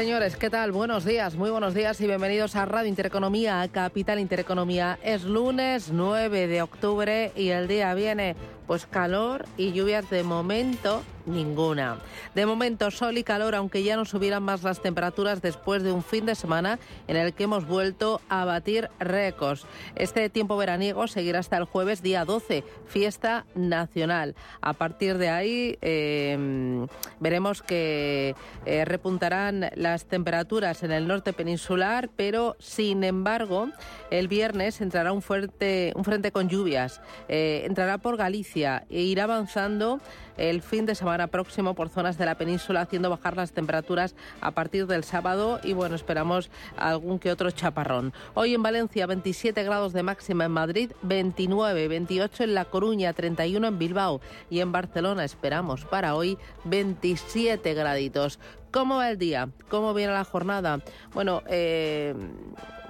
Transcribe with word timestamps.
Señores, 0.00 0.34
¿qué 0.34 0.48
tal? 0.48 0.72
Buenos 0.72 1.04
días, 1.04 1.34
muy 1.34 1.50
buenos 1.50 1.74
días 1.74 2.00
y 2.00 2.06
bienvenidos 2.06 2.56
a 2.56 2.64
Radio 2.64 2.88
Intereconomía, 2.88 3.60
a 3.60 3.68
Capital 3.68 4.18
Intereconomía. 4.18 4.98
Es 5.02 5.24
lunes 5.24 5.90
9 5.92 6.46
de 6.46 6.62
octubre 6.62 7.32
y 7.36 7.50
el 7.50 7.68
día 7.68 7.92
viene 7.92 8.34
pues 8.70 8.86
calor 8.86 9.46
y 9.56 9.72
lluvias 9.72 10.08
de 10.10 10.22
momento 10.22 11.02
ninguna. 11.26 11.98
De 12.36 12.46
momento 12.46 12.90
sol 12.92 13.18
y 13.18 13.24
calor, 13.24 13.56
aunque 13.56 13.82
ya 13.82 13.96
no 13.96 14.04
subieran 14.04 14.44
más 14.44 14.62
las 14.62 14.80
temperaturas 14.80 15.42
después 15.42 15.82
de 15.82 15.92
un 15.92 16.04
fin 16.04 16.24
de 16.24 16.36
semana 16.36 16.78
en 17.08 17.16
el 17.16 17.34
que 17.34 17.44
hemos 17.44 17.66
vuelto 17.66 18.20
a 18.28 18.44
batir 18.44 18.88
récords. 19.00 19.66
Este 19.96 20.30
tiempo 20.30 20.56
veraniego 20.56 21.08
seguirá 21.08 21.40
hasta 21.40 21.56
el 21.56 21.64
jueves 21.64 22.00
día 22.00 22.24
12, 22.24 22.62
fiesta 22.86 23.44
nacional. 23.56 24.36
A 24.60 24.72
partir 24.72 25.18
de 25.18 25.30
ahí 25.30 25.78
em, 25.80 26.86
veremos 27.18 27.62
que 27.62 28.36
eh, 28.66 28.84
repuntarán 28.84 29.70
las 29.74 30.06
temperaturas 30.06 30.84
en 30.84 30.92
el 30.92 31.08
norte 31.08 31.32
peninsular, 31.32 32.08
pero 32.14 32.56
sin 32.60 33.02
embargo 33.02 33.68
el 34.10 34.28
viernes 34.28 34.80
entrará 34.80 35.12
un, 35.12 35.22
fuerte, 35.22 35.92
un 35.96 36.04
frente 36.04 36.32
con 36.32 36.48
lluvias. 36.48 37.00
Eh, 37.28 37.64
entrará 37.66 37.98
por 37.98 38.16
Galicia 38.16 38.59
e 38.64 39.00
irá 39.00 39.24
avanzando 39.24 40.00
el 40.36 40.62
fin 40.62 40.86
de 40.86 40.94
semana 40.94 41.26
próximo 41.26 41.74
por 41.74 41.88
zonas 41.88 42.18
de 42.18 42.26
la 42.26 42.36
península, 42.36 42.82
haciendo 42.82 43.10
bajar 43.10 43.36
las 43.36 43.52
temperaturas 43.52 44.14
a 44.40 44.50
partir 44.52 44.86
del 44.86 45.04
sábado 45.04 45.60
y 45.62 45.72
bueno, 45.72 45.94
esperamos 45.94 46.50
algún 46.76 47.18
que 47.18 47.30
otro 47.30 47.50
chaparrón. 47.50 48.12
Hoy 48.34 48.54
en 48.54 48.62
Valencia 48.62 49.06
27 49.06 49.62
grados 49.62 49.92
de 49.92 50.02
máxima 50.02 50.44
en 50.44 50.52
Madrid, 50.52 50.92
29, 51.02 51.88
28 51.88 52.44
en 52.44 52.54
La 52.54 52.64
Coruña, 52.64 53.12
31 53.12 53.66
en 53.66 53.78
Bilbao 53.78 54.20
y 54.48 54.60
en 54.60 54.72
Barcelona 54.72 55.24
esperamos 55.24 55.84
para 55.84 56.14
hoy 56.14 56.38
27 56.64 57.74
graditos. 57.74 58.38
¿Cómo 58.72 58.96
va 58.96 59.10
el 59.10 59.18
día? 59.18 59.48
¿Cómo 59.68 59.94
viene 59.94 60.12
la 60.12 60.24
jornada? 60.24 60.78
Bueno, 61.12 61.42
eh, 61.48 62.14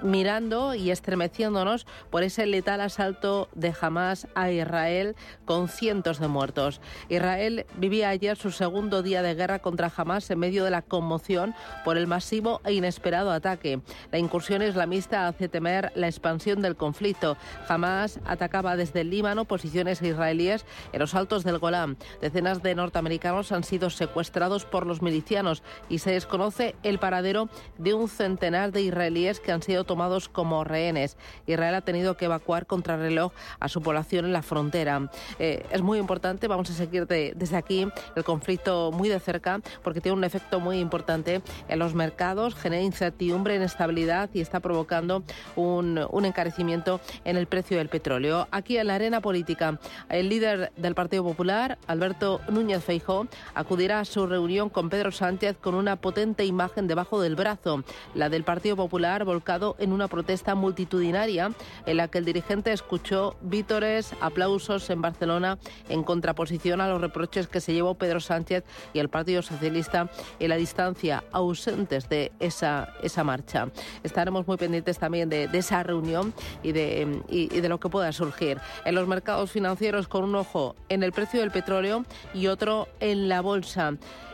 mirando 0.03 0.75
y 0.75 0.91
estremeciéndonos 0.91 1.85
por 2.09 2.23
ese 2.23 2.45
letal 2.45 2.81
asalto 2.81 3.49
de 3.53 3.73
Hamas 3.79 4.27
a 4.35 4.51
Israel 4.51 5.15
con 5.45 5.67
cientos 5.67 6.19
de 6.19 6.27
muertos. 6.27 6.81
Israel 7.09 7.65
vivía 7.77 8.09
ayer 8.09 8.37
su 8.37 8.51
segundo 8.51 9.03
día 9.03 9.21
de 9.21 9.35
guerra 9.35 9.59
contra 9.59 9.91
Hamas 9.95 10.29
en 10.29 10.39
medio 10.39 10.63
de 10.63 10.71
la 10.71 10.81
conmoción 10.81 11.55
por 11.83 11.97
el 11.97 12.07
masivo 12.07 12.61
e 12.65 12.73
inesperado 12.73 13.31
ataque. 13.31 13.81
La 14.11 14.17
incursión 14.17 14.61
islamista 14.61 15.27
hace 15.27 15.49
temer 15.49 15.91
la 15.95 16.07
expansión 16.07 16.61
del 16.61 16.75
conflicto. 16.75 17.37
Hamas 17.67 18.19
atacaba 18.25 18.75
desde 18.75 19.01
el 19.01 19.09
Líbano 19.09 19.45
posiciones 19.45 20.01
israelíes 20.01 20.65
en 20.93 20.99
los 20.99 21.15
altos 21.15 21.43
del 21.43 21.59
Golán. 21.59 21.97
Decenas 22.21 22.61
de 22.63 22.75
norteamericanos 22.75 23.51
han 23.51 23.63
sido 23.63 23.89
secuestrados 23.89 24.65
por 24.65 24.85
los 24.85 25.01
milicianos 25.01 25.63
y 25.89 25.99
se 25.99 26.11
desconoce 26.11 26.75
el 26.83 26.99
paradero 26.99 27.49
de 27.77 27.93
un 27.93 28.07
centenar 28.07 28.71
de 28.71 28.81
israelíes 28.81 29.39
que 29.39 29.51
han 29.51 29.61
sido 29.61 29.83
tomados 29.83 30.29
como 30.29 30.63
rehenes. 30.63 31.17
Israel 31.47 31.75
ha 31.75 31.81
tenido 31.81 32.17
que 32.17 32.25
evacuar 32.25 32.65
contra 32.65 32.97
reloj 32.97 33.31
a 33.59 33.67
su 33.67 33.81
población 33.81 34.25
en 34.25 34.33
la 34.33 34.41
frontera. 34.41 35.09
Eh, 35.39 35.65
es 35.71 35.81
muy 35.81 35.99
importante, 35.99 36.47
vamos 36.47 36.69
a 36.69 36.73
seguir 36.73 37.07
desde 37.07 37.57
aquí 37.57 37.87
el 38.15 38.23
conflicto 38.23 38.91
muy 38.91 39.09
de 39.09 39.19
cerca 39.19 39.59
porque 39.83 40.01
tiene 40.01 40.17
un 40.17 40.23
efecto 40.23 40.59
muy 40.59 40.79
importante 40.79 41.41
en 41.67 41.79
los 41.79 41.93
mercados, 41.93 42.55
genera 42.55 42.83
incertidumbre, 42.83 43.55
inestabilidad 43.55 44.29
y 44.33 44.41
está 44.41 44.59
provocando 44.59 45.23
un, 45.55 46.05
un 46.09 46.25
encarecimiento 46.25 46.99
en 47.25 47.37
el 47.37 47.47
precio 47.47 47.77
del 47.77 47.89
petróleo. 47.89 48.47
Aquí 48.51 48.77
en 48.77 48.87
la 48.87 48.95
arena 48.95 49.21
política, 49.21 49.79
el 50.09 50.29
líder 50.29 50.71
del 50.75 50.95
Partido 50.95 51.23
Popular, 51.23 51.77
Alberto 51.87 52.41
Núñez 52.49 52.83
Feijó, 52.83 53.27
acudirá 53.53 53.99
a 53.99 54.05
su 54.05 54.27
reunión 54.27 54.69
con 54.69 54.89
Pedro 54.89 55.11
Sánchez 55.11 55.57
con 55.61 55.75
una 55.75 55.95
potente 55.95 56.45
imagen 56.45 56.87
debajo 56.87 57.21
del 57.21 57.35
brazo, 57.35 57.83
la 58.15 58.29
del 58.29 58.43
Partido 58.43 58.75
Popular 58.75 59.23
volcado 59.23 59.75
en 59.79 59.93
una 59.93 60.07
protesta 60.07 60.55
multitudinaria 60.55 61.51
en 61.85 61.97
la 61.97 62.07
que 62.07 62.17
el 62.17 62.25
dirigente 62.25 62.71
escuchó 62.71 63.35
vítores, 63.41 64.13
aplausos 64.19 64.89
en 64.89 65.01
Barcelona 65.01 65.57
en 65.89 66.03
contraposición 66.03 66.81
a 66.81 66.89
los 66.89 67.01
reproches 67.01 67.47
que 67.47 67.61
se 67.61 67.73
llevó 67.73 67.95
Pedro 67.95 68.19
Sánchez 68.19 68.63
y 68.93 68.99
el 68.99 69.09
Partido 69.09 69.41
Socialista 69.41 70.09
en 70.39 70.49
la 70.49 70.55
distancia 70.55 71.23
ausentes 71.31 72.09
de 72.09 72.31
esa, 72.39 72.93
esa 73.03 73.23
marcha. 73.23 73.69
Estaremos 74.03 74.47
muy 74.47 74.57
pendientes 74.57 74.99
también 74.99 75.29
de, 75.29 75.49
esa 75.53 75.83
reunión 75.83 76.33
y 76.63 76.71
de, 76.71 77.21
y 77.29 77.47
de 77.47 77.69
lo 77.69 77.79
que 77.79 77.89
pueda 77.89 78.11
surgir. 78.11 78.59
En 78.85 78.95
los 78.95 79.07
mercados 79.07 79.51
financieros 79.51 80.07
con 80.07 80.23
un 80.23 80.35
ojo 80.35 80.75
en 80.89 81.03
el 81.03 81.11
precio 81.11 81.41
del 81.41 81.51
petróleo 81.51 82.05
y 82.33 82.47
otro 82.47 82.87
en 82.99 83.29
la 83.29 83.41
bolsa. 83.41 83.93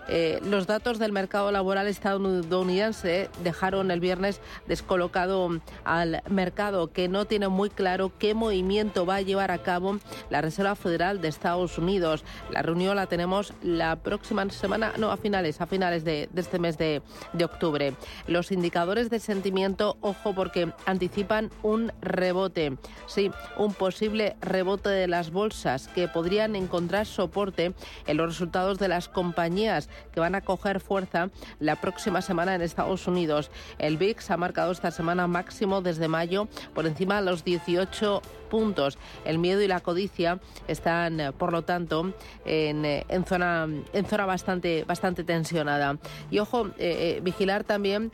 Eh, 0.09 0.40
los 0.44 0.68
datos 0.68 1.00
del 1.00 1.12
mercado 1.12 1.51
laboral 1.51 1.88
estadounidense 1.88 3.29
dejaron 3.44 3.91
el 3.91 4.00
viernes 4.00 4.40
descolocado 4.68 5.59
al 5.84 6.22
mercado, 6.29 6.91
que 6.91 7.07
no 7.07 7.25
tiene 7.25 7.47
muy 7.47 7.69
claro 7.69 8.12
qué 8.17 8.34
movimiento 8.34 9.06
va 9.06 9.16
a 9.16 9.22
llevar 9.22 9.51
a 9.51 9.57
cabo 9.59 10.00
la 10.29 10.41
Reserva 10.41 10.75
Federal 10.75 11.22
de 11.22 11.28
Estados 11.28 11.78
Unidos. 11.78 12.23
La 12.51 12.62
reunión 12.62 12.96
la 12.96 13.07
tenemos 13.07 13.53
la 13.62 13.97
próxima 13.97 14.50
semana, 14.50 14.94
no, 14.97 15.12
a 15.12 15.17
finales, 15.17 15.62
a 15.62 15.67
finales 15.67 16.03
de, 16.03 16.29
este 16.35 16.59
mes 16.59 16.78
de, 16.78 17.01
de 17.34 17.46
octubre. 17.46 17.94
Los 18.28 18.51
indicadores 18.51 19.09
de 19.09 19.19
sentimiento, 19.19 19.97
ojo, 20.01 20.34
porque 20.34 20.72
anticipan 20.85 21.51
un 21.63 21.91
rebote. 22.01 22.78
Sí, 23.07 23.31
un 23.57 23.73
posible 23.73 24.35
rebote 24.41 24.90
de 24.90 25.07
las 25.07 25.31
bolsas 25.31 25.88
que 25.90 26.07
podrían 26.07 26.56
encontrar 26.56 27.06
soporte 27.06 27.73
en 28.06 28.17
los 28.17 28.28
resultados 28.28 28.79
de 28.79 28.88
las 28.88 29.09
compañías 29.09 29.90
que 30.12 30.19
van 30.19 30.35
a 30.35 30.41
coger 30.41 30.80
fuerza 30.80 31.30
la 31.59 31.75
próxima 31.75 32.22
semana 32.22 32.56
en 32.56 32.62
Estados 32.62 33.08
Unidos. 33.08 33.52
El 33.78 33.97
VIX 33.97 34.31
ha 34.31 34.38
marcado 34.38 34.72
esta 34.72 34.91
semana 34.91 35.28
máximo 35.28 35.81
desde 35.81 36.08
mayo 36.08 36.47
por 36.74 36.85
encima 36.85 37.16
de 37.22 37.30
los 37.30 37.44
18 37.44 38.22
puntos. 38.47 38.97
El 39.25 39.38
miedo 39.38 39.62
y 39.62 39.68
la 39.68 39.80
codicia 39.80 40.40
están, 40.68 41.19
eh, 41.19 41.31
por 41.31 41.52
lo 41.52 41.63
tanto, 41.63 42.13
en, 42.46 42.85
eh, 42.85 43.06
en 43.09 43.25
zona, 43.25 43.68
en 43.94 44.06
zona 44.06 44.25
bastante, 44.25 44.84
bastante 44.85 45.24
tensionada. 45.24 45.97
Y 46.31 46.40
ojo, 46.40 46.69
eh, 46.78 47.19
vigilar 47.24 47.63
también 47.63 48.12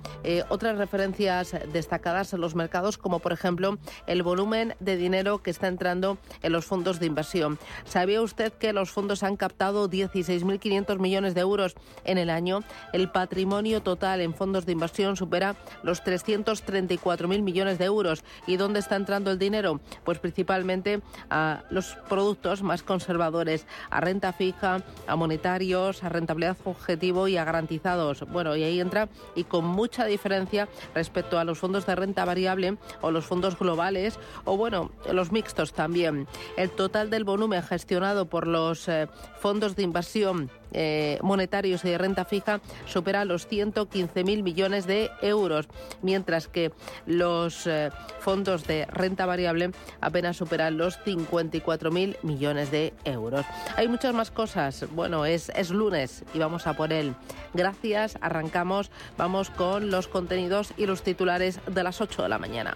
otras 0.49 0.77
referencias 0.77 1.55
destacadas 1.71 2.33
en 2.33 2.41
los 2.41 2.55
mercados, 2.55 2.97
como 2.97 3.19
por 3.19 3.33
ejemplo 3.33 3.77
el 4.07 4.23
volumen 4.23 4.75
de 4.79 4.97
dinero 4.97 5.41
que 5.41 5.51
está 5.51 5.67
entrando 5.67 6.17
en 6.41 6.51
los 6.51 6.65
fondos 6.65 6.99
de 6.99 7.05
inversión. 7.05 7.59
¿Sabía 7.85 8.21
usted 8.21 8.53
que 8.53 8.73
los 8.73 8.91
fondos 8.91 9.23
han 9.23 9.35
captado 9.35 9.89
16.500 9.89 10.99
millones 10.99 11.35
de 11.35 11.41
euros 11.41 11.75
en 12.05 12.17
el 12.17 12.29
año? 12.29 12.61
El 12.93 13.09
patrimonio 13.11 13.81
total 13.81 14.21
en 14.21 14.33
fondos 14.33 14.65
de 14.65 14.71
inversión 14.71 15.15
supera 15.15 15.55
los 15.83 16.03
334.000 16.03 17.41
millones 17.41 17.77
de 17.77 17.85
euros. 17.85 18.23
¿Y 18.47 18.57
dónde 18.57 18.79
está 18.79 18.95
entrando 18.95 19.31
el 19.31 19.39
dinero? 19.39 19.79
Pues 20.03 20.19
principalmente 20.23 21.01
a 21.29 21.63
los 21.69 21.97
productos 22.09 22.63
más 22.63 22.81
conservadores, 22.81 23.67
a 23.89 23.99
renta 23.99 24.31
fija, 24.33 24.81
a 25.05 25.15
monetarios, 25.15 26.03
a 26.03 26.09
rentabilidad 26.09 26.57
objetivo 26.63 27.27
y 27.27 27.37
a 27.37 27.43
garantizados. 27.43 28.21
Bueno, 28.31 28.55
y 28.55 28.63
ahí 28.63 28.79
entra 28.79 29.09
y 29.35 29.43
con 29.43 29.65
mucha 29.65 30.05
diferencia 30.05 30.69
respecto 30.95 31.37
a 31.37 31.43
los 31.43 31.59
fondos 31.59 31.85
de 31.85 31.95
renta 31.95 32.25
variable 32.25 32.77
o 33.01 33.11
los 33.11 33.25
fondos 33.25 33.59
globales 33.59 34.17
o 34.45 34.55
bueno, 34.57 34.91
los 35.11 35.31
mixtos 35.31 35.73
también. 35.73 36.25
El 36.55 36.71
total 36.71 37.09
del 37.09 37.25
volumen 37.25 37.61
gestionado 37.61 38.25
por 38.25 38.47
los 38.47 38.87
eh, 38.87 39.07
fondos 39.39 39.75
de 39.75 39.83
inversión 39.83 40.49
eh, 40.73 41.19
monetarios 41.21 41.85
y 41.85 41.89
de 41.89 41.97
renta 41.97 42.25
fija 42.25 42.59
supera 42.85 43.25
los 43.25 43.47
115.000 43.47 44.43
millones 44.43 44.85
de 44.85 45.09
euros, 45.21 45.67
mientras 46.01 46.47
que 46.47 46.71
los 47.05 47.67
eh, 47.67 47.89
fondos 48.19 48.65
de 48.67 48.85
renta 48.87 49.25
variable 49.25 49.71
apenas 50.01 50.37
superan 50.37 50.77
los 50.77 50.99
54.000 50.99 52.17
millones 52.23 52.71
de 52.71 52.93
euros. 53.05 53.45
Hay 53.77 53.87
muchas 53.87 54.13
más 54.13 54.31
cosas. 54.31 54.85
Bueno, 54.91 55.25
es, 55.25 55.49
es 55.55 55.69
lunes 55.69 56.23
y 56.33 56.39
vamos 56.39 56.67
a 56.67 56.73
por 56.73 56.91
él. 56.91 57.15
Gracias, 57.53 58.17
arrancamos. 58.21 58.91
Vamos 59.17 59.49
con 59.49 59.91
los 59.91 60.07
contenidos 60.07 60.73
y 60.77 60.85
los 60.85 61.03
titulares 61.03 61.59
de 61.67 61.83
las 61.83 62.01
8 62.01 62.23
de 62.23 62.29
la 62.29 62.39
mañana. 62.39 62.75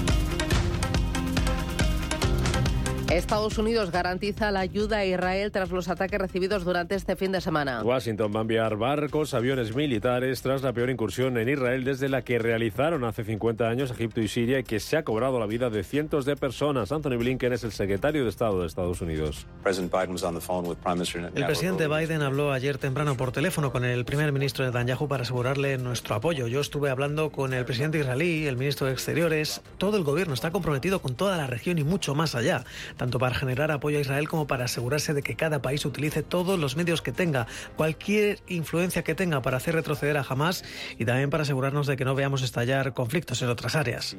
Estados 3.17 3.57
Unidos 3.57 3.91
garantiza 3.91 4.51
la 4.51 4.61
ayuda 4.61 4.99
a 4.99 5.05
Israel 5.05 5.51
tras 5.51 5.69
los 5.69 5.89
ataques 5.89 6.17
recibidos 6.17 6.63
durante 6.63 6.95
este 6.95 7.17
fin 7.17 7.33
de 7.33 7.41
semana. 7.41 7.83
Washington 7.83 8.31
va 8.33 8.39
a 8.39 8.41
enviar 8.43 8.77
barcos, 8.77 9.33
aviones 9.33 9.75
militares 9.75 10.41
tras 10.41 10.61
la 10.61 10.71
peor 10.71 10.89
incursión 10.89 11.37
en 11.37 11.49
Israel 11.49 11.83
desde 11.83 12.07
la 12.07 12.21
que 12.21 12.39
realizaron 12.39 13.03
hace 13.03 13.25
50 13.25 13.67
años 13.67 13.91
Egipto 13.91 14.21
y 14.21 14.29
Siria 14.29 14.59
y 14.59 14.63
que 14.63 14.79
se 14.79 14.95
ha 14.95 15.03
cobrado 15.03 15.41
la 15.41 15.45
vida 15.45 15.69
de 15.69 15.83
cientos 15.83 16.23
de 16.23 16.37
personas. 16.37 16.93
Anthony 16.93 17.17
Blinken 17.17 17.51
es 17.51 17.65
el 17.65 17.73
secretario 17.73 18.23
de 18.23 18.29
Estado 18.29 18.61
de 18.61 18.67
Estados 18.67 19.01
Unidos. 19.01 19.45
El 19.65 21.45
presidente 21.45 21.87
Biden 21.89 22.21
habló 22.21 22.53
ayer 22.53 22.77
temprano 22.77 23.17
por 23.17 23.33
teléfono 23.33 23.73
con 23.73 23.83
el 23.83 24.05
primer 24.05 24.31
ministro 24.31 24.65
Netanyahu 24.65 25.09
para 25.09 25.23
asegurarle 25.23 25.77
nuestro 25.77 26.15
apoyo. 26.15 26.47
Yo 26.47 26.61
estuve 26.61 26.89
hablando 26.89 27.29
con 27.29 27.53
el 27.53 27.65
presidente 27.65 27.99
israelí, 27.99 28.47
el 28.47 28.55
ministro 28.55 28.87
de 28.87 28.93
Exteriores. 28.93 29.61
Todo 29.77 29.97
el 29.97 30.05
gobierno 30.05 30.33
está 30.33 30.51
comprometido 30.51 31.01
con 31.01 31.15
toda 31.15 31.35
la 31.35 31.47
región 31.47 31.77
y 31.77 31.83
mucho 31.83 32.15
más 32.15 32.35
allá 32.35 32.63
tanto 33.01 33.17
para 33.17 33.33
generar 33.33 33.71
apoyo 33.71 33.97
a 33.97 34.01
Israel 34.01 34.29
como 34.29 34.45
para 34.45 34.65
asegurarse 34.65 35.15
de 35.15 35.23
que 35.23 35.35
cada 35.35 35.59
país 35.59 35.83
utilice 35.87 36.21
todos 36.21 36.59
los 36.59 36.75
medios 36.75 37.01
que 37.01 37.11
tenga, 37.11 37.47
cualquier 37.75 38.37
influencia 38.47 39.03
que 39.03 39.15
tenga 39.15 39.41
para 39.41 39.57
hacer 39.57 39.73
retroceder 39.73 40.17
a 40.17 40.21
Hamas 40.29 40.63
y 40.99 41.05
también 41.05 41.31
para 41.31 41.41
asegurarnos 41.41 41.87
de 41.87 41.97
que 41.97 42.05
no 42.05 42.13
veamos 42.13 42.43
estallar 42.43 42.93
conflictos 42.93 43.41
en 43.41 43.49
otras 43.49 43.75
áreas. 43.75 44.15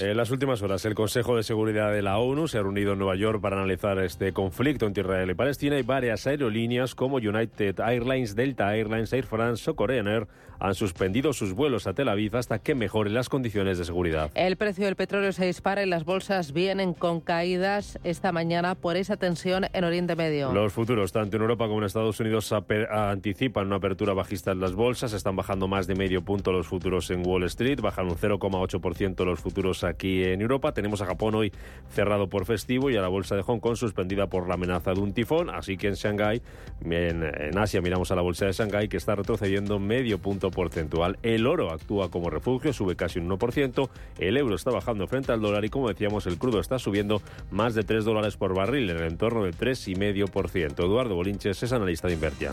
En 0.00 0.16
las 0.16 0.30
últimas 0.30 0.62
horas, 0.62 0.84
el 0.86 0.94
Consejo 0.94 1.36
de 1.36 1.42
Seguridad 1.42 1.92
de 1.92 2.00
la 2.00 2.16
ONU 2.16 2.48
se 2.48 2.56
ha 2.56 2.62
reunido 2.62 2.94
en 2.94 3.00
Nueva 3.00 3.16
York 3.16 3.42
para 3.42 3.56
analizar 3.56 3.98
este 3.98 4.32
conflicto 4.32 4.86
entre 4.86 5.02
Israel 5.02 5.28
y 5.28 5.34
Palestina 5.34 5.78
y 5.78 5.82
varias 5.82 6.26
aerolíneas 6.26 6.94
como 6.94 7.16
United 7.16 7.80
Airlines, 7.80 8.34
Delta 8.34 8.74
Airlines, 8.74 9.12
Air 9.12 9.26
France 9.26 9.68
o 9.68 9.76
Korean 9.76 10.08
Air 10.08 10.26
han 10.60 10.74
suspendido 10.74 11.32
sus 11.32 11.52
vuelos 11.52 11.86
a 11.86 11.94
Tel 11.94 12.08
Aviv 12.08 12.36
hasta 12.36 12.58
que 12.58 12.74
mejoren 12.74 13.14
las 13.14 13.28
condiciones 13.28 13.78
de 13.78 13.84
seguridad. 13.84 14.30
El 14.34 14.56
precio 14.56 14.84
del 14.84 14.96
petróleo 14.96 15.32
se 15.32 15.46
dispara 15.46 15.82
y 15.82 15.86
las 15.86 16.04
bolsas 16.04 16.52
vienen 16.78 16.94
con 16.94 17.20
caídas 17.20 17.98
esta 18.04 18.30
mañana 18.30 18.76
por 18.76 18.96
esa 18.96 19.16
tensión 19.16 19.66
en 19.72 19.82
Oriente 19.82 20.14
Medio. 20.14 20.52
Los 20.52 20.72
futuros, 20.72 21.10
tanto 21.10 21.34
en 21.34 21.42
Europa 21.42 21.66
como 21.66 21.78
en 21.78 21.86
Estados 21.86 22.20
Unidos, 22.20 22.52
anticipan 22.52 23.66
una 23.66 23.76
apertura 23.76 24.14
bajista 24.14 24.52
en 24.52 24.60
las 24.60 24.74
bolsas. 24.74 25.12
Están 25.12 25.34
bajando 25.34 25.66
más 25.66 25.88
de 25.88 25.96
medio 25.96 26.22
punto 26.22 26.52
los 26.52 26.68
futuros 26.68 27.10
en 27.10 27.26
Wall 27.26 27.42
Street, 27.44 27.80
bajan 27.80 28.06
un 28.06 28.14
0,8% 28.14 29.24
los 29.24 29.40
futuros 29.40 29.82
aquí 29.82 30.22
en 30.22 30.40
Europa. 30.40 30.72
Tenemos 30.72 31.02
a 31.02 31.06
Japón 31.06 31.34
hoy 31.34 31.52
cerrado 31.90 32.28
por 32.28 32.44
festivo 32.44 32.90
y 32.90 32.96
a 32.96 33.00
la 33.00 33.08
bolsa 33.08 33.34
de 33.34 33.42
Hong 33.42 33.58
Kong 33.58 33.74
suspendida 33.74 34.28
por 34.28 34.46
la 34.46 34.54
amenaza 34.54 34.92
de 34.94 35.00
un 35.00 35.12
tifón. 35.12 35.50
Así 35.50 35.76
que 35.76 35.88
en 35.88 35.94
Shanghái, 35.94 36.42
en, 36.84 37.24
en 37.24 37.58
Asia, 37.58 37.80
miramos 37.80 38.12
a 38.12 38.14
la 38.14 38.22
bolsa 38.22 38.46
de 38.46 38.52
Shanghái 38.52 38.88
que 38.88 38.98
está 38.98 39.16
retrocediendo 39.16 39.80
medio 39.80 40.18
punto 40.18 40.52
porcentual. 40.52 41.18
El 41.24 41.48
oro 41.48 41.72
actúa 41.72 42.08
como 42.08 42.30
refugio, 42.30 42.72
sube 42.72 42.94
casi 42.94 43.18
un 43.18 43.28
1%. 43.28 43.88
El 44.20 44.36
euro 44.36 44.54
está 44.54 44.70
bajando 44.70 45.08
frente 45.08 45.32
al 45.32 45.40
dólar 45.40 45.64
y, 45.64 45.70
como 45.70 45.88
decíamos, 45.88 46.28
el 46.28 46.38
crudo 46.38 46.60
está 46.60 46.67
subiendo 46.76 47.22
más 47.50 47.74
de 47.74 47.84
3 47.84 48.04
dólares 48.04 48.36
por 48.36 48.54
barril, 48.54 48.90
en 48.90 48.98
el 48.98 49.04
entorno 49.04 49.44
del 49.44 49.56
3,5%. 49.56 50.84
Eduardo 50.84 51.14
Bolinches 51.14 51.62
es 51.62 51.72
analista 51.72 52.08
de 52.08 52.14
Invertia. 52.14 52.50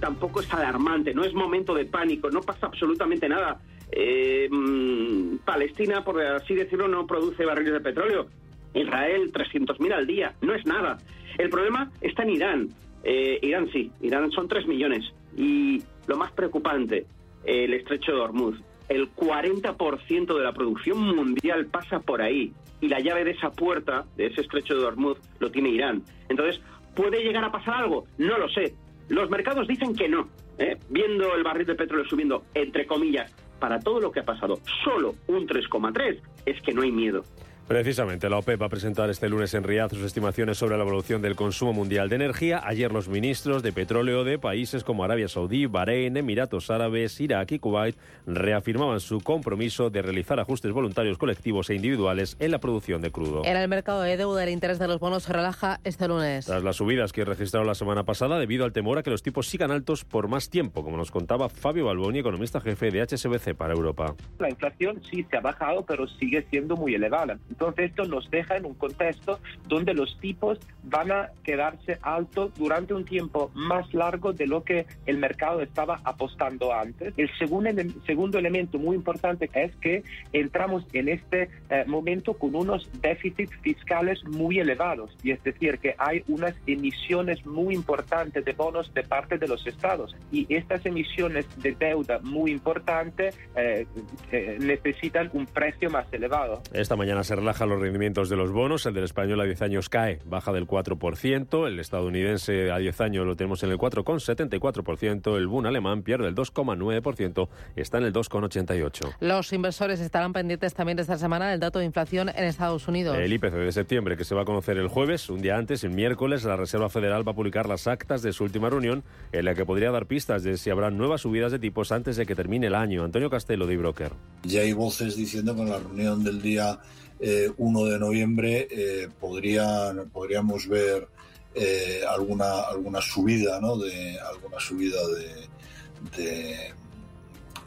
Tampoco 0.00 0.40
es 0.40 0.50
alarmante, 0.54 1.12
no 1.12 1.24
es 1.24 1.34
momento 1.34 1.74
de 1.74 1.84
pánico, 1.84 2.30
no 2.30 2.40
pasa 2.40 2.66
absolutamente 2.66 3.28
nada. 3.28 3.60
Eh, 3.90 4.48
mm, 4.50 5.38
Palestina, 5.44 6.04
por 6.04 6.22
así 6.22 6.54
decirlo, 6.54 6.88
no 6.88 7.06
produce 7.06 7.44
barriles 7.44 7.72
de 7.74 7.80
petróleo. 7.80 8.26
Israel, 8.74 9.32
300.000 9.32 9.92
al 9.92 10.06
día, 10.06 10.34
no 10.40 10.54
es 10.54 10.64
nada. 10.66 10.98
El 11.36 11.50
problema 11.50 11.90
está 12.00 12.22
en 12.22 12.30
Irán. 12.30 12.68
Eh, 13.02 13.38
Irán 13.42 13.68
sí, 13.72 13.90
Irán 14.00 14.30
son 14.30 14.48
3 14.48 14.66
millones. 14.66 15.04
Y 15.36 15.82
lo 16.06 16.16
más 16.16 16.32
preocupante, 16.32 17.06
el 17.44 17.74
estrecho 17.74 18.12
de 18.12 18.20
Hormuz. 18.20 18.58
El 18.88 19.14
40% 19.14 20.36
de 20.36 20.44
la 20.44 20.52
producción 20.52 20.98
mundial 21.00 21.66
pasa 21.66 22.00
por 22.00 22.22
ahí 22.22 22.52
y 22.80 22.88
la 22.88 23.00
llave 23.00 23.24
de 23.24 23.32
esa 23.32 23.50
puerta, 23.50 24.04
de 24.16 24.26
ese 24.26 24.40
estrecho 24.40 24.74
de 24.74 24.84
Hormuz, 24.84 25.18
lo 25.40 25.50
tiene 25.50 25.70
Irán. 25.70 26.02
Entonces, 26.28 26.60
¿puede 26.94 27.22
llegar 27.22 27.44
a 27.44 27.52
pasar 27.52 27.82
algo? 27.82 28.06
No 28.18 28.38
lo 28.38 28.48
sé. 28.48 28.74
Los 29.08 29.30
mercados 29.30 29.66
dicen 29.66 29.94
que 29.94 30.08
no. 30.08 30.28
¿eh? 30.58 30.76
Viendo 30.88 31.34
el 31.34 31.42
barril 31.42 31.66
de 31.66 31.74
petróleo 31.74 32.06
subiendo, 32.06 32.44
entre 32.54 32.86
comillas, 32.86 33.34
para 33.58 33.80
todo 33.80 34.00
lo 34.00 34.12
que 34.12 34.20
ha 34.20 34.24
pasado, 34.24 34.58
solo 34.84 35.14
un 35.26 35.46
3,3, 35.46 36.20
es 36.46 36.60
que 36.62 36.72
no 36.72 36.82
hay 36.82 36.92
miedo. 36.92 37.24
Precisamente, 37.68 38.30
la 38.30 38.38
OPEP 38.38 38.62
va 38.62 38.66
a 38.66 38.70
presentar 38.70 39.10
este 39.10 39.28
lunes 39.28 39.52
en 39.52 39.62
Riyadh 39.62 39.90
sus 39.90 40.02
estimaciones 40.02 40.56
sobre 40.56 40.78
la 40.78 40.84
evolución 40.84 41.20
del 41.20 41.36
consumo 41.36 41.74
mundial 41.74 42.08
de 42.08 42.16
energía. 42.16 42.62
Ayer 42.64 42.90
los 42.90 43.08
ministros 43.08 43.62
de 43.62 43.74
petróleo 43.74 44.24
de 44.24 44.38
países 44.38 44.84
como 44.84 45.04
Arabia 45.04 45.28
Saudí, 45.28 45.66
Bahrein, 45.66 46.16
Emiratos 46.16 46.70
Árabes, 46.70 47.20
Irak 47.20 47.52
y 47.52 47.58
Kuwait 47.58 47.94
reafirmaban 48.26 49.00
su 49.00 49.20
compromiso 49.20 49.90
de 49.90 50.00
realizar 50.00 50.40
ajustes 50.40 50.72
voluntarios 50.72 51.18
colectivos 51.18 51.68
e 51.68 51.74
individuales 51.74 52.38
en 52.40 52.52
la 52.52 52.58
producción 52.58 53.02
de 53.02 53.10
crudo. 53.10 53.44
En 53.44 53.58
el 53.58 53.68
mercado 53.68 54.00
de 54.00 54.16
deuda, 54.16 54.44
el 54.44 54.48
interés 54.48 54.78
de 54.78 54.88
los 54.88 54.98
bonos 54.98 55.24
se 55.24 55.34
relaja 55.34 55.78
este 55.84 56.08
lunes. 56.08 56.46
Tras 56.46 56.64
las 56.64 56.76
subidas 56.76 57.12
que 57.12 57.26
registraron 57.26 57.66
la 57.66 57.74
semana 57.74 58.04
pasada 58.04 58.38
debido 58.38 58.64
al 58.64 58.72
temor 58.72 58.96
a 58.96 59.02
que 59.02 59.10
los 59.10 59.22
tipos 59.22 59.46
sigan 59.46 59.72
altos 59.72 60.06
por 60.06 60.26
más 60.28 60.48
tiempo, 60.48 60.82
como 60.82 60.96
nos 60.96 61.10
contaba 61.10 61.50
Fabio 61.50 61.84
Balboni, 61.84 62.20
economista 62.20 62.62
jefe 62.62 62.90
de 62.90 63.02
HSBC 63.02 63.54
para 63.54 63.74
Europa. 63.74 64.14
La 64.38 64.48
inflación 64.48 65.02
sí 65.10 65.26
se 65.30 65.36
ha 65.36 65.40
bajado, 65.40 65.84
pero 65.84 66.08
sigue 66.08 66.46
siendo 66.48 66.74
muy 66.74 66.94
elevada. 66.94 67.38
Entonces 67.58 67.90
esto 67.90 68.04
nos 68.04 68.30
deja 68.30 68.56
en 68.56 68.66
un 68.66 68.74
contexto 68.74 69.40
donde 69.66 69.92
los 69.92 70.16
tipos 70.20 70.60
van 70.84 71.10
a 71.10 71.30
quedarse 71.42 71.98
altos 72.02 72.54
durante 72.54 72.94
un 72.94 73.04
tiempo 73.04 73.50
más 73.54 73.92
largo 73.92 74.32
de 74.32 74.46
lo 74.46 74.62
que 74.62 74.86
el 75.06 75.18
mercado 75.18 75.60
estaba 75.60 76.00
apostando 76.04 76.72
antes. 76.72 77.12
El 77.16 77.28
segundo, 77.36 77.70
segundo 78.06 78.38
elemento 78.38 78.78
muy 78.78 78.94
importante 78.94 79.50
es 79.54 79.74
que 79.76 80.04
entramos 80.32 80.84
en 80.92 81.08
este 81.08 81.50
eh, 81.68 81.84
momento 81.86 82.34
con 82.34 82.54
unos 82.54 82.88
déficits 83.02 83.52
fiscales 83.56 84.22
muy 84.24 84.60
elevados 84.60 85.10
y 85.24 85.32
es 85.32 85.42
decir 85.42 85.78
que 85.80 85.96
hay 85.98 86.22
unas 86.28 86.54
emisiones 86.66 87.44
muy 87.44 87.74
importantes 87.74 88.44
de 88.44 88.52
bonos 88.52 88.94
de 88.94 89.02
parte 89.02 89.36
de 89.36 89.48
los 89.48 89.66
estados 89.66 90.14
y 90.30 90.46
estas 90.54 90.86
emisiones 90.86 91.44
de 91.60 91.72
deuda 91.72 92.20
muy 92.22 92.52
importantes 92.52 93.36
eh, 93.56 93.84
eh, 94.30 94.58
necesitan 94.60 95.28
un 95.32 95.46
precio 95.46 95.90
más 95.90 96.06
elevado. 96.12 96.62
Esta 96.72 96.94
mañana 96.94 97.24
se 97.24 97.34
relajan 97.48 97.70
los 97.70 97.80
rendimientos 97.80 98.28
de 98.28 98.36
los 98.36 98.52
bonos. 98.52 98.84
El 98.84 98.92
del 98.92 99.04
español 99.04 99.40
a 99.40 99.44
10 99.44 99.62
años 99.62 99.88
cae, 99.88 100.18
baja 100.26 100.52
del 100.52 100.66
4%. 100.66 101.66
El 101.66 101.80
estadounidense 101.80 102.70
a 102.70 102.76
10 102.76 103.00
años 103.00 103.24
lo 103.24 103.36
tenemos 103.36 103.62
en 103.62 103.70
el 103.70 103.78
4,74%. 103.78 105.34
El 105.34 105.46
Bund 105.46 105.66
alemán 105.66 106.02
pierde 106.02 106.28
el 106.28 106.34
2,9%, 106.34 107.48
está 107.74 107.96
en 107.96 108.04
el 108.04 108.12
2,88%. 108.12 109.14
Los 109.20 109.50
inversores 109.54 110.00
estarán 110.00 110.34
pendientes 110.34 110.74
también 110.74 110.98
esta 110.98 111.16
semana 111.16 111.48
del 111.48 111.58
dato 111.58 111.78
de 111.78 111.86
inflación 111.86 112.28
en 112.28 112.44
Estados 112.44 112.86
Unidos. 112.86 113.16
El 113.16 113.32
IPC 113.32 113.54
de 113.54 113.72
septiembre, 113.72 114.18
que 114.18 114.24
se 114.24 114.34
va 114.34 114.42
a 114.42 114.44
conocer 114.44 114.76
el 114.76 114.88
jueves, 114.88 115.30
un 115.30 115.40
día 115.40 115.56
antes, 115.56 115.84
el 115.84 115.92
miércoles, 115.92 116.44
la 116.44 116.56
Reserva 116.56 116.90
Federal 116.90 117.26
va 117.26 117.32
a 117.32 117.34
publicar 117.34 117.66
las 117.66 117.86
actas 117.86 118.20
de 118.20 118.34
su 118.34 118.44
última 118.44 118.68
reunión, 118.68 119.04
en 119.32 119.46
la 119.46 119.54
que 119.54 119.64
podría 119.64 119.90
dar 119.90 120.04
pistas 120.04 120.42
de 120.42 120.58
si 120.58 120.68
habrá 120.68 120.90
nuevas 120.90 121.22
subidas 121.22 121.50
de 121.50 121.58
tipos 121.58 121.92
antes 121.92 122.16
de 122.16 122.26
que 122.26 122.34
termine 122.34 122.66
el 122.66 122.74
año. 122.74 123.04
Antonio 123.04 123.30
Castelo, 123.30 123.66
de 123.66 123.78
Broker. 123.78 124.12
Ya 124.42 124.60
hay 124.60 124.74
voces 124.74 125.16
diciendo 125.16 125.54
que 125.54 125.62
en 125.62 125.70
la 125.70 125.78
reunión 125.78 126.22
del 126.22 126.42
día 126.42 126.78
1 127.20 127.86
eh, 127.86 127.90
de 127.90 127.98
noviembre 127.98 128.68
eh, 128.70 129.08
podríamos 129.20 130.68
ver 130.68 131.08
eh, 131.54 132.02
alguna 132.08 132.60
alguna 132.60 133.00
subida 133.00 133.60
no 133.60 133.76
de 133.76 134.18
alguna 134.20 134.60
subida 134.60 135.00
de, 135.08 135.48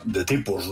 de, 0.06 0.26
tipos 0.26 0.70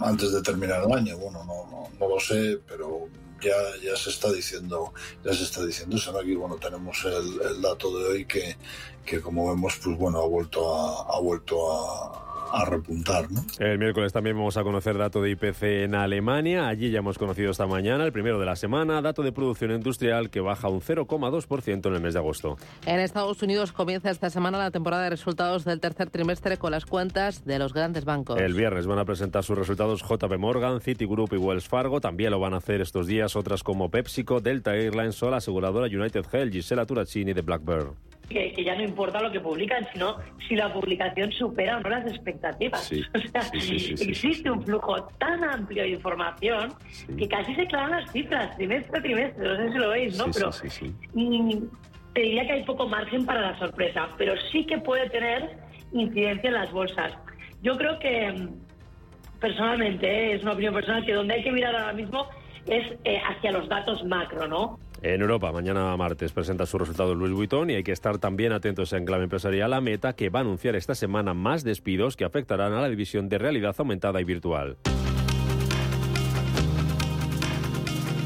antes 0.00 0.32
de 0.32 0.42
terminar 0.42 0.82
el 0.84 0.92
año. 0.92 1.16
Bueno 1.18 1.44
no, 1.44 1.88
no, 1.98 2.08
lo 2.08 2.18
sé 2.18 2.58
pero 2.66 3.08
ya, 3.40 3.54
ya 3.82 3.94
se 3.96 4.10
está 4.10 4.32
diciendo 4.32 4.92
ya 5.24 5.32
se 5.32 5.44
está 5.44 5.64
diciendo 5.64 5.96
eso 5.96 6.18
aquí 6.18 6.34
bueno 6.34 6.56
tenemos 6.56 7.04
el, 7.04 7.62
dato 7.62 7.96
de 7.98 8.04
hoy 8.08 8.24
que, 8.24 8.56
que 9.04 9.20
como 9.20 9.48
vemos 9.50 9.78
pues 9.82 9.96
bueno 9.96 10.20
ha 10.22 10.26
vuelto 10.26 10.74
a, 10.74 11.14
ha 11.14 11.20
vuelto 11.20 11.72
a, 11.72 12.25
a 12.52 12.64
repuntar. 12.64 13.30
¿no? 13.30 13.44
El 13.58 13.78
miércoles 13.78 14.12
también 14.12 14.36
vamos 14.36 14.56
a 14.56 14.62
conocer 14.62 14.96
dato 14.96 15.20
de 15.20 15.30
IPC 15.30 15.62
en 15.84 15.94
Alemania. 15.94 16.68
Allí 16.68 16.90
ya 16.90 16.98
hemos 16.98 17.18
conocido 17.18 17.50
esta 17.50 17.66
mañana, 17.66 18.04
el 18.04 18.12
primero 18.12 18.38
de 18.38 18.46
la 18.46 18.56
semana, 18.56 19.00
dato 19.02 19.22
de 19.22 19.32
producción 19.32 19.72
industrial 19.72 20.30
que 20.30 20.40
baja 20.40 20.68
un 20.68 20.80
0,2% 20.80 21.86
en 21.86 21.94
el 21.94 22.00
mes 22.00 22.14
de 22.14 22.20
agosto. 22.20 22.56
En 22.86 23.00
Estados 23.00 23.42
Unidos 23.42 23.72
comienza 23.72 24.10
esta 24.10 24.30
semana 24.30 24.58
la 24.58 24.70
temporada 24.70 25.04
de 25.04 25.10
resultados 25.10 25.64
del 25.64 25.80
tercer 25.80 26.10
trimestre 26.10 26.56
con 26.56 26.70
las 26.70 26.86
cuentas 26.86 27.44
de 27.44 27.58
los 27.58 27.72
grandes 27.72 28.04
bancos. 28.04 28.40
El 28.40 28.54
viernes 28.54 28.86
van 28.86 28.98
a 28.98 29.04
presentar 29.04 29.44
sus 29.44 29.58
resultados 29.58 30.02
JP 30.02 30.38
Morgan, 30.38 30.80
Citigroup 30.80 31.32
y 31.32 31.36
Wells 31.36 31.68
Fargo. 31.68 32.00
También 32.00 32.30
lo 32.30 32.40
van 32.40 32.54
a 32.54 32.58
hacer 32.58 32.80
estos 32.80 33.06
días 33.06 33.36
otras 33.36 33.62
como 33.62 33.90
PepsiCo, 33.90 34.40
Delta 34.40 34.74
Airlines 34.74 35.16
la 35.22 35.38
aseguradora 35.38 35.86
United 35.86 36.24
Health, 36.32 36.52
Gisela 36.52 36.86
Turaccini 36.86 37.32
de 37.32 37.42
Blackbird 37.42 37.94
que, 38.28 38.64
ya 38.64 38.74
no 38.74 38.82
importa 38.82 39.20
lo 39.20 39.30
que 39.30 39.40
publican, 39.40 39.86
sino 39.92 40.16
si 40.48 40.56
la 40.56 40.72
publicación 40.72 41.30
supera 41.32 41.76
o 41.78 41.80
no 41.80 41.90
las 41.90 42.06
expectativas. 42.06 42.90
o 43.14 43.18
sea, 43.18 43.50
existe 43.52 44.50
un 44.50 44.62
flujo 44.62 45.04
tan 45.18 45.44
amplio 45.44 45.82
de 45.82 45.90
información 45.90 46.72
que 47.16 47.28
casi 47.28 47.54
se 47.54 47.66
clavan 47.66 47.92
las 47.92 48.12
cifras, 48.12 48.56
trimestre 48.56 48.98
a 48.98 49.02
trimestre, 49.02 49.48
no 49.48 49.56
sé 49.56 49.72
si 49.72 49.78
lo 49.78 49.88
veis, 49.90 50.18
¿no? 50.18 50.26
pero 50.32 50.50
te 52.14 52.22
diría 52.22 52.46
que 52.46 52.52
hay 52.52 52.64
poco 52.64 52.88
margen 52.88 53.26
para 53.26 53.42
la 53.42 53.58
sorpresa, 53.58 54.08
pero 54.16 54.34
sí 54.50 54.64
que 54.64 54.78
puede 54.78 55.10
tener 55.10 55.58
incidencia 55.92 56.48
en 56.48 56.54
las 56.54 56.72
bolsas. 56.72 57.12
Yo 57.62 57.76
creo 57.76 57.98
que 57.98 58.48
personalmente, 59.40 60.06
¿eh? 60.06 60.34
es 60.34 60.42
una 60.42 60.52
opinión 60.52 60.74
personal, 60.74 61.04
que 61.04 61.12
donde 61.12 61.34
hay 61.34 61.42
que 61.42 61.52
mirar 61.52 61.76
ahora 61.76 61.92
mismo 61.92 62.26
es 62.66 62.98
eh, 63.04 63.20
hacia 63.28 63.52
los 63.52 63.68
datos 63.68 64.04
macro, 64.04 64.48
¿no? 64.48 64.78
En 65.08 65.20
Europa, 65.20 65.52
mañana 65.52 65.96
martes 65.96 66.32
presenta 66.32 66.66
sus 66.66 66.80
resultados 66.80 67.16
Luis 67.16 67.32
Vuitton 67.32 67.70
y 67.70 67.74
hay 67.76 67.84
que 67.84 67.92
estar 67.92 68.18
también 68.18 68.52
atentos 68.52 68.92
en 68.92 69.04
clave 69.04 69.22
empresarial 69.22 69.72
a 69.72 69.80
Meta, 69.80 70.14
que 70.14 70.30
va 70.30 70.40
a 70.40 70.42
anunciar 70.42 70.74
esta 70.74 70.96
semana 70.96 71.32
más 71.32 71.62
despidos 71.62 72.16
que 72.16 72.24
afectarán 72.24 72.72
a 72.72 72.80
la 72.80 72.88
división 72.88 73.28
de 73.28 73.38
realidad 73.38 73.76
aumentada 73.78 74.20
y 74.20 74.24
virtual. 74.24 74.78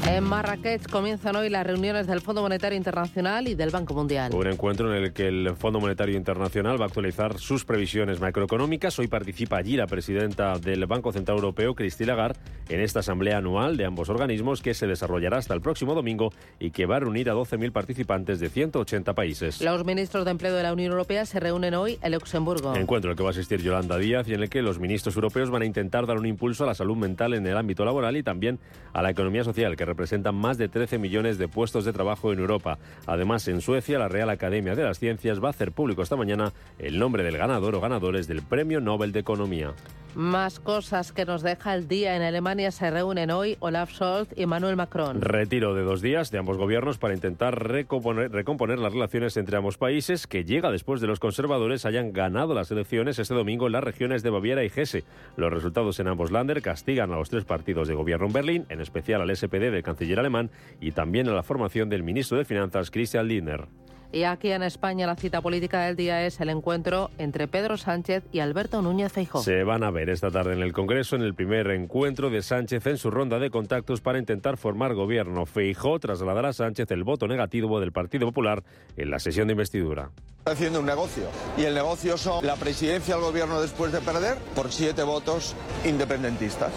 En 0.07 0.23
Marrakech 0.23 0.89
comienzan 0.89 1.35
hoy 1.35 1.49
las 1.49 1.65
reuniones 1.65 2.07
del 2.07 2.21
Fondo 2.21 2.41
Monetario 2.41 2.75
Internacional 2.75 3.47
y 3.47 3.55
del 3.55 3.69
Banco 3.69 3.93
Mundial. 3.93 4.33
Un 4.33 4.47
encuentro 4.47 4.93
en 4.93 5.03
el 5.03 5.13
que 5.13 5.27
el 5.27 5.55
Fondo 5.55 5.79
Monetario 5.79 6.17
Internacional 6.17 6.79
va 6.79 6.85
a 6.85 6.87
actualizar 6.87 7.37
sus 7.37 7.65
previsiones 7.65 8.19
macroeconómicas. 8.19 8.97
Hoy 8.99 9.07
participa 9.07 9.57
allí 9.57 9.77
la 9.77 9.85
presidenta 9.85 10.57
del 10.57 10.85
Banco 10.87 11.11
Central 11.11 11.37
Europeo, 11.37 11.75
Christine 11.75 12.07
Lagarde, 12.07 12.39
en 12.69 12.81
esta 12.81 12.99
asamblea 12.99 13.37
anual 13.37 13.77
de 13.77 13.85
ambos 13.85 14.09
organismos 14.09 14.61
que 14.61 14.73
se 14.73 14.87
desarrollará 14.87 15.37
hasta 15.37 15.53
el 15.53 15.61
próximo 15.61 15.93
domingo 15.93 16.31
y 16.59 16.71
que 16.71 16.85
va 16.85 16.97
a 16.97 16.99
reunir 16.99 17.29
a 17.29 17.33
12.000 17.33 17.71
participantes 17.71 18.39
de 18.39 18.49
180 18.49 19.13
países. 19.13 19.61
Los 19.61 19.85
ministros 19.85 20.25
de 20.25 20.31
Empleo 20.31 20.55
de 20.55 20.63
la 20.63 20.73
Unión 20.73 20.91
Europea 20.91 21.25
se 21.25 21.39
reúnen 21.39 21.75
hoy 21.75 21.99
en 22.01 22.11
Luxemburgo. 22.11 22.75
Encuentro 22.75 23.11
al 23.11 23.17
que 23.17 23.23
va 23.23 23.29
a 23.29 23.31
asistir 23.31 23.61
Yolanda 23.61 23.97
Díaz 23.97 24.27
y 24.27 24.33
en 24.33 24.41
el 24.41 24.49
que 24.49 24.61
los 24.61 24.79
ministros 24.79 25.15
europeos 25.15 25.51
van 25.51 25.61
a 25.61 25.65
intentar 25.65 26.07
dar 26.07 26.17
un 26.17 26.25
impulso 26.25 26.63
a 26.63 26.67
la 26.67 26.73
salud 26.73 26.97
mental 26.97 27.33
en 27.33 27.45
el 27.45 27.55
ámbito 27.55 27.85
laboral 27.85 28.17
y 28.17 28.23
también 28.23 28.59
a 28.93 29.01
la 29.01 29.11
economía 29.11 29.43
social, 29.43 29.75
que 29.75 29.85
representan 29.91 30.35
más 30.35 30.57
de 30.57 30.69
13 30.69 30.97
millones 30.97 31.37
de 31.37 31.47
puestos 31.47 31.85
de 31.85 31.93
trabajo 31.93 32.31
en 32.31 32.39
Europa. 32.39 32.79
Además, 33.05 33.47
en 33.47 33.61
Suecia, 33.61 33.99
la 33.99 34.07
Real 34.07 34.29
Academia 34.29 34.73
de 34.73 34.83
las 34.83 34.99
Ciencias 34.99 35.43
va 35.43 35.47
a 35.47 35.51
hacer 35.51 35.73
público 35.73 36.01
esta 36.01 36.15
mañana 36.15 36.53
el 36.79 36.97
nombre 36.97 37.23
del 37.23 37.37
ganador 37.37 37.75
o 37.75 37.81
ganadores 37.81 38.27
del 38.27 38.41
Premio 38.41 38.79
Nobel 38.79 39.11
de 39.11 39.19
Economía. 39.19 39.73
Más 40.15 40.59
cosas 40.59 41.13
que 41.13 41.23
nos 41.23 41.41
deja 41.41 41.73
el 41.73 41.87
día. 41.87 42.17
En 42.17 42.21
Alemania 42.21 42.71
se 42.71 42.91
reúnen 42.91 43.31
hoy 43.31 43.55
Olaf 43.61 43.93
Scholz 43.93 44.27
y 44.35 44.43
Emmanuel 44.43 44.75
Macron. 44.75 45.21
Retiro 45.21 45.73
de 45.73 45.83
dos 45.83 46.01
días 46.01 46.31
de 46.31 46.37
ambos 46.37 46.57
gobiernos 46.57 46.97
para 46.97 47.13
intentar 47.13 47.69
recomponer, 47.69 48.29
recomponer, 48.29 48.77
las 48.79 48.91
relaciones 48.91 49.37
entre 49.37 49.55
ambos 49.55 49.77
países, 49.77 50.27
que 50.27 50.43
llega 50.43 50.69
después 50.69 50.99
de 50.99 51.07
los 51.07 51.21
conservadores 51.21 51.85
hayan 51.85 52.11
ganado 52.11 52.53
las 52.53 52.69
elecciones 52.71 53.19
este 53.19 53.33
domingo 53.33 53.67
en 53.67 53.71
las 53.71 53.85
regiones 53.85 54.21
de 54.21 54.31
Baviera 54.31 54.65
y 54.65 54.71
Hesse. 54.75 55.05
Los 55.37 55.53
resultados 55.53 55.97
en 56.01 56.09
ambos 56.09 56.29
Länder 56.29 56.61
castigan 56.61 57.13
a 57.13 57.15
los 57.15 57.29
tres 57.29 57.45
partidos 57.45 57.87
de 57.87 57.93
gobierno 57.93 58.25
en 58.25 58.33
Berlín, 58.33 58.65
en 58.67 58.81
especial 58.81 59.21
al 59.21 59.33
SPD 59.33 59.71
canciller 59.83 60.19
alemán 60.19 60.51
y 60.79 60.91
también 60.91 61.27
a 61.27 61.33
la 61.33 61.43
formación 61.43 61.89
del 61.89 62.03
ministro 62.03 62.37
de 62.37 62.45
Finanzas, 62.45 62.91
Christian 62.91 63.27
Lindner. 63.27 63.67
Y 64.13 64.23
aquí 64.23 64.51
en 64.51 64.61
España 64.61 65.07
la 65.07 65.15
cita 65.15 65.39
política 65.39 65.83
del 65.85 65.95
día 65.95 66.25
es 66.25 66.41
el 66.41 66.49
encuentro 66.49 67.11
entre 67.17 67.47
Pedro 67.47 67.77
Sánchez 67.77 68.25
y 68.33 68.39
Alberto 68.39 68.81
Núñez 68.81 69.13
Feijóo. 69.13 69.41
Se 69.41 69.63
van 69.63 69.85
a 69.85 69.91
ver 69.91 70.09
esta 70.09 70.29
tarde 70.29 70.51
en 70.51 70.61
el 70.61 70.73
Congreso 70.73 71.15
en 71.15 71.21
el 71.21 71.33
primer 71.33 71.71
encuentro 71.71 72.29
de 72.29 72.41
Sánchez 72.41 72.85
en 72.87 72.97
su 72.97 73.09
ronda 73.09 73.39
de 73.39 73.49
contactos 73.49 74.01
para 74.01 74.19
intentar 74.19 74.57
formar 74.57 74.95
gobierno. 74.95 75.45
Feijóo 75.45 75.97
trasladará 75.99 76.49
a 76.49 76.53
Sánchez 76.53 76.91
el 76.91 77.05
voto 77.05 77.25
negativo 77.29 77.79
del 77.79 77.93
Partido 77.93 78.27
Popular 78.27 78.63
en 78.97 79.09
la 79.09 79.19
sesión 79.19 79.47
de 79.47 79.53
investidura. 79.53 80.11
Está 80.39 80.53
haciendo 80.53 80.79
un 80.79 80.87
negocio 80.87 81.25
y 81.55 81.63
el 81.63 81.75
negocio 81.75 82.17
son 82.17 82.45
la 82.45 82.55
presidencia 82.55 83.15
del 83.15 83.23
gobierno 83.23 83.61
después 83.61 83.91
de 83.91 84.01
perder 84.01 84.39
por 84.55 84.71
siete 84.71 85.03
votos 85.03 85.55
independentistas. 85.85 86.71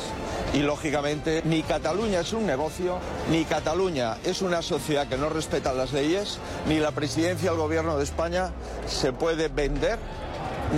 Y 0.53 0.59
lógicamente 0.59 1.43
ni 1.47 1.63
Cataluña 1.63 2.21
es 2.21 2.33
un 2.33 2.47
negocio, 2.47 2.99
ni 3.31 3.45
Cataluña 3.45 4.19
es 4.25 4.43
una 4.43 4.63
sociedad 4.63 5.09
que 5.09 5.17
no 5.17 5.31
respeta 5.31 5.73
las 5.73 5.93
leyes, 5.93 6.39
ni 6.69 6.79
la 6.79 6.93
presidencia 6.93 7.24
del 7.25 7.57
gobierno 7.57 7.97
de 7.97 8.05
España 8.05 8.51
se 8.87 9.13
puede 9.13 9.49
vender 9.49 9.99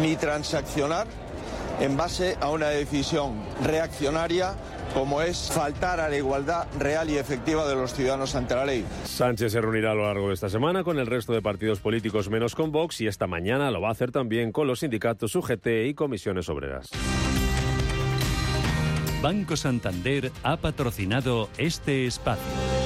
ni 0.00 0.14
transaccionar 0.16 1.06
en 1.80 1.96
base 1.96 2.36
a 2.40 2.50
una 2.50 2.68
decisión 2.68 3.42
reaccionaria 3.64 4.54
como 4.94 5.20
es 5.20 5.50
faltar 5.52 5.98
a 6.00 6.08
la 6.08 6.16
igualdad 6.16 6.68
real 6.78 7.10
y 7.10 7.18
efectiva 7.18 7.68
de 7.68 7.74
los 7.74 7.92
ciudadanos 7.92 8.34
ante 8.36 8.54
la 8.54 8.64
ley. 8.64 8.84
Sánchez 9.04 9.52
se 9.52 9.60
reunirá 9.60 9.90
a 9.90 9.94
lo 9.94 10.04
largo 10.04 10.28
de 10.28 10.34
esta 10.34 10.48
semana 10.48 10.84
con 10.84 10.98
el 10.98 11.06
resto 11.06 11.32
de 11.32 11.42
partidos 11.42 11.80
políticos 11.80 12.30
menos 12.30 12.54
con 12.54 12.70
Vox 12.70 13.00
y 13.00 13.08
esta 13.08 13.26
mañana 13.26 13.70
lo 13.70 13.80
va 13.80 13.88
a 13.88 13.92
hacer 13.92 14.12
también 14.12 14.52
con 14.52 14.68
los 14.68 14.80
sindicatos 14.80 15.34
UGT 15.34 15.66
y 15.86 15.94
comisiones 15.94 16.48
obreras. 16.48 16.90
Banco 19.20 19.56
Santander 19.56 20.30
ha 20.44 20.56
patrocinado 20.58 21.48
este 21.58 22.06
espacio. 22.06 22.85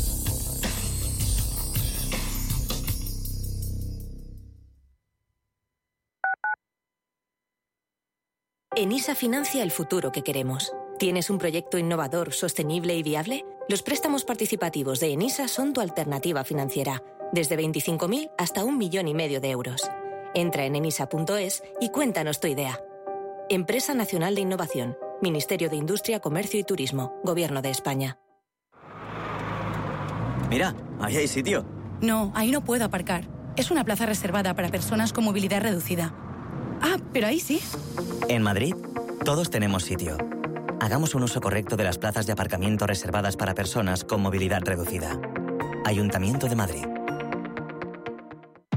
ENISA 8.73 9.15
financia 9.15 9.63
el 9.63 9.71
futuro 9.71 10.13
que 10.13 10.21
queremos. 10.21 10.71
¿Tienes 10.97 11.29
un 11.29 11.39
proyecto 11.39 11.77
innovador, 11.77 12.31
sostenible 12.31 12.95
y 12.95 13.03
viable? 13.03 13.45
Los 13.67 13.83
préstamos 13.83 14.23
participativos 14.23 15.01
de 15.01 15.11
ENISA 15.11 15.49
son 15.49 15.73
tu 15.73 15.81
alternativa 15.81 16.45
financiera, 16.45 17.03
desde 17.33 17.57
25.000 17.57 18.31
hasta 18.37 18.63
un 18.63 18.77
millón 18.77 19.09
y 19.09 19.13
medio 19.13 19.41
de 19.41 19.49
euros. 19.49 19.81
Entra 20.33 20.63
en 20.63 20.77
enisa.es 20.77 21.63
y 21.81 21.89
cuéntanos 21.89 22.39
tu 22.39 22.47
idea. 22.47 22.79
Empresa 23.49 23.93
Nacional 23.93 24.35
de 24.35 24.41
Innovación, 24.41 24.97
Ministerio 25.21 25.69
de 25.69 25.75
Industria, 25.75 26.21
Comercio 26.21 26.57
y 26.57 26.63
Turismo, 26.63 27.19
Gobierno 27.25 27.61
de 27.61 27.71
España. 27.71 28.19
Mira, 30.49 30.73
ahí 31.01 31.17
hay 31.17 31.27
sitio. 31.27 31.65
No, 31.99 32.31
ahí 32.35 32.51
no 32.51 32.63
puedo 32.63 32.85
aparcar. 32.85 33.27
Es 33.57 33.69
una 33.69 33.83
plaza 33.83 34.05
reservada 34.05 34.53
para 34.53 34.69
personas 34.69 35.11
con 35.11 35.25
movilidad 35.25 35.61
reducida. 35.61 36.30
Ah, 36.81 36.97
pero 37.13 37.27
ahí 37.27 37.39
sí. 37.39 37.59
En 38.27 38.43
Madrid, 38.43 38.75
todos 39.23 39.49
tenemos 39.49 39.83
sitio 39.83 40.17
hagamos 40.81 41.13
un 41.13 41.23
uso 41.23 41.39
correcto 41.39 41.77
de 41.77 41.83
las 41.83 41.99
plazas 41.99 42.25
de 42.25 42.33
aparcamiento 42.33 42.87
reservadas 42.87 43.37
para 43.37 43.53
personas 43.53 44.03
con 44.03 44.21
movilidad 44.21 44.61
reducida. 44.65 45.21
Ayuntamiento 45.85 46.47
de 46.47 46.55
Madrid. 46.55 46.90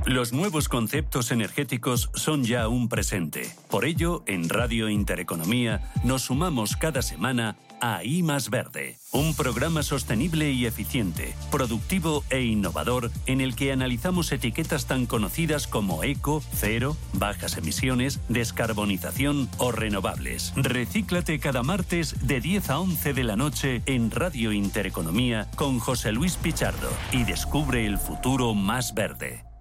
Los 0.07 0.35
nuevos 0.35 0.69
conceptos 0.69 1.31
energéticos 1.31 2.11
son 2.13 2.45
ya 2.45 2.69
un 2.69 2.91
presente. 2.91 3.51
Por 3.71 3.87
ello, 3.87 4.23
en 4.27 4.51
Radio 4.51 4.91
Intereconomía 4.91 5.91
nos 6.05 6.25
sumamos 6.25 6.77
cada 6.77 7.01
semana 7.01 7.57
a 7.81 8.05
I 8.05 8.23
Verde, 8.51 8.99
un 9.13 9.35
programa 9.35 9.83
sostenible 9.83 10.53
y 10.53 10.67
eficiente, 10.67 11.35
productivo 11.51 12.23
e 12.29 12.43
innovador 12.43 13.11
en 13.25 13.41
el 13.41 13.57
que 13.57 13.73
analizamos 13.73 14.31
etiquetas 14.31 14.85
tan 14.85 15.07
conocidas 15.07 15.67
como 15.67 16.05
eco, 16.05 16.43
cero, 16.53 16.99
bajas 17.15 17.57
emisiones, 17.57 18.21
descarbonización 18.29 19.49
o 19.57 19.73
renovables. 19.73 20.53
Recíclate 20.55 21.39
cada 21.39 21.63
martes 21.63 22.27
de 22.27 22.43
10 22.43 22.69
a 22.69 22.79
11 22.79 23.15
de 23.15 23.25
la 23.25 23.37
noche 23.37 23.83
en 23.87 24.11
Radio 24.11 24.53
Intereconomía 24.53 25.51
con 25.57 25.79
José 25.79 26.13
Luis 26.13 26.37
Pichardo 26.37 26.91
y 27.11 27.25
descubre 27.25 27.87
el 27.87 27.97
futuro 27.97 28.53
más 28.53 28.93
verde. 28.93 29.54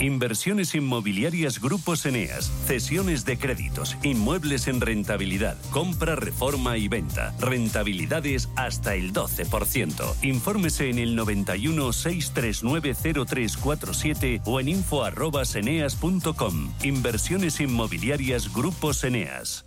Inversiones 0.00 0.74
inmobiliarias 0.74 1.60
Grupos 1.60 2.04
Eneas, 2.06 2.50
cesiones 2.66 3.24
de 3.24 3.38
créditos, 3.38 3.96
inmuebles 4.02 4.66
en 4.66 4.80
rentabilidad, 4.80 5.56
compra, 5.70 6.16
reforma 6.16 6.76
y 6.78 6.88
venta, 6.88 7.34
rentabilidades 7.38 8.48
hasta 8.56 8.94
el 8.94 9.12
12%. 9.12 10.16
Infórmese 10.22 10.90
en 10.90 10.98
el 10.98 11.14
91 11.14 11.92
639 11.92 12.94
0347 13.26 14.40
o 14.44 14.58
en 14.58 14.68
info@eneas.com. 14.68 16.72
Inversiones 16.82 17.60
inmobiliarias 17.60 18.52
Grupos 18.52 19.04
Eneas. 19.04 19.66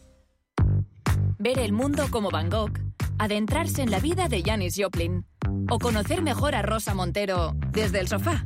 Ver 1.40 1.60
el 1.60 1.72
mundo 1.72 2.08
como 2.10 2.32
Van 2.32 2.50
Gogh, 2.50 2.74
adentrarse 3.20 3.84
en 3.84 3.92
la 3.92 4.00
vida 4.00 4.28
de 4.28 4.42
Janis 4.44 4.76
Joplin 4.78 5.26
o 5.70 5.80
conocer 5.80 6.22
mejor 6.22 6.56
a 6.56 6.64
Rosa 6.64 6.96
Montero 6.96 7.54
desde 7.72 8.00
el 8.00 8.08
sofá. 8.08 8.46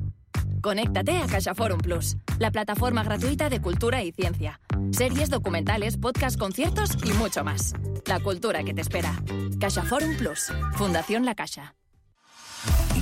Conéctate 0.61 1.17
a 1.17 1.27
CaixaForum 1.27 1.79
Plus, 1.79 2.17
la 2.37 2.51
plataforma 2.51 3.03
gratuita 3.03 3.49
de 3.49 3.59
cultura 3.59 4.03
y 4.03 4.11
ciencia. 4.11 4.59
Series, 4.91 5.29
documentales, 5.29 5.97
podcast, 5.97 6.37
conciertos 6.37 6.91
y 7.03 7.13
mucho 7.13 7.43
más. 7.43 7.73
La 8.05 8.19
cultura 8.19 8.63
que 8.63 8.73
te 8.73 8.81
espera. 8.81 9.13
CaixaForum 9.59 10.17
Plus, 10.17 10.51
Fundación 10.73 11.25
La 11.25 11.33
Caixa. 11.35 11.75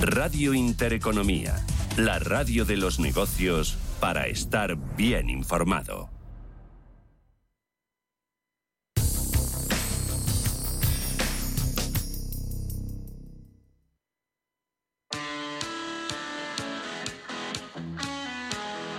Radio 0.00 0.54
Intereconomía, 0.54 1.54
la 1.98 2.18
radio 2.18 2.64
de 2.64 2.78
los 2.78 2.98
negocios 2.98 3.76
para 4.00 4.26
estar 4.26 4.76
bien 4.96 5.28
informado. 5.28 6.08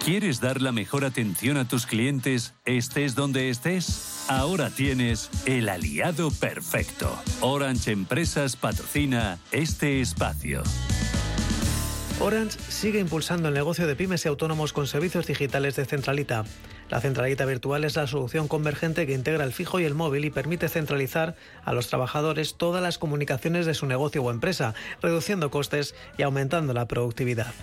¿Quieres 0.03 0.41
dar 0.41 0.63
la 0.63 0.71
mejor 0.71 1.05
atención 1.05 1.57
a 1.57 1.67
tus 1.67 1.85
clientes, 1.85 2.55
estés 2.65 3.13
donde 3.13 3.51
estés? 3.51 4.25
Ahora 4.27 4.71
tienes 4.71 5.29
el 5.45 5.69
aliado 5.69 6.31
perfecto. 6.31 7.15
Orange 7.39 7.91
Empresas 7.91 8.55
patrocina 8.55 9.37
este 9.51 10.01
espacio. 10.01 10.63
Orange 12.19 12.57
sigue 12.67 12.99
impulsando 12.99 13.49
el 13.49 13.53
negocio 13.53 13.85
de 13.85 13.95
pymes 13.95 14.25
y 14.25 14.27
autónomos 14.27 14.73
con 14.73 14.87
servicios 14.87 15.27
digitales 15.27 15.75
de 15.75 15.85
Centralita. 15.85 16.45
La 16.89 16.99
Centralita 16.99 17.45
Virtual 17.45 17.83
es 17.83 17.95
la 17.95 18.07
solución 18.07 18.47
convergente 18.47 19.05
que 19.05 19.13
integra 19.13 19.43
el 19.43 19.53
fijo 19.53 19.79
y 19.79 19.83
el 19.83 19.93
móvil 19.93 20.25
y 20.25 20.31
permite 20.31 20.67
centralizar 20.67 21.35
a 21.63 21.73
los 21.73 21.89
trabajadores 21.89 22.55
todas 22.55 22.81
las 22.81 22.97
comunicaciones 22.97 23.67
de 23.67 23.75
su 23.75 23.85
negocio 23.85 24.23
o 24.23 24.31
empresa, 24.31 24.73
reduciendo 24.99 25.51
costes 25.51 25.93
y 26.17 26.23
aumentando 26.23 26.73
la 26.73 26.87
productividad. 26.87 27.53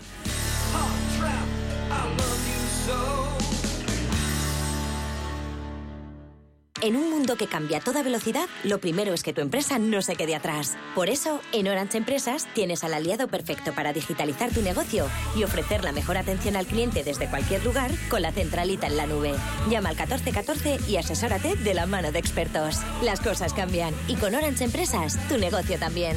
En 6.80 6.94
un 6.94 7.10
mundo 7.10 7.34
que 7.34 7.48
cambia 7.48 7.78
a 7.78 7.80
toda 7.80 8.04
velocidad, 8.04 8.48
lo 8.62 8.78
primero 8.78 9.12
es 9.12 9.24
que 9.24 9.32
tu 9.32 9.40
empresa 9.40 9.80
no 9.80 10.00
se 10.00 10.14
quede 10.14 10.36
atrás. 10.36 10.76
Por 10.94 11.08
eso, 11.08 11.40
en 11.52 11.66
Orange 11.66 11.98
Empresas 11.98 12.46
tienes 12.54 12.84
al 12.84 12.94
aliado 12.94 13.26
perfecto 13.26 13.72
para 13.74 13.92
digitalizar 13.92 14.52
tu 14.52 14.62
negocio 14.62 15.06
y 15.36 15.42
ofrecer 15.42 15.82
la 15.82 15.90
mejor 15.90 16.16
atención 16.16 16.54
al 16.54 16.66
cliente 16.66 17.02
desde 17.02 17.28
cualquier 17.28 17.64
lugar 17.64 17.90
con 18.08 18.22
la 18.22 18.30
centralita 18.30 18.86
en 18.86 18.96
la 18.96 19.06
nube. 19.06 19.34
Llama 19.68 19.88
al 19.88 19.96
1414 19.96 20.78
y 20.88 20.96
asesórate 20.98 21.56
de 21.56 21.74
la 21.74 21.86
mano 21.86 22.12
de 22.12 22.20
expertos. 22.20 22.76
Las 23.02 23.20
cosas 23.20 23.54
cambian 23.54 23.92
y 24.06 24.14
con 24.14 24.36
Orange 24.36 24.62
Empresas, 24.62 25.18
tu 25.28 25.36
negocio 25.36 25.80
también. 25.80 26.16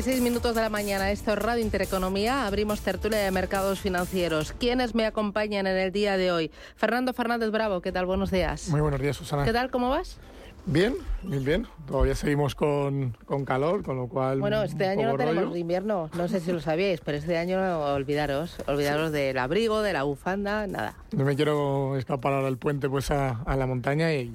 8 0.00 0.08
y 0.08 0.12
16 0.12 0.22
minutos 0.22 0.54
de 0.54 0.62
la 0.62 0.70
mañana, 0.70 1.10
esto 1.10 1.32
es 1.32 1.38
Radio 1.38 1.62
Intereconomía, 1.62 2.46
abrimos 2.46 2.80
tertulia 2.80 3.18
de 3.18 3.30
mercados 3.30 3.80
financieros. 3.80 4.52
¿Quiénes 4.52 4.94
me 4.94 5.04
acompañan 5.04 5.66
en 5.66 5.76
el 5.76 5.92
día 5.92 6.16
de 6.16 6.32
hoy? 6.32 6.50
Fernando 6.74 7.12
Fernández 7.12 7.50
Bravo, 7.50 7.82
¿qué 7.82 7.92
tal? 7.92 8.06
Buenos 8.06 8.30
días. 8.30 8.68
Muy 8.68 8.80
buenos 8.80 8.98
días, 8.98 9.16
Susana. 9.16 9.44
¿Qué 9.44 9.52
tal? 9.52 9.70
¿Cómo 9.70 9.90
vas? 9.90 10.16
Bien, 10.64 10.94
bien, 11.22 11.44
bien. 11.44 11.66
Todavía 11.86 12.14
seguimos 12.14 12.54
con, 12.54 13.14
calor, 13.44 13.82
con 13.82 13.98
lo 13.98 14.08
cual. 14.08 14.40
Bueno, 14.40 14.62
este 14.62 14.88
año 14.88 15.06
no 15.06 15.18
tenemos 15.18 15.54
invierno, 15.54 16.08
no 16.14 16.28
sé 16.28 16.40
si 16.40 16.50
lo 16.50 16.60
sabíais, 16.60 17.02
pero 17.02 17.18
este 17.18 17.36
año 17.36 17.60
olvidaros, 17.92 18.56
olvidaros 18.68 19.12
del 19.12 19.36
abrigo, 19.36 19.82
de 19.82 19.92
la 19.92 20.04
bufanda, 20.04 20.66
nada. 20.66 20.94
No 21.12 21.26
me 21.26 21.36
quiero 21.36 21.98
escapar 21.98 22.32
ahora 22.32 22.46
del 22.46 22.56
puente 22.56 22.88
pues 22.88 23.10
a, 23.10 23.44
la 23.46 23.66
montaña 23.66 24.14
y, 24.14 24.32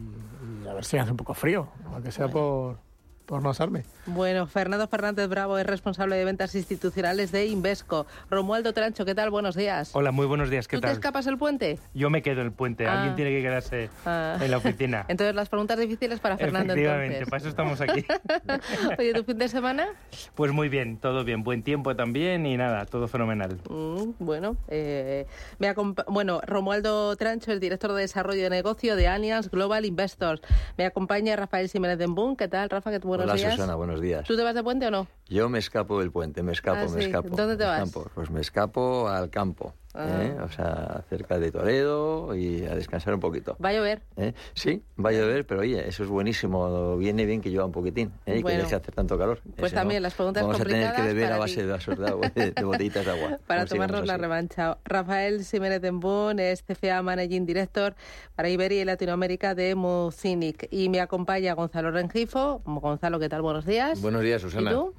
a 0.69 0.75
ver 0.75 0.85
si 0.85 0.99
hace 0.99 1.09
un 1.09 1.17
poco 1.17 1.33
frío, 1.33 1.69
aunque 1.91 2.11
sea 2.11 2.27
por, 2.27 2.77
por 3.25 3.41
no 3.41 3.49
asarme. 3.49 3.83
Bueno, 4.05 4.47
Fernando 4.47 4.87
Fernández 4.87 5.27
Bravo 5.27 5.57
es 5.57 5.65
responsable 5.65 6.15
de 6.15 6.25
ventas 6.25 6.55
institucionales 6.55 7.31
de 7.31 7.47
Invesco. 7.47 8.05
Romualdo 8.29 8.73
Trancho, 8.73 9.05
¿qué 9.05 9.15
tal? 9.15 9.29
Buenos 9.29 9.55
días. 9.55 9.91
Hola, 9.93 10.11
muy 10.11 10.25
buenos 10.25 10.49
días. 10.49 10.67
¿Qué 10.67 10.77
¿Tú 10.77 10.81
tal? 10.81 10.91
te 10.91 10.93
escapas 10.93 11.27
el 11.27 11.37
puente? 11.37 11.79
Yo 11.93 12.09
me 12.09 12.21
quedo 12.21 12.41
en 12.41 12.47
el 12.47 12.53
puente. 12.53 12.87
Alguien 12.87 13.13
ah. 13.13 13.15
tiene 13.15 13.31
que 13.31 13.41
quedarse 13.41 13.89
ah. 14.05 14.37
en 14.39 14.51
la 14.51 14.57
oficina. 14.57 15.05
Entonces, 15.09 15.35
las 15.35 15.49
preguntas 15.49 15.79
difíciles 15.79 16.19
para 16.19 16.37
Fernando. 16.37 16.73
Efectivamente, 16.73 17.25
para 17.25 17.37
eso 17.37 17.49
estamos 17.49 17.81
aquí. 17.81 18.05
Oye, 18.99 19.13
¿tu 19.13 19.23
fin 19.23 19.37
de 19.37 19.49
semana? 19.49 19.87
Pues 20.35 20.51
muy 20.51 20.69
bien, 20.69 20.97
todo 20.97 21.23
bien. 21.23 21.43
Buen 21.43 21.63
tiempo 21.63 21.95
también 21.95 22.45
y 22.45 22.57
nada, 22.57 22.85
todo 22.85 23.07
fenomenal. 23.07 23.59
Mm, 23.69 24.11
bueno, 24.19 24.57
eh, 24.67 25.25
me 25.59 25.73
bueno, 26.07 26.41
Romualdo 26.45 27.15
Trancho, 27.15 27.51
el 27.51 27.59
director 27.59 27.91
de 27.93 28.01
desarrollo 28.01 28.43
de 28.43 28.49
negocio 28.49 28.95
de 28.95 29.07
Allianz 29.07 29.49
Global 29.49 29.85
Investors. 29.85 30.41
Me 30.77 30.85
acompaña 30.85 31.35
Rafael 31.35 31.69
Jiménez 31.69 31.97
de 31.97 32.05
Boom. 32.05 32.35
¿Qué 32.35 32.47
tal, 32.47 32.69
Rafa? 32.69 32.91
Buenos 33.17 33.33
Hola, 33.33 33.41
días. 33.41 33.55
Susana, 33.55 33.75
buenos 33.75 34.01
días. 34.01 34.27
¿Tú 34.27 34.35
te 34.35 34.43
vas 34.43 34.55
de 34.55 34.63
puente 34.63 34.87
o 34.87 34.91
no? 34.91 35.07
Yo 35.27 35.49
me 35.49 35.59
escapo 35.59 35.99
del 35.99 36.11
puente, 36.11 36.43
me 36.43 36.51
escapo, 36.51 36.85
ah, 36.87 36.93
me 36.93 37.05
escapo. 37.05 37.35
¿Dónde 37.35 37.57
te 37.57 37.63
vas? 37.63 37.91
Pues 38.13 38.29
me 38.29 38.41
escapo 38.41 39.07
al 39.07 39.29
campo. 39.29 39.73
Ah. 39.95 40.23
¿eh? 40.23 40.37
O 40.43 40.49
sea, 40.49 41.03
cerca 41.09 41.39
de 41.39 41.51
Toledo 41.51 42.35
y 42.35 42.65
a 42.65 42.75
descansar 42.75 43.13
un 43.13 43.19
poquito. 43.19 43.57
¿Va 43.63 43.69
a 43.69 43.73
llover? 43.73 44.01
¿Eh? 44.17 44.33
Sí, 44.53 44.83
va 45.03 45.09
a 45.09 45.13
llover, 45.13 45.45
pero 45.45 45.61
oye, 45.61 45.87
eso 45.87 46.03
es 46.03 46.09
buenísimo. 46.09 46.97
Viene 46.97 47.25
bien 47.25 47.41
que 47.41 47.49
llueva 47.49 47.65
un 47.65 47.71
poquitín 47.71 48.11
¿eh? 48.25 48.39
y 48.39 48.43
que 48.43 48.57
deje 48.57 48.75
hacer 48.75 48.93
tanto 48.93 49.17
calor. 49.17 49.41
Pues 49.55 49.73
también 49.73 50.03
las 50.03 50.13
preguntas 50.13 50.43
Vamos 50.43 50.59
a 50.59 50.65
tener 50.65 50.93
que 50.93 51.01
beber 51.01 51.31
a 51.31 51.37
base 51.37 51.65
de 51.65 51.75
de 51.75 52.51
de, 52.51 52.63
botellitas 52.63 53.05
de 53.05 53.11
agua. 53.11 53.39
para 53.47 53.65
tomarnos 53.65 54.05
la 54.05 54.17
revancha. 54.17 54.77
Rafael 54.83 55.43
Jiménez 55.43 55.81
Dembón 55.81 56.39
es 56.39 56.63
CFA 56.63 57.01
Managing 57.01 57.45
Director 57.45 57.95
para 58.35 58.49
Iberia 58.49 58.81
y 58.81 58.85
Latinoamérica 58.85 59.55
de 59.55 59.75
Mucinic. 59.75 60.67
Y 60.71 60.89
me 60.89 60.99
acompaña 60.99 61.53
Gonzalo 61.53 61.91
Rengifo. 61.91 62.61
Gonzalo, 62.65 63.19
¿qué 63.19 63.29
tal? 63.29 63.41
Buenos 63.41 63.65
días. 63.65 64.01
Buenos 64.01 64.21
días, 64.21 64.41
Susana. 64.41 64.71
¿Y 64.71 64.73
tú? 64.73 64.93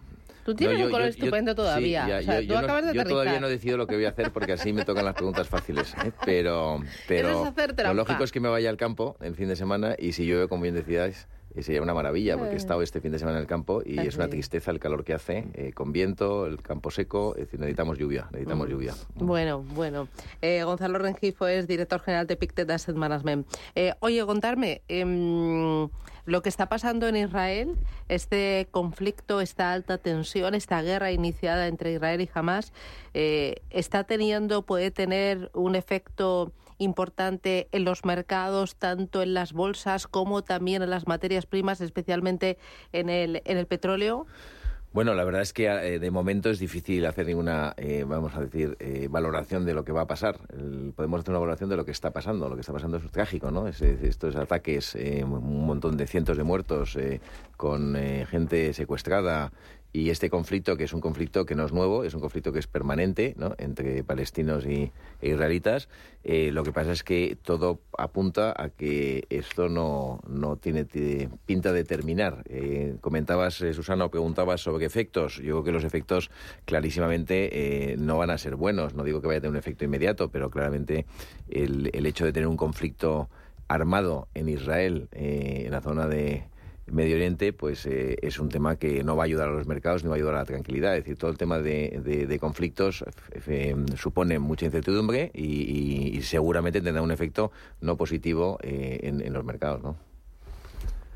Tú 0.46 0.54
tienes 0.54 0.80
un 0.80 0.92
color 0.92 1.08
estupendo 1.08 1.56
todavía. 1.56 2.20
yo, 2.20 2.56
acabas 2.56 2.84
no, 2.84 2.92
de 2.92 2.98
yo 2.98 3.04
todavía 3.04 3.40
no 3.40 3.48
he 3.48 3.50
decidido 3.50 3.78
lo 3.78 3.88
que 3.88 3.96
voy 3.96 4.04
a 4.04 4.10
hacer 4.10 4.30
porque 4.30 4.52
así 4.52 4.72
me 4.72 4.84
tocan 4.84 5.04
las 5.04 5.14
preguntas 5.14 5.48
fáciles. 5.48 5.92
¿eh? 6.04 6.12
Pero, 6.24 6.80
pero 7.06 7.48
lo 7.84 7.94
lógico 7.94 8.22
es 8.22 8.30
que 8.30 8.38
me 8.38 8.48
vaya 8.48 8.70
al 8.70 8.76
campo 8.76 9.16
el 9.20 9.34
fin 9.34 9.48
de 9.48 9.56
semana 9.56 9.96
y 9.98 10.12
si 10.12 10.24
llueve, 10.24 10.46
como 10.46 10.62
bien 10.62 10.76
decías, 10.76 11.26
sería 11.62 11.82
una 11.82 11.94
maravilla 11.94 12.36
porque 12.36 12.54
he 12.54 12.56
estado 12.56 12.82
este 12.82 13.00
fin 13.00 13.12
de 13.12 13.18
semana 13.18 13.38
en 13.38 13.42
el 13.42 13.48
campo 13.48 13.82
y 13.84 13.98
es 13.98 14.16
una 14.16 14.28
tristeza 14.28 14.70
el 14.70 14.78
calor 14.78 15.04
que 15.04 15.14
hace, 15.14 15.46
eh, 15.54 15.72
con 15.72 15.92
viento, 15.92 16.46
el 16.46 16.62
campo 16.62 16.90
seco, 16.90 17.34
es 17.34 17.46
decir, 17.46 17.58
necesitamos 17.58 17.98
lluvia, 17.98 18.28
necesitamos 18.30 18.68
mm. 18.68 18.70
lluvia. 18.70 18.94
Bueno, 19.14 19.62
bueno. 19.74 20.08
Eh, 20.42 20.62
Gonzalo 20.64 20.98
Rengifo 20.98 21.46
es 21.46 21.66
director 21.66 22.00
general 22.00 22.26
de 22.26 22.36
Pictet 22.36 22.70
Asset 22.70 22.94
Management. 22.94 23.46
Eh, 23.74 23.94
oye, 24.00 24.24
contarme, 24.26 24.82
em, 24.88 25.88
lo 26.26 26.42
que 26.42 26.48
está 26.48 26.68
pasando 26.68 27.08
en 27.08 27.16
Israel, 27.16 27.76
este 28.08 28.68
conflicto, 28.70 29.40
esta 29.40 29.72
alta 29.72 29.98
tensión, 29.98 30.54
esta 30.54 30.82
guerra 30.82 31.12
iniciada 31.12 31.68
entre 31.68 31.92
Israel 31.92 32.20
y 32.20 32.30
Hamas, 32.34 32.72
está 33.14 34.04
teniendo, 34.04 34.62
puede 34.62 34.90
tener 34.90 35.50
un 35.54 35.76
efecto 35.76 36.52
importante 36.78 37.68
en 37.72 37.84
los 37.84 38.04
mercados, 38.04 38.76
tanto 38.76 39.22
en 39.22 39.34
las 39.34 39.52
bolsas 39.52 40.06
como 40.06 40.42
también 40.42 40.82
en 40.82 40.90
las 40.90 41.06
materias 41.06 41.46
primas, 41.46 41.80
especialmente 41.80 42.58
en 42.92 43.08
el, 43.08 43.42
en 43.44 43.56
el 43.56 43.66
petróleo? 43.66 44.26
Bueno, 44.96 45.12
la 45.12 45.24
verdad 45.24 45.42
es 45.42 45.52
que 45.52 45.66
eh, 45.66 45.98
de 45.98 46.10
momento 46.10 46.48
es 46.48 46.58
difícil 46.58 47.04
hacer 47.04 47.26
ninguna, 47.26 47.74
eh, 47.76 48.06
vamos 48.08 48.34
a 48.34 48.40
decir, 48.40 48.78
eh, 48.80 49.08
valoración 49.10 49.66
de 49.66 49.74
lo 49.74 49.84
que 49.84 49.92
va 49.92 50.00
a 50.00 50.06
pasar. 50.06 50.38
podemos 50.96 51.20
hacer 51.20 51.32
una 51.32 51.38
valoración 51.38 51.68
de 51.68 51.76
lo 51.76 51.84
que 51.84 51.90
está 51.90 52.12
pasando. 52.12 52.48
Lo 52.48 52.54
que 52.54 52.62
está 52.62 52.72
pasando 52.72 52.96
es 52.96 53.10
trágico, 53.10 53.50
¿no? 53.50 53.68
Es, 53.68 53.82
estos 53.82 54.36
ataques, 54.36 54.94
un 54.94 55.66
montón 55.66 55.98
de 55.98 56.06
cientos 56.06 56.38
de 56.38 56.44
muertos, 56.44 56.98
con 57.58 57.94
gente 57.94 58.72
secuestrada, 58.72 59.52
y 59.92 60.10
este 60.10 60.28
conflicto, 60.28 60.76
que 60.76 60.84
es 60.84 60.92
un 60.92 61.00
conflicto 61.00 61.46
que 61.46 61.54
no 61.54 61.64
es 61.64 61.72
nuevo, 61.72 62.04
es 62.04 62.14
un 62.14 62.20
conflicto 62.20 62.52
que 62.52 62.58
es 62.58 62.66
permanente 62.66 63.34
¿no? 63.38 63.54
entre 63.58 64.04
palestinos 64.04 64.66
y, 64.66 64.92
e 65.22 65.28
israelitas, 65.30 65.88
eh, 66.22 66.50
lo 66.52 66.64
que 66.64 66.72
pasa 66.72 66.92
es 66.92 67.02
que 67.02 67.38
todo 67.40 67.80
apunta 67.96 68.52
a 68.56 68.68
que 68.68 69.24
esto 69.30 69.68
no, 69.68 70.20
no 70.28 70.56
tiene 70.56 70.84
pinta 71.46 71.72
de 71.72 71.84
terminar. 71.84 72.42
Eh, 72.48 72.96
comentabas, 73.00 73.60
eh, 73.62 73.72
Susana, 73.72 74.04
o 74.04 74.10
preguntabas 74.10 74.60
sobre 74.60 74.84
efectos. 74.86 75.36
Yo 75.36 75.42
creo 75.42 75.64
que 75.64 75.72
los 75.72 75.84
efectos 75.84 76.30
clarísimamente 76.64 77.94
no 77.98 78.18
van 78.18 78.30
a 78.30 78.38
ser 78.38 78.56
buenos. 78.56 78.94
No 78.94 79.04
digo 79.04 79.20
que 79.20 79.28
vaya 79.28 79.38
a 79.38 79.40
tener 79.40 79.52
un 79.52 79.58
efecto 79.58 79.84
inmediato, 79.84 80.30
pero 80.30 80.50
claramente 80.50 81.06
el, 81.48 81.90
el 81.92 82.06
hecho 82.06 82.24
de 82.24 82.32
tener 82.32 82.48
un 82.48 82.56
conflicto 82.56 83.30
armado 83.68 84.28
en 84.34 84.48
Israel, 84.48 85.08
en 85.12 85.70
la 85.70 85.80
zona 85.80 86.06
de 86.06 86.44
Medio 86.90 87.16
Oriente, 87.16 87.52
pues 87.52 87.84
eh, 87.86 88.16
es 88.22 88.38
un 88.38 88.48
tema 88.48 88.76
que 88.76 89.02
no 89.02 89.16
va 89.16 89.24
a 89.24 89.26
ayudar 89.26 89.48
a 89.48 89.52
los 89.52 89.66
mercados 89.66 90.04
ni 90.04 90.08
va 90.08 90.14
a 90.14 90.18
ayudar 90.18 90.34
a 90.34 90.38
la 90.38 90.44
tranquilidad. 90.44 90.96
Es 90.96 91.04
decir, 91.04 91.18
todo 91.18 91.30
el 91.30 91.38
tema 91.38 91.58
de, 91.58 92.38
conflictos 92.40 93.04
eh, 93.32 93.74
supone 93.96 94.38
mucha 94.38 94.66
incertidumbre 94.66 95.30
y, 95.34 96.20
seguramente 96.22 96.80
tendrá 96.80 97.02
un 97.02 97.12
efecto 97.12 97.52
no 97.80 97.96
positivo 97.96 98.58
eh, 98.62 99.00
en, 99.02 99.32
los 99.32 99.44
mercados, 99.44 99.82
¿no? 99.82 99.96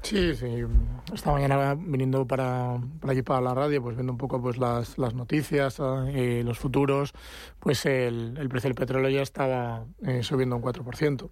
Sí, 0.02 0.34
sí. 0.34 0.64
Esta 1.12 1.30
mañana 1.30 1.74
viniendo 1.74 2.26
para, 2.26 2.78
para 3.00 3.22
para 3.22 3.40
la 3.40 3.54
radio, 3.54 3.82
pues 3.82 3.96
viendo 3.96 4.12
un 4.12 4.18
poco 4.18 4.40
pues 4.40 4.56
las, 4.56 4.96
las 4.98 5.14
noticias, 5.14 5.78
eh, 5.80 6.42
los 6.44 6.58
futuros, 6.58 7.12
pues 7.58 7.84
el, 7.84 8.36
el, 8.38 8.48
precio 8.48 8.68
del 8.68 8.74
petróleo 8.76 9.10
ya 9.10 9.22
estaba 9.22 9.84
eh, 10.06 10.22
subiendo 10.22 10.56
un 10.56 10.62
4%. 10.62 11.30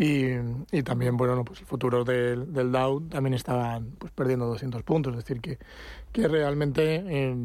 Y, 0.00 0.28
y 0.70 0.82
también, 0.84 1.16
bueno, 1.16 1.44
pues 1.44 1.58
el 1.58 1.66
futuro 1.66 2.04
del, 2.04 2.52
del 2.52 2.70
Dow 2.70 3.00
también 3.08 3.34
estaba 3.34 3.82
pues, 3.98 4.12
perdiendo 4.12 4.46
200 4.46 4.84
puntos. 4.84 5.12
Es 5.14 5.24
decir, 5.24 5.40
que, 5.40 5.58
que 6.12 6.28
realmente 6.28 7.02
eh, 7.04 7.36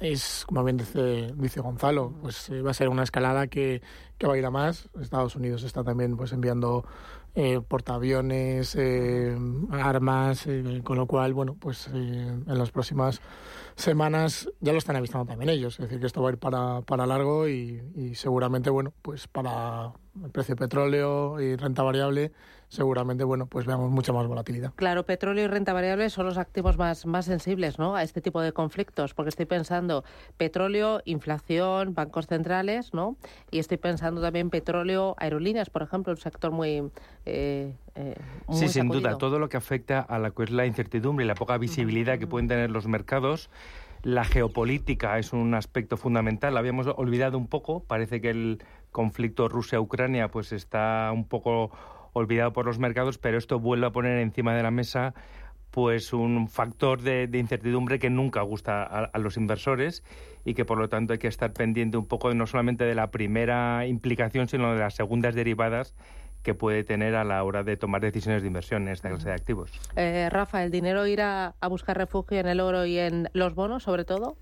es, 0.00 0.44
como 0.46 0.64
bien 0.64 0.78
dice, 0.78 1.34
dice 1.36 1.60
Gonzalo, 1.60 2.14
pues 2.22 2.50
va 2.64 2.70
a 2.70 2.74
ser 2.74 2.88
una 2.88 3.02
escalada 3.02 3.46
que, 3.48 3.82
que 4.16 4.26
va 4.26 4.32
a 4.32 4.38
ir 4.38 4.46
a 4.46 4.50
más. 4.50 4.88
Estados 4.98 5.36
Unidos 5.36 5.64
está 5.64 5.84
también 5.84 6.16
pues 6.16 6.32
enviando 6.32 6.86
eh, 7.34 7.60
portaaviones, 7.66 8.76
eh, 8.78 9.36
armas, 9.72 10.46
eh, 10.46 10.80
con 10.84 10.96
lo 10.96 11.06
cual, 11.06 11.34
bueno, 11.34 11.56
pues 11.58 11.88
en 11.88 12.44
las 12.46 12.70
próximas 12.70 13.20
semanas 13.74 14.48
ya 14.60 14.72
lo 14.72 14.78
están 14.78 14.94
avistando 14.96 15.26
también 15.26 15.50
ellos, 15.50 15.74
es 15.74 15.86
decir, 15.86 15.98
que 15.98 16.06
esto 16.06 16.22
va 16.22 16.28
a 16.28 16.32
ir 16.32 16.38
para, 16.38 16.82
para 16.82 17.06
largo 17.06 17.48
y, 17.48 17.82
y 17.96 18.14
seguramente, 18.14 18.70
bueno, 18.70 18.92
pues 19.02 19.26
para 19.26 19.92
el 20.22 20.30
precio 20.30 20.54
de 20.54 20.60
petróleo 20.60 21.40
y 21.40 21.56
renta 21.56 21.82
variable 21.82 22.32
seguramente 22.74 23.24
bueno 23.24 23.46
pues 23.46 23.66
veamos 23.66 23.90
mucha 23.90 24.12
más 24.12 24.26
volatilidad. 24.26 24.72
Claro, 24.76 25.04
petróleo 25.04 25.44
y 25.44 25.46
renta 25.46 25.72
variable 25.72 26.10
son 26.10 26.26
los 26.26 26.38
activos 26.38 26.76
más, 26.76 27.06
más 27.06 27.24
sensibles 27.24 27.78
¿no? 27.78 27.94
a 27.96 28.02
este 28.02 28.20
tipo 28.20 28.40
de 28.40 28.52
conflictos, 28.52 29.14
porque 29.14 29.30
estoy 29.30 29.46
pensando 29.46 30.04
petróleo, 30.36 31.00
inflación, 31.04 31.94
bancos 31.94 32.26
centrales, 32.26 32.92
¿no? 32.92 33.16
Y 33.50 33.58
estoy 33.58 33.78
pensando 33.78 34.20
también 34.20 34.50
petróleo, 34.50 35.14
aerolíneas, 35.18 35.70
por 35.70 35.82
ejemplo, 35.82 36.12
un 36.12 36.18
sector 36.18 36.50
muy... 36.50 36.90
Eh, 37.26 37.74
eh, 37.94 38.16
sí, 38.50 38.68
sin 38.68 38.88
duda, 38.88 39.18
todo 39.18 39.38
lo 39.38 39.48
que 39.48 39.56
afecta 39.56 40.00
a 40.00 40.18
la, 40.18 40.32
la 40.50 40.66
incertidumbre 40.66 41.24
y 41.24 41.28
la 41.28 41.34
poca 41.34 41.56
visibilidad 41.58 42.18
que 42.18 42.26
pueden 42.26 42.48
tener 42.48 42.70
los 42.70 42.86
mercados. 42.86 43.50
La 44.02 44.24
geopolítica 44.24 45.18
es 45.18 45.32
un 45.32 45.54
aspecto 45.54 45.96
fundamental. 45.96 46.52
La 46.52 46.60
habíamos 46.60 46.86
olvidado 46.88 47.38
un 47.38 47.46
poco. 47.46 47.84
Parece 47.84 48.20
que 48.20 48.30
el 48.30 48.62
conflicto 48.92 49.48
Rusia-Ucrania 49.48 50.28
pues 50.28 50.52
está 50.52 51.10
un 51.12 51.24
poco 51.24 51.70
olvidado 52.14 52.52
por 52.52 52.64
los 52.64 52.78
mercados, 52.78 53.18
pero 53.18 53.36
esto 53.36 53.60
vuelve 53.60 53.86
a 53.86 53.90
poner 53.90 54.18
encima 54.18 54.54
de 54.54 54.62
la 54.62 54.70
mesa 54.70 55.14
pues 55.70 56.12
un 56.12 56.46
factor 56.48 57.02
de, 57.02 57.28
incertidumbre 57.32 57.98
que 57.98 58.08
nunca 58.08 58.42
gusta 58.42 58.84
a, 58.84 59.18
los 59.18 59.36
inversores 59.36 60.04
y 60.44 60.54
que 60.54 60.64
por 60.64 60.78
lo 60.78 60.88
tanto 60.88 61.14
hay 61.14 61.18
que 61.18 61.26
estar 61.26 61.52
pendiente 61.52 61.96
un 61.96 62.06
poco 62.06 62.32
no 62.32 62.46
solamente 62.46 62.84
de 62.84 62.94
la 62.94 63.10
primera 63.10 63.84
implicación, 63.84 64.46
sino 64.46 64.72
de 64.72 64.78
las 64.78 64.94
segundas 64.94 65.34
derivadas 65.34 65.96
que 66.44 66.54
puede 66.54 66.84
tener 66.84 67.16
a 67.16 67.24
la 67.24 67.42
hora 67.42 67.64
de 67.64 67.76
tomar 67.76 68.02
decisiones 68.02 68.42
de 68.42 68.48
inversión 68.48 68.82
en 68.82 68.90
esta 68.90 69.08
clase 69.08 69.30
de 69.30 69.34
activos. 69.34 69.72
Eh, 69.96 70.28
Rafa, 70.30 70.62
¿el 70.62 70.70
dinero 70.70 71.08
irá 71.08 71.56
a 71.60 71.66
buscar 71.66 71.96
refugio 71.96 72.38
en 72.38 72.46
el 72.46 72.60
oro 72.60 72.86
y 72.86 72.98
en 72.98 73.28
los 73.32 73.56
bonos, 73.56 73.82
sobre 73.82 74.04
todo? 74.04 74.36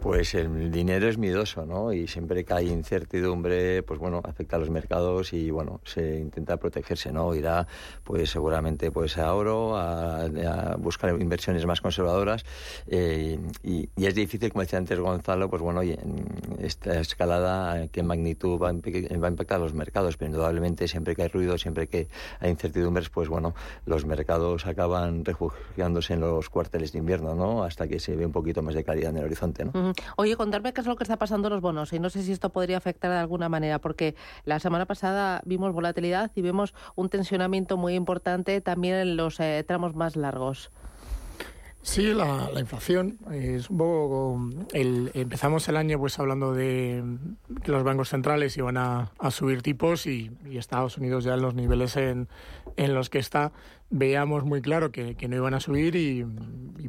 Pues 0.00 0.34
el 0.34 0.70
dinero 0.70 1.08
es 1.08 1.18
miedoso, 1.18 1.66
¿no? 1.66 1.92
Y 1.92 2.06
siempre 2.06 2.44
que 2.44 2.54
hay 2.54 2.68
incertidumbre, 2.70 3.82
pues 3.82 3.98
bueno, 3.98 4.20
afecta 4.22 4.54
a 4.54 4.58
los 4.60 4.70
mercados 4.70 5.32
y 5.32 5.50
bueno, 5.50 5.80
se 5.84 6.20
intenta 6.20 6.56
protegerse, 6.56 7.12
¿no? 7.12 7.34
Irá, 7.34 7.66
pues 8.04 8.30
seguramente, 8.30 8.92
pues 8.92 9.18
a 9.18 9.34
oro, 9.34 9.76
a, 9.76 10.76
buscar 10.78 11.20
inversiones 11.20 11.66
más 11.66 11.80
conservadoras 11.80 12.44
eh, 12.86 13.38
y, 13.64 13.88
es 13.96 14.14
difícil, 14.14 14.52
como 14.52 14.62
decía 14.62 14.78
antes 14.78 14.98
Gonzalo, 15.00 15.50
pues 15.50 15.62
bueno, 15.62 15.82
en 15.82 16.26
esta 16.60 17.00
escalada, 17.00 17.88
¿qué 17.88 18.02
magnitud 18.04 18.58
va 18.60 18.68
a, 18.68 18.72
impactar 18.72 19.56
a 19.56 19.60
los 19.60 19.74
mercados? 19.74 20.16
Pero 20.16 20.30
indudablemente 20.30 20.86
siempre 20.86 21.16
que 21.16 21.22
hay 21.22 21.28
ruido, 21.28 21.58
siempre 21.58 21.88
que 21.88 22.08
hay 22.38 22.50
incertidumbres, 22.50 23.08
pues 23.10 23.28
bueno, 23.28 23.54
los 23.84 24.06
mercados 24.06 24.66
acaban 24.66 25.24
refugiándose 25.24 26.14
en 26.14 26.20
los 26.20 26.48
cuarteles 26.50 26.92
de 26.92 27.00
invierno, 27.00 27.34
¿no? 27.34 27.64
Hasta 27.64 27.88
que 27.88 27.98
se 27.98 28.14
ve 28.14 28.24
un 28.24 28.32
poquito 28.32 28.62
más 28.62 28.74
de 28.74 28.84
claridad 28.84 29.10
en 29.10 29.18
el 29.18 29.24
horizonte, 29.24 29.64
¿no? 29.64 29.87
Oye, 30.16 30.36
contarme 30.36 30.72
qué 30.72 30.80
es 30.80 30.86
lo 30.86 30.96
que 30.96 31.04
está 31.04 31.16
pasando 31.16 31.48
en 31.48 31.54
los 31.54 31.62
bonos 31.62 31.92
y 31.92 31.98
no 31.98 32.10
sé 32.10 32.22
si 32.22 32.32
esto 32.32 32.50
podría 32.50 32.76
afectar 32.76 33.10
de 33.10 33.18
alguna 33.18 33.48
manera, 33.48 33.78
porque 33.78 34.14
la 34.44 34.58
semana 34.58 34.86
pasada 34.86 35.42
vimos 35.44 35.72
volatilidad 35.72 36.30
y 36.34 36.42
vemos 36.42 36.74
un 36.94 37.08
tensionamiento 37.08 37.76
muy 37.76 37.94
importante 37.94 38.60
también 38.60 38.96
en 38.96 39.16
los 39.16 39.40
eh, 39.40 39.64
tramos 39.66 39.94
más 39.94 40.16
largos. 40.16 40.70
Sí, 41.88 42.12
la, 42.12 42.50
inflación 42.60 43.18
es 43.32 43.70
un 43.70 43.78
poco. 43.78 44.50
El, 44.74 45.10
empezamos 45.14 45.66
el 45.68 45.76
año 45.78 45.98
pues 45.98 46.18
hablando 46.18 46.52
de 46.52 47.02
que 47.64 47.72
los 47.72 47.82
bancos 47.82 48.10
centrales 48.10 48.54
iban 48.58 48.76
a, 48.76 49.10
subir 49.30 49.62
tipos 49.62 50.06
y, 50.06 50.30
Estados 50.52 50.98
Unidos 50.98 51.24
ya 51.24 51.32
en 51.32 51.40
los 51.40 51.54
niveles 51.54 51.96
en, 51.96 52.28
en 52.76 52.94
los 52.94 53.08
que 53.08 53.18
está 53.18 53.52
veíamos 53.88 54.44
muy 54.44 54.60
claro 54.60 54.92
que, 54.92 55.16
no 55.28 55.36
iban 55.36 55.54
a 55.54 55.60
subir 55.60 55.96
y, 55.96 56.26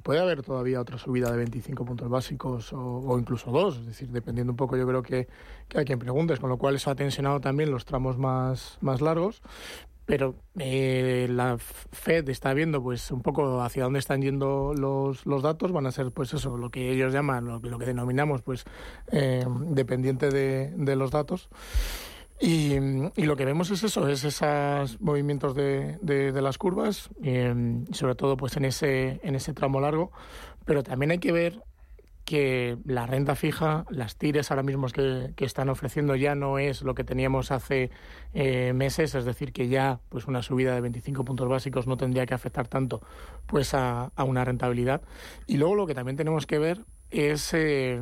puede 0.03 0.19
haber 0.19 0.43
todavía 0.43 0.81
otra 0.81 0.97
subida 0.97 1.31
de 1.31 1.37
25 1.37 1.85
puntos 1.85 2.09
básicos 2.09 2.73
o, 2.73 3.17
incluso 3.17 3.51
dos, 3.51 3.77
es 3.77 3.85
decir, 3.85 4.09
dependiendo 4.09 4.51
un 4.51 4.57
poco 4.57 4.75
yo 4.75 4.85
creo 4.85 5.01
que, 5.01 5.27
que 5.69 5.79
hay 5.79 5.85
quien 5.85 5.99
preguntes, 5.99 6.39
con 6.39 6.49
lo 6.49 6.57
cual 6.57 6.75
eso 6.75 6.91
ha 6.91 6.95
tensionado 6.95 7.39
también 7.39 7.71
los 7.71 7.85
tramos 7.85 8.17
más, 8.17 8.77
más 8.81 8.99
largos, 8.99 9.41
pero 10.09 10.33
eh, 10.57 11.27
la 11.29 11.59
Fed 11.59 12.27
está 12.29 12.55
viendo 12.55 12.81
pues 12.81 13.11
un 13.11 13.21
poco 13.21 13.61
hacia 13.61 13.83
dónde 13.83 13.99
están 13.99 14.23
yendo 14.23 14.73
los, 14.73 15.23
los 15.27 15.43
datos, 15.43 15.71
van 15.71 15.85
a 15.85 15.91
ser 15.91 16.11
pues 16.11 16.33
eso, 16.33 16.57
lo 16.57 16.71
que 16.71 16.91
ellos 16.91 17.13
llaman, 17.13 17.45
lo, 17.45 17.59
lo 17.59 17.77
que 17.77 17.85
denominamos 17.85 18.41
pues 18.41 18.65
eh, 19.11 19.45
dependiente 19.67 20.31
de, 20.31 20.71
de 20.75 20.95
los 20.95 21.11
datos. 21.11 21.49
Y, 22.41 22.73
y, 23.17 23.25
lo 23.25 23.35
que 23.35 23.45
vemos 23.45 23.69
es 23.69 23.83
eso, 23.83 24.07
es 24.07 24.23
esos 24.23 24.99
movimientos 24.99 25.53
de, 25.53 25.99
de, 26.01 26.41
las 26.41 26.57
curvas, 26.57 27.11
y, 27.21 27.93
sobre 27.93 28.15
todo 28.15 28.35
pues 28.35 28.57
en 28.57 28.65
ese, 28.65 29.19
en 29.21 29.35
ese 29.35 29.53
tramo 29.53 29.79
largo, 29.79 30.11
pero 30.65 30.81
también 30.81 31.11
hay 31.11 31.19
que 31.19 31.33
ver 31.33 31.61
que 32.29 32.77
la 32.85 33.07
renta 33.07 33.33
fija, 33.33 33.85
las 33.89 34.15
tires 34.15 34.51
ahora 34.51 34.61
mismo 34.61 34.85
que, 34.89 35.33
que 35.35 35.45
están 35.45 35.67
ofreciendo 35.67 36.15
ya 36.15 36.35
no 36.35 36.59
es 36.59 36.83
lo 36.83 36.93
que 36.93 37.03
teníamos 37.03 37.49
hace 37.49 37.89
eh, 38.35 38.71
meses, 38.73 39.15
es 39.15 39.25
decir, 39.25 39.51
que 39.51 39.67
ya 39.67 39.99
pues 40.09 40.27
una 40.27 40.43
subida 40.43 40.75
de 40.75 40.81
25 40.81 41.25
puntos 41.25 41.49
básicos 41.49 41.87
no 41.87 41.97
tendría 41.97 42.27
que 42.27 42.35
afectar 42.35 42.67
tanto 42.67 43.01
pues 43.47 43.73
a, 43.73 44.11
una 44.15 44.45
rentabilidad. 44.45 45.01
Y 45.47 45.57
luego 45.57 45.73
lo 45.73 45.87
que 45.87 45.95
también 45.95 46.17
tenemos 46.17 46.45
que 46.45 46.59
ver 46.59 46.85
es 47.09 47.51
eh, 47.55 47.99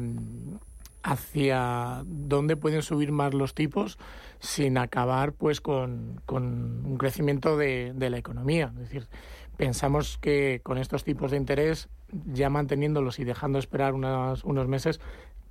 hacia 1.03 2.03
dónde 2.05 2.57
pueden 2.57 2.81
subir 2.81 3.13
más 3.13 3.33
los 3.33 3.55
tipos 3.55 3.97
sin 4.39 4.77
acabar 4.77 5.31
pues 5.31 5.61
con, 5.61 6.19
con 6.25 6.85
un 6.85 6.97
crecimiento 6.97 7.55
de, 7.55 7.93
de 7.95 8.09
la 8.09 8.17
economía. 8.17 8.73
Es 8.73 8.79
decir, 8.81 9.07
pensamos 9.55 10.17
que 10.17 10.59
con 10.63 10.77
estos 10.77 11.05
tipos 11.05 11.31
de 11.31 11.37
interés, 11.37 11.87
ya 12.12 12.50
manteniéndolos 12.50 13.20
y 13.20 13.24
dejando 13.24 13.60
esperar 13.60 13.93
unos, 13.93 14.43
unos 14.43 14.67
meses, 14.67 15.00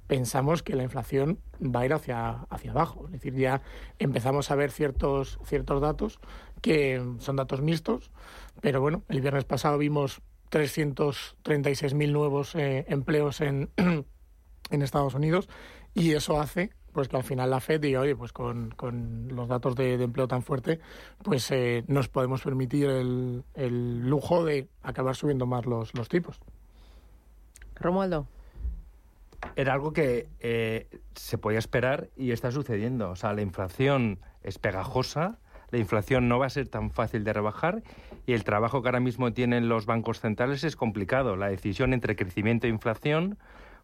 pensamos 0.06 0.62
que 0.62 0.76
la 0.76 0.82
inflación 0.82 1.38
va 1.60 1.80
a 1.80 1.86
ir 1.86 1.92
hacia, 1.92 2.46
hacia 2.50 2.70
abajo. 2.70 3.06
Es 3.06 3.12
decir, 3.12 3.34
ya 3.34 3.62
empezamos 3.98 4.50
a 4.50 4.54
ver 4.54 4.70
ciertos, 4.70 5.38
ciertos 5.44 5.80
datos 5.80 6.20
que 6.62 7.02
son 7.18 7.36
datos 7.36 7.60
mixtos, 7.60 8.10
pero 8.60 8.80
bueno, 8.80 9.02
el 9.08 9.20
viernes 9.20 9.44
pasado 9.44 9.78
vimos 9.78 10.22
336.000 10.50 12.12
nuevos 12.12 12.54
eh, 12.54 12.84
empleos 12.88 13.40
en, 13.40 13.70
en 14.70 14.82
Estados 14.82 15.14
Unidos 15.14 15.48
y 15.94 16.12
eso 16.12 16.40
hace 16.40 16.70
pues 16.96 17.08
que 17.08 17.16
al 17.18 17.24
final 17.24 17.50
la 17.50 17.60
Fed 17.60 17.78
diga, 17.78 18.00
oye, 18.00 18.16
pues 18.16 18.32
con, 18.32 18.70
con 18.70 19.28
los 19.28 19.48
datos 19.48 19.76
de, 19.76 20.02
empleo 20.02 20.26
tan 20.26 20.40
fuerte, 20.40 20.80
pues 21.22 21.50
eh, 21.50 21.84
nos 21.88 22.08
podemos 22.08 22.40
permitir 22.40 22.88
el, 22.88 23.44
el, 23.52 24.08
lujo 24.08 24.46
de 24.46 24.68
acabar 24.82 25.14
subiendo 25.14 25.44
más 25.44 25.66
los, 25.66 25.92
los 25.94 26.08
tipos. 26.08 26.40
Romualdo. 27.74 28.26
Era 29.56 29.74
algo 29.74 29.92
que 29.92 30.30
eh, 30.40 30.88
se 31.14 31.36
podía 31.36 31.58
esperar 31.58 32.08
y 32.16 32.30
está 32.30 32.50
sucediendo. 32.50 33.10
O 33.10 33.16
sea, 33.16 33.34
la 33.34 33.42
inflación 33.42 34.18
es 34.42 34.58
pegajosa, 34.58 35.38
la 35.70 35.76
inflación 35.76 36.30
no 36.30 36.38
va 36.38 36.46
a 36.46 36.50
ser 36.50 36.66
tan 36.66 36.90
fácil 36.90 37.24
de 37.24 37.34
rebajar 37.34 37.82
y 38.24 38.32
el 38.32 38.42
trabajo 38.42 38.80
que 38.80 38.88
ahora 38.88 39.00
mismo 39.00 39.34
tienen 39.34 39.68
los 39.68 39.84
bancos 39.84 40.20
centrales 40.20 40.64
es 40.64 40.76
complicado. 40.76 41.36
La 41.36 41.48
decisión 41.48 41.92
entre 41.92 42.16
crecimiento 42.16 42.66
e 42.66 42.70
inflación 42.70 43.36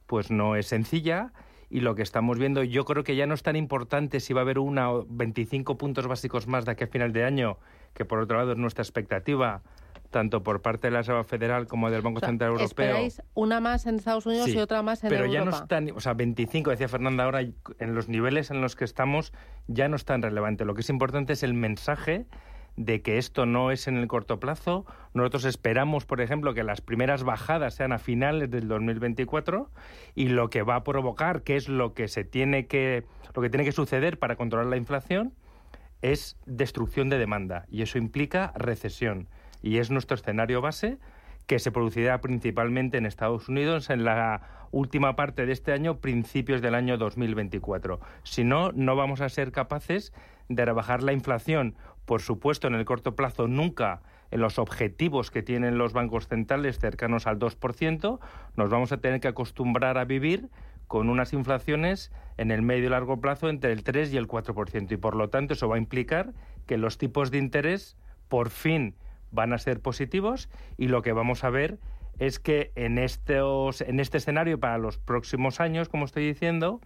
pues 0.07 0.31
no 0.31 0.57
es 0.57 0.69
sencilla 0.69 1.35
y 1.73 1.81
lo 1.81 1.95
que 1.95 2.03
estamos 2.03 2.39
viendo 2.39 2.63
yo 2.63 2.85
creo 2.85 3.03
que 3.03 3.17
ya 3.17 3.27
no 3.27 3.33
es 3.33 3.43
tan 3.43 3.57
importante 3.57 4.21
si 4.21 4.35
va 4.35 4.43
a 4.43 4.45
haber 4.45 4.59
una 4.59 4.93
o 4.93 5.07
25 5.09 5.79
puntos 5.79 6.07
básicos 6.07 6.47
más 6.47 6.67
de 6.67 6.73
aquí 6.73 6.85
a 6.85 6.87
final 6.87 7.15
de 7.15 7.25
año, 7.25 7.57
que 7.95 8.05
por 8.05 8.19
otro 8.19 8.37
lado 8.37 8.53
es 8.53 8.59
nuestra 8.59 8.83
expectativa 8.83 9.63
tanto 10.11 10.43
por 10.43 10.61
parte 10.61 10.89
de 10.89 10.91
la 10.91 10.99
Reserva 10.99 11.25
Federal 11.25 11.67
como 11.67 11.91
del 11.91 12.03
Banco 12.03 12.21
Central 12.21 12.51
Europeo. 12.51 12.67
¿Esperáis 12.67 13.23
una 13.33 13.61
más 13.61 13.87
en 13.87 13.95
Estados 13.95 14.27
Unidos 14.27 14.49
y 14.51 14.59
otra 14.59 14.83
más 14.83 15.03
en 15.03 15.09
pero 15.09 15.25
Europa? 15.25 15.33
Pero 15.33 15.45
ya 15.45 15.51
no 15.51 15.63
están, 15.63 15.97
o 15.97 16.01
sea, 16.01 16.13
25, 16.13 16.69
decía 16.69 16.89
Fernanda 16.89 17.25
ahora, 17.25 17.41
en 17.41 17.95
los 17.95 18.11
niveles 18.11 18.51
en 18.51 18.61
los 18.61 18.77
que 18.77 18.85
estamos 18.85 19.33
ya 19.67 19.89
no 19.89 19.97
es 19.97 20.05
tan 20.05 20.21
relevante. 20.21 20.67
Lo 20.67 20.75
que 20.75 20.83
es 20.83 20.91
importante 20.91 21.33
es 21.33 21.43
el 21.43 21.55
mensaje 21.55 22.27
de 22.77 23.03
que 23.03 23.19
esto 23.19 23.47
no 23.47 23.71
es 23.71 23.87
en 23.87 23.97
el 23.97 24.09
corto 24.09 24.41
plazo. 24.41 24.87
Nosotros 25.15 25.45
esperamos, 25.45 26.07
por 26.07 26.21
ejemplo, 26.21 26.55
que 26.55 26.65
las 26.65 26.81
primeras 26.81 27.23
bajadas 27.23 27.75
sean 27.75 27.93
a 27.93 27.99
finales 27.99 28.51
del 28.51 28.69
2024 28.69 29.71
y 30.15 30.29
lo 30.29 30.51
que 30.51 30.63
va 30.63 30.77
a 30.77 30.85
provocar, 30.85 31.43
que 31.43 31.57
es 31.57 31.69
lo 31.69 31.95
que 31.95 32.09
se 32.09 32.25
tiene 32.25 32.67
que 32.67 33.05
lo 33.35 33.43
que 33.43 33.51
tiene 33.51 33.65
que 33.65 33.73
suceder 33.73 34.19
para 34.19 34.37
controlar 34.37 34.67
la 34.67 34.77
inflación, 34.77 35.33
es 36.03 36.37
destrucción 36.45 37.09
de 37.09 37.19
demanda 37.19 37.65
y 37.71 37.83
eso 37.83 37.99
implica 37.99 38.53
recesión. 38.57 39.29
y 39.65 39.79
es 39.79 39.93
nuestro 39.93 40.17
escenario 40.17 40.61
base 40.61 40.99
que 41.47 41.59
se 41.59 41.71
producirá 41.71 42.21
principalmente 42.21 42.99
en 42.99 43.07
Estados 43.07 43.49
Unidos 43.49 43.91
en 43.91 44.05
la 44.05 44.67
última 44.73 45.15
parte 45.17 45.47
de 45.47 45.53
este 45.53 45.73
año, 45.73 45.99
principios 45.99 46.63
del 46.63 46.75
año 46.75 46.97
2024. 46.97 48.01
Si 48.23 48.43
no, 48.43 48.73
no 48.73 48.97
vamos 48.97 49.21
a 49.21 49.29
ser 49.29 49.53
capaces 49.53 50.13
de 50.49 50.65
rebajar 50.65 51.03
la 51.03 51.13
inflación. 51.13 51.77
Por 52.05 52.21
supuesto, 52.21 52.67
en 52.67 52.75
el 52.75 52.85
corto 52.85 53.15
plazo 53.15 53.49
nunca 53.49 54.03
en 54.31 54.41
los 54.41 54.59
objetivos 54.59 55.31
que 55.31 55.43
tienen 55.43 55.79
los 55.79 55.93
bancos 55.93 56.27
centrales 56.27 56.79
cercanos 56.79 57.27
al 57.27 57.39
2%, 57.39 58.19
nos 58.57 58.71
vamos 58.71 58.91
a 58.91 58.97
tener 58.97 59.21
que 59.21 59.29
acostumbrar 59.29 59.99
a 59.99 60.05
vivir 60.05 60.49
con 60.89 61.09
unas 61.09 61.33
inflaciones 61.33 62.13
en 62.39 62.51
el 62.51 62.63
medio 62.63 62.87
y 62.87 62.89
largo 62.89 63.21
plazo 63.21 63.49
entre 63.49 63.73
el 63.73 63.85
3 63.85 64.13
y 64.13 64.17
el 64.17 64.27
4%. 64.27 64.91
Y 64.91 64.97
por 64.97 65.17
lo 65.17 65.29
tanto, 65.29 65.55
eso 65.55 65.69
va 65.69 65.77
a 65.77 65.79
implicar 65.79 66.33
que 66.67 66.79
los 66.79 66.99
tipos 66.99 67.31
de 67.31 67.39
interés 67.39 67.97
por 68.29 68.51
fin 68.51 68.95
van 69.31 69.53
a 69.53 69.59
ser 69.59 69.81
positivos 69.81 70.49
y 70.77 70.89
lo 70.89 71.03
que 71.03 71.13
vamos 71.13 71.45
a 71.45 71.51
ver 71.51 71.79
es 72.19 72.39
que 72.39 72.73
en, 72.75 72.99
estos, 72.99 73.81
en 73.81 74.01
este 74.01 74.19
escenario 74.19 74.61
para 74.61 74.79
los 74.79 74.99
próximos 74.99 75.61
años, 75.61 75.89
como 75.89 76.05
estoy 76.05 76.27
diciendo, 76.27 76.81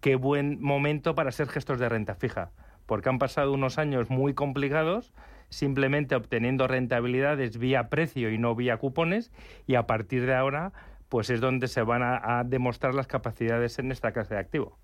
qué 0.00 0.16
buen 0.16 0.60
momento 0.60 1.14
para 1.14 1.30
ser 1.32 1.48
gestos 1.48 1.78
de 1.78 1.88
renta 1.88 2.14
fija, 2.14 2.50
porque 2.90 3.08
han 3.08 3.20
pasado 3.20 3.52
unos 3.52 3.78
años 3.78 4.10
muy 4.10 4.34
complicados 4.34 5.14
simplemente 5.48 6.16
obteniendo 6.16 6.66
rentabilidades 6.66 7.56
vía 7.56 7.88
precio 7.88 8.32
y 8.32 8.38
no 8.38 8.56
vía 8.56 8.78
cupones 8.78 9.30
y 9.68 9.76
a 9.76 9.86
partir 9.86 10.26
de 10.26 10.34
ahora 10.34 10.72
pues 11.08 11.30
es 11.30 11.40
donde 11.40 11.68
se 11.68 11.82
van 11.82 12.02
a, 12.02 12.40
a 12.40 12.42
demostrar 12.42 12.96
las 12.96 13.06
capacidades 13.06 13.78
en 13.78 13.92
esta 13.92 14.10
clase 14.10 14.34
de 14.34 14.40
activo. 14.40 14.76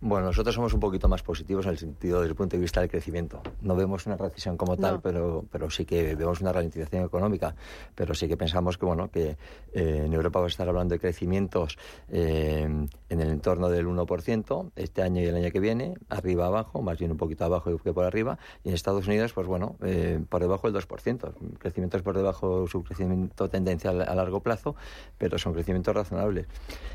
Bueno, 0.00 0.26
nosotros 0.26 0.54
somos 0.54 0.72
un 0.74 0.78
poquito 0.78 1.08
más 1.08 1.24
positivos 1.24 1.66
en 1.66 1.72
el 1.72 1.78
sentido 1.78 2.20
desde 2.20 2.30
el 2.30 2.36
punto 2.36 2.56
de 2.56 2.60
vista 2.60 2.80
del 2.80 2.88
crecimiento. 2.88 3.42
No 3.62 3.74
vemos 3.74 4.06
una 4.06 4.16
recesión 4.16 4.56
como 4.56 4.76
tal, 4.76 5.00
pero, 5.00 5.44
pero 5.50 5.68
sí 5.70 5.84
que 5.84 6.14
vemos 6.14 6.40
una 6.40 6.52
ralentización 6.52 7.04
económica. 7.04 7.56
Pero 7.96 8.14
sí 8.14 8.28
que 8.28 8.36
pensamos 8.36 8.78
que, 8.78 8.86
bueno, 8.86 9.10
que 9.10 9.36
eh, 9.72 10.02
en 10.06 10.12
Europa 10.12 10.38
va 10.38 10.44
a 10.44 10.48
estar 10.48 10.68
hablando 10.68 10.94
de 10.94 11.00
crecimientos 11.00 11.78
eh, 12.10 12.62
en 13.08 13.20
el 13.20 13.28
entorno 13.28 13.68
del 13.68 13.88
1% 13.88 14.70
este 14.76 15.02
año 15.02 15.20
y 15.20 15.24
el 15.24 15.34
año 15.34 15.50
que 15.50 15.58
viene, 15.58 15.94
arriba 16.08 16.46
abajo, 16.46 16.80
más 16.80 16.96
bien 16.96 17.10
un 17.10 17.16
poquito 17.16 17.44
abajo 17.44 17.76
que 17.78 17.92
por 17.92 18.04
arriba. 18.04 18.38
Y 18.62 18.68
en 18.68 18.76
Estados 18.76 19.08
Unidos, 19.08 19.32
pues 19.32 19.48
bueno, 19.48 19.74
eh, 19.82 20.20
por 20.28 20.40
debajo 20.40 20.70
del 20.70 20.80
2%. 20.80 21.58
Crecimientos 21.58 22.02
por 22.02 22.16
debajo 22.16 22.68
su 22.68 22.84
crecimiento 22.84 23.50
tendencial 23.50 24.02
a 24.02 24.14
largo 24.14 24.44
plazo, 24.44 24.76
pero 25.18 25.38
son 25.38 25.54
crecimientos 25.54 25.92
razonables. 25.92 26.46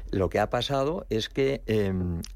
Lo 0.10 0.30
que 0.30 0.40
ha 0.40 0.50
pasado 0.50 1.06
es 1.10 1.28
que 1.28 1.64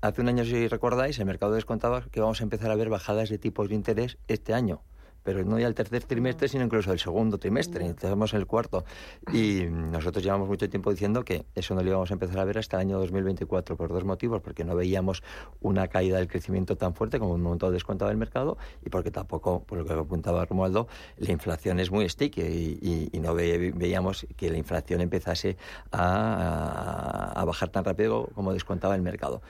hace 0.01 0.21
un 0.21 0.27
año 0.27 0.43
si 0.57 0.67
recordáis, 0.67 1.19
el 1.19 1.25
mercado 1.25 1.53
descontaba 1.53 2.01
que 2.11 2.19
vamos 2.19 2.41
a 2.41 2.43
empezar 2.43 2.71
a 2.71 2.75
ver 2.75 2.89
bajadas 2.89 3.29
de 3.29 3.37
tipos 3.37 3.69
de 3.69 3.75
interés 3.75 4.17
este 4.27 4.55
año. 4.55 4.81
Pero 5.21 5.43
no 5.43 5.59
ya 5.59 5.67
el 5.67 5.75
tercer 5.75 6.03
trimestre, 6.03 6.47
sino 6.47 6.63
incluso 6.63 6.91
el 6.91 6.99
segundo 6.99 7.37
trimestre, 7.37 7.85
estamos 7.85 8.33
en 8.33 8.39
el 8.39 8.47
cuarto. 8.47 8.85
Y 9.31 9.65
nosotros 9.69 10.23
llevamos 10.23 10.47
mucho 10.47 10.67
tiempo 10.67 10.89
diciendo 10.89 11.23
que 11.23 11.45
eso 11.53 11.75
no 11.75 11.83
lo 11.83 11.89
íbamos 11.89 12.09
a 12.09 12.13
empezar 12.13 12.39
a 12.39 12.45
ver 12.45 12.57
hasta 12.57 12.77
el 12.77 12.87
año 12.87 12.97
2024 12.97 13.75
por 13.75 13.89
dos 13.89 14.03
motivos, 14.03 14.41
porque 14.41 14.63
no 14.63 14.75
veíamos 14.75 15.21
una 15.61 15.89
caída 15.89 16.17
del 16.17 16.27
crecimiento 16.27 16.75
tan 16.75 16.95
fuerte 16.95 17.19
como 17.19 17.33
un 17.33 17.41
momento 17.43 17.69
descontado 17.69 18.09
del 18.09 18.17
mercado 18.17 18.57
y 18.83 18.89
porque 18.89 19.11
tampoco, 19.11 19.63
por 19.63 19.77
lo 19.77 19.85
que 19.85 19.93
apuntaba 19.93 20.45
Romualdo, 20.45 20.87
la 21.17 21.31
inflación 21.31 21.79
es 21.79 21.91
muy 21.91 22.09
sticky 22.09 22.41
y, 22.41 23.19
no 23.19 23.35
veíamos 23.35 24.25
que 24.37 24.49
la 24.49 24.57
inflación 24.57 25.01
empezase 25.01 25.57
a 25.91 27.43
bajar 27.45 27.69
tan 27.69 27.83
rápido 27.83 28.29
como 28.33 28.53
descontaba 28.53 28.95
el 28.95 29.01
mercado. 29.03 29.41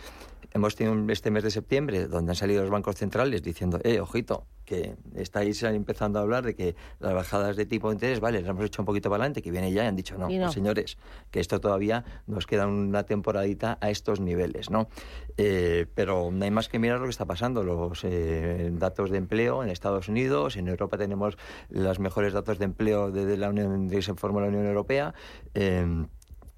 Hemos 0.53 0.75
tenido 0.75 1.11
este 1.11 1.31
mes 1.31 1.43
de 1.43 1.51
septiembre 1.51 2.07
donde 2.07 2.31
han 2.31 2.35
salido 2.35 2.61
los 2.61 2.71
bancos 2.71 2.95
centrales 2.95 3.43
diciendo, 3.43 3.79
eh, 3.83 3.99
ojito, 3.99 4.45
que 4.67 4.95
estáis 5.15 5.63
empezando 5.63 6.19
a 6.19 6.23
hablar 6.23 6.43
de 6.43 6.53
que 6.53 6.75
las 6.99 7.13
bajadas 7.13 7.55
de 7.55 7.65
tipo 7.65 7.87
de 7.87 7.95
interés, 7.95 8.19
vale, 8.19 8.41
las 8.41 8.49
hemos 8.49 8.65
hecho 8.65 8.81
un 8.81 8.85
poquito 8.85 9.09
para 9.09 9.23
adelante, 9.23 9.41
que 9.41 9.49
viene 9.49 9.71
ya 9.71 9.85
y 9.85 9.87
han 9.87 9.95
dicho, 9.95 10.17
no, 10.17 10.51
señores, 10.51 10.97
que 11.31 11.39
esto 11.39 11.61
todavía 11.61 12.03
nos 12.27 12.45
queda 12.45 12.67
una 12.67 13.03
temporadita 13.03 13.77
a 13.79 13.89
estos 13.89 14.19
niveles, 14.19 14.69
¿no? 14.69 14.89
Eh, 15.37 15.85
pero 15.95 16.31
no 16.31 16.43
hay 16.43 16.51
más 16.51 16.67
que 16.67 16.79
mirar 16.79 16.99
lo 16.99 17.05
que 17.05 17.11
está 17.11 17.25
pasando, 17.25 17.63
los 17.63 18.03
eh, 18.03 18.69
datos 18.73 19.09
de 19.09 19.17
empleo 19.19 19.63
en 19.63 19.69
Estados 19.69 20.09
Unidos, 20.09 20.57
en 20.57 20.67
Europa 20.67 20.97
tenemos 20.97 21.37
los 21.69 21.99
mejores 21.99 22.33
datos 22.33 22.59
de 22.59 22.65
empleo 22.65 23.09
desde 23.09 23.37
la 23.37 23.49
Unión, 23.49 23.87
de 23.87 24.01
se 24.01 24.15
forma 24.15 24.41
la 24.41 24.47
Unión 24.47 24.65
Europea. 24.65 25.13
Eh, 25.53 26.07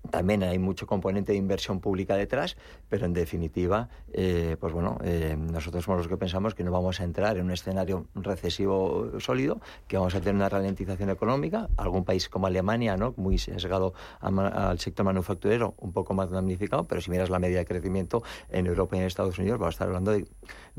también 0.10 0.44
hay 0.44 0.60
mucho 0.60 0.88
componente 0.88 1.32
de 1.32 1.38
inversión 1.38 1.80
pública 1.80 2.16
detrás, 2.16 2.58
pero 2.90 3.06
en 3.06 3.14
definitiva, 3.14 3.90
eh, 4.12 4.58
pues 4.60 4.74
bueno, 4.74 4.98
eh, 5.04 5.36
nosotros 5.38 5.84
somos 5.84 6.00
los 6.00 6.08
que 6.08 6.18
pensamos 6.18 6.56
que 6.56 6.64
no 6.64 6.72
vamos 6.72 7.00
a 7.00 7.04
entrar 7.04 7.38
en 7.38 7.46
un 7.46 7.52
escenario 7.52 8.08
recesivo 8.16 9.20
sólido, 9.20 9.62
que 9.88 9.98
vamos 9.98 10.16
a 10.16 10.20
tener 10.20 10.36
una 10.36 10.50
ralentización 10.50 11.10
económica. 11.10 11.70
Algún 11.78 12.04
país 12.04 12.30
como 12.30 12.48
Alemania, 12.48 12.98
¿no? 12.98 13.14
muy 13.18 13.38
sesgado 13.38 13.94
al 14.22 14.80
sector 14.80 15.06
manufacturero, 15.06 15.76
un 15.78 15.92
poco 15.92 16.14
más 16.14 16.30
damnificado, 16.30 16.86
pero 16.86 17.02
si 17.02 17.12
miras 17.12 17.30
la 17.30 17.40
media 17.40 17.60
de 17.60 17.66
crecimiento 17.66 18.24
en 18.50 18.68
Europa 18.68 18.96
y 18.96 19.00
en 19.00 19.06
Estados 19.06 19.38
Unidos, 19.38 19.60
vamos 19.60 19.74
a 19.74 19.76
estar 19.76 19.88
hablando 19.88 20.12
de, 20.12 20.26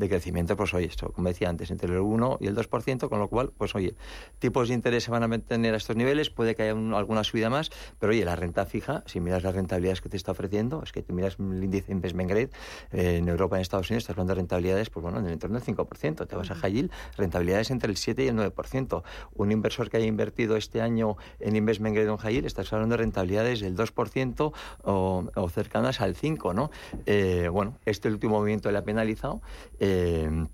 crecimiento, 0.09 0.57
pues 0.57 0.73
oye, 0.73 0.87
esto, 0.87 1.13
como 1.13 1.29
decía 1.29 1.51
antes, 1.51 1.71
entre 1.71 1.93
el 1.93 2.01
1 2.01 2.39
y 2.41 2.47
el 2.47 2.57
2%, 2.57 3.09
con 3.09 3.19
lo 3.19 3.29
cual, 3.29 3.53
pues 3.57 3.75
oye, 3.75 3.95
tipos 4.39 4.69
de 4.69 4.75
interés 4.75 5.05
se 5.05 5.11
van 5.11 5.23
a 5.23 5.29
mantener 5.29 5.75
a 5.75 5.77
estos 5.77 5.95
niveles, 5.95 6.31
puede 6.31 6.55
que 6.55 6.63
haya 6.63 6.73
alguna 6.73 7.23
subida 7.23 7.51
más, 7.51 7.71
pero 7.99 8.13
oye, 8.13 8.25
la 8.25 8.35
renta 8.35 8.65
fija 8.65 9.03
si 9.07 9.20
miras 9.21 9.43
las 9.43 9.55
rentabilidades 9.55 10.01
que 10.01 10.09
te 10.09 10.17
está 10.17 10.33
ofreciendo, 10.33 10.83
es 10.83 10.93
que 10.93 11.03
te 11.03 11.13
miras 11.13 11.37
el 11.39 11.63
índice 11.63 11.93
Investment 11.93 12.31
Grade 12.31 12.51
eh, 12.93 13.17
en 13.17 13.29
Europa, 13.29 13.57
en 13.57 13.63
Estados 13.63 13.91
Unidos, 13.91 14.03
estás 14.03 14.15
hablando 14.15 14.35
de 14.35 14.41
rentabilidades, 14.41 14.91
pues 14.91 15.03
bueno, 15.03 15.19
en 15.19 15.27
el 15.27 15.33
entorno 15.33 15.59
del 15.59 15.77
5%. 15.77 16.27
Te 16.27 16.37
vas 16.37 16.51
a 16.51 16.55
High 16.55 16.91
rentabilidades 17.17 17.71
entre 17.71 17.91
el 17.91 17.97
7 17.97 18.25
y 18.25 18.29
el 18.29 18.37
9%. 18.37 19.03
Un 19.35 19.53
inversor 19.53 19.91
que 19.91 19.97
haya 19.97 20.07
invertido 20.07 20.57
este 20.57 20.81
año 20.81 21.17
en 21.41 21.57
Investment 21.57 21.95
Grade 21.95 22.11
en 22.11 22.17
High 22.17 22.35
Yield, 22.35 22.47
estás 22.47 22.73
hablando 22.73 22.95
de 22.95 22.99
rentabilidades 22.99 23.61
del 23.61 23.77
2% 23.77 24.53
o, 24.85 25.49
cercanas 25.51 26.01
al 26.01 26.15
5%, 26.17 26.55
¿no? 26.55 26.71
Eh, 27.07 27.49
bueno, 27.51 27.77
este 27.85 28.09
último 28.09 28.39
movimiento 28.39 28.71
le 28.71 28.79
ha 28.79 28.85
penalizado. 28.85 29.41
Eh, 29.79 30.47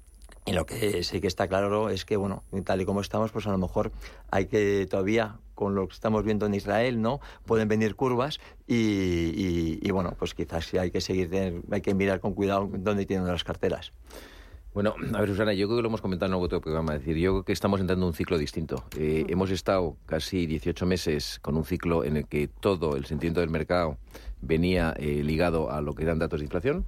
y 0.47 0.53
lo 0.53 0.65
que 0.65 1.03
sí 1.03 1.21
que 1.21 1.27
está 1.27 1.49
claro 1.49 1.91
es 1.91 2.05
que, 2.05 2.17
bueno, 2.17 2.45
tal 2.65 2.81
y 2.81 2.85
como 2.85 3.01
estamos, 3.01 3.33
pues 3.33 3.49
a 3.49 3.51
lo 3.51 3.59
mejor 3.59 3.91
hay 4.31 4.47
que 4.47 4.87
todavía, 4.89 5.41
con 5.57 5.75
lo 5.75 5.89
que 5.89 5.95
estamos 5.95 6.23
viendo 6.23 6.47
en 6.47 6.55
Israel, 6.55 7.03
¿no? 7.03 7.19
Pueden 7.45 7.67
venir 7.67 7.97
curvas 7.97 8.39
y, 8.69 9.91
bueno, 9.91 10.15
pues 10.17 10.35
quizás 10.35 10.67
sí 10.67 10.79
hay 10.79 10.93
que 10.93 11.01
seguir, 11.01 11.63
hay 11.69 11.81
que 11.81 11.95
mirar 11.95 12.21
con 12.21 12.35
cuidado 12.35 12.71
dónde 12.73 13.07
tienen 13.07 13.27
las 13.27 13.43
carteras. 13.43 13.93
Bueno, 14.73 14.95
a 15.15 15.21
ver, 15.21 15.31
Susana, 15.31 15.55
yo 15.55 15.69
creo 15.69 15.79
que 15.79 15.83
lo 15.83 15.89
hemos 15.89 16.03
comentado 16.03 16.31
en 16.31 16.39
otro 16.39 16.61
programa. 16.61 16.95
Es 16.95 17.01
decir, 17.01 17.17
yo 17.17 17.33
creo 17.33 17.45
que 17.45 17.53
estamos 17.55 17.81
entrando 17.81 18.05
en 18.05 18.09
un 18.09 18.15
ciclo 18.15 18.37
distinto. 18.37 18.85
Eh, 18.99 19.25
hemos 19.31 19.51
estado 19.51 19.97
casi 20.05 20.45
18 20.45 20.85
meses 20.85 21.39
con 21.41 21.57
un 21.57 21.65
ciclo 21.65 22.05
en 22.05 22.19
el 22.19 22.27
que 22.27 22.47
todo 22.47 22.95
el 22.95 23.07
sentimiento 23.07 23.41
del 23.41 23.49
mercado 23.49 23.97
venía 24.43 24.93
eh, 24.99 25.23
ligado 25.25 25.71
a 25.73 25.81
lo 25.81 25.95
que 25.95 26.03
eran 26.03 26.19
datos 26.19 26.41
de 26.41 26.45
inflación. 26.45 26.85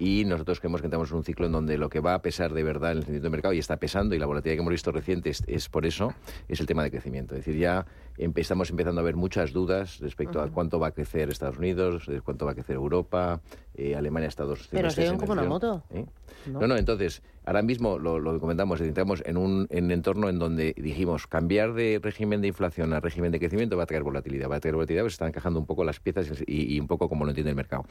Y 0.00 0.24
nosotros 0.24 0.60
creemos 0.60 0.80
que 0.80 0.86
entramos 0.86 1.10
en 1.10 1.18
un 1.18 1.24
ciclo 1.24 1.44
en 1.44 1.52
donde 1.52 1.76
lo 1.76 1.90
que 1.90 2.00
va 2.00 2.14
a 2.14 2.22
pesar 2.22 2.54
de 2.54 2.62
verdad 2.62 2.92
en 2.92 2.98
el 2.98 3.04
sentido 3.04 3.24
del 3.24 3.32
mercado 3.32 3.52
y 3.52 3.58
está 3.58 3.76
pesando 3.76 4.14
y 4.14 4.18
la 4.18 4.24
volatilidad 4.24 4.56
que 4.56 4.60
hemos 4.62 4.72
visto 4.72 4.90
reciente 4.90 5.30
es, 5.30 5.68
por 5.68 5.84
eso, 5.84 6.14
es 6.48 6.58
el 6.58 6.64
tema 6.64 6.82
de 6.82 6.90
crecimiento. 6.90 7.34
Es 7.36 7.44
decir, 7.44 7.60
ya 7.60 7.84
estamos 8.16 8.70
empezando 8.70 9.02
a 9.02 9.04
ver 9.04 9.16
muchas 9.16 9.52
dudas 9.52 9.98
respecto 9.98 10.40
a 10.40 10.48
cuánto 10.48 10.80
va 10.80 10.86
a 10.86 10.90
crecer 10.92 11.28
Estados 11.28 11.58
Unidos, 11.58 12.10
cuánto 12.24 12.46
va 12.46 12.52
a 12.52 12.54
crecer 12.54 12.76
Europa, 12.76 13.42
eh, 13.74 13.94
Alemania, 13.94 14.28
Estados 14.28 14.58
Unidos. 14.58 14.70
Pero 14.70 14.90
siguen 14.90 15.18
como 15.18 15.32
una 15.32 15.44
moto. 15.44 15.82
¿Eh? 15.90 16.06
¿No? 16.46 16.66
¿No? 16.66 16.76
entonces, 16.76 17.22
ahora 17.44 17.62
mismo 17.62 17.98
lo, 17.98 18.18
lo 18.18 18.38
comentamos, 18.40 18.80
entramos 18.80 19.22
en 19.26 19.36
un, 19.36 19.66
en 19.70 19.90
entorno 19.90 20.28
en 20.28 20.38
donde 20.38 20.74
dijimos 20.76 21.26
cambiar 21.26 21.74
de 21.74 22.00
régimen 22.02 22.40
de 22.40 22.48
inflación 22.48 22.92
a 22.92 23.00
régimen 23.00 23.32
de 23.32 23.38
crecimiento 23.38 23.76
va 23.76 23.82
a 23.82 23.86
traer 23.86 24.02
volatilidad. 24.02 24.50
Va 24.50 24.56
a 24.56 24.60
traer 24.60 24.74
volatilidad, 24.74 25.04
pues 25.04 25.14
están 25.14 25.28
encajando 25.28 25.60
un 25.60 25.66
poco 25.66 25.84
las 25.84 26.00
piezas 26.00 26.30
y, 26.46 26.74
y 26.74 26.80
un 26.80 26.86
poco 26.86 27.08
como 27.08 27.24
lo 27.24 27.30
entiende 27.30 27.50
el 27.50 27.56
mercado. 27.56 27.84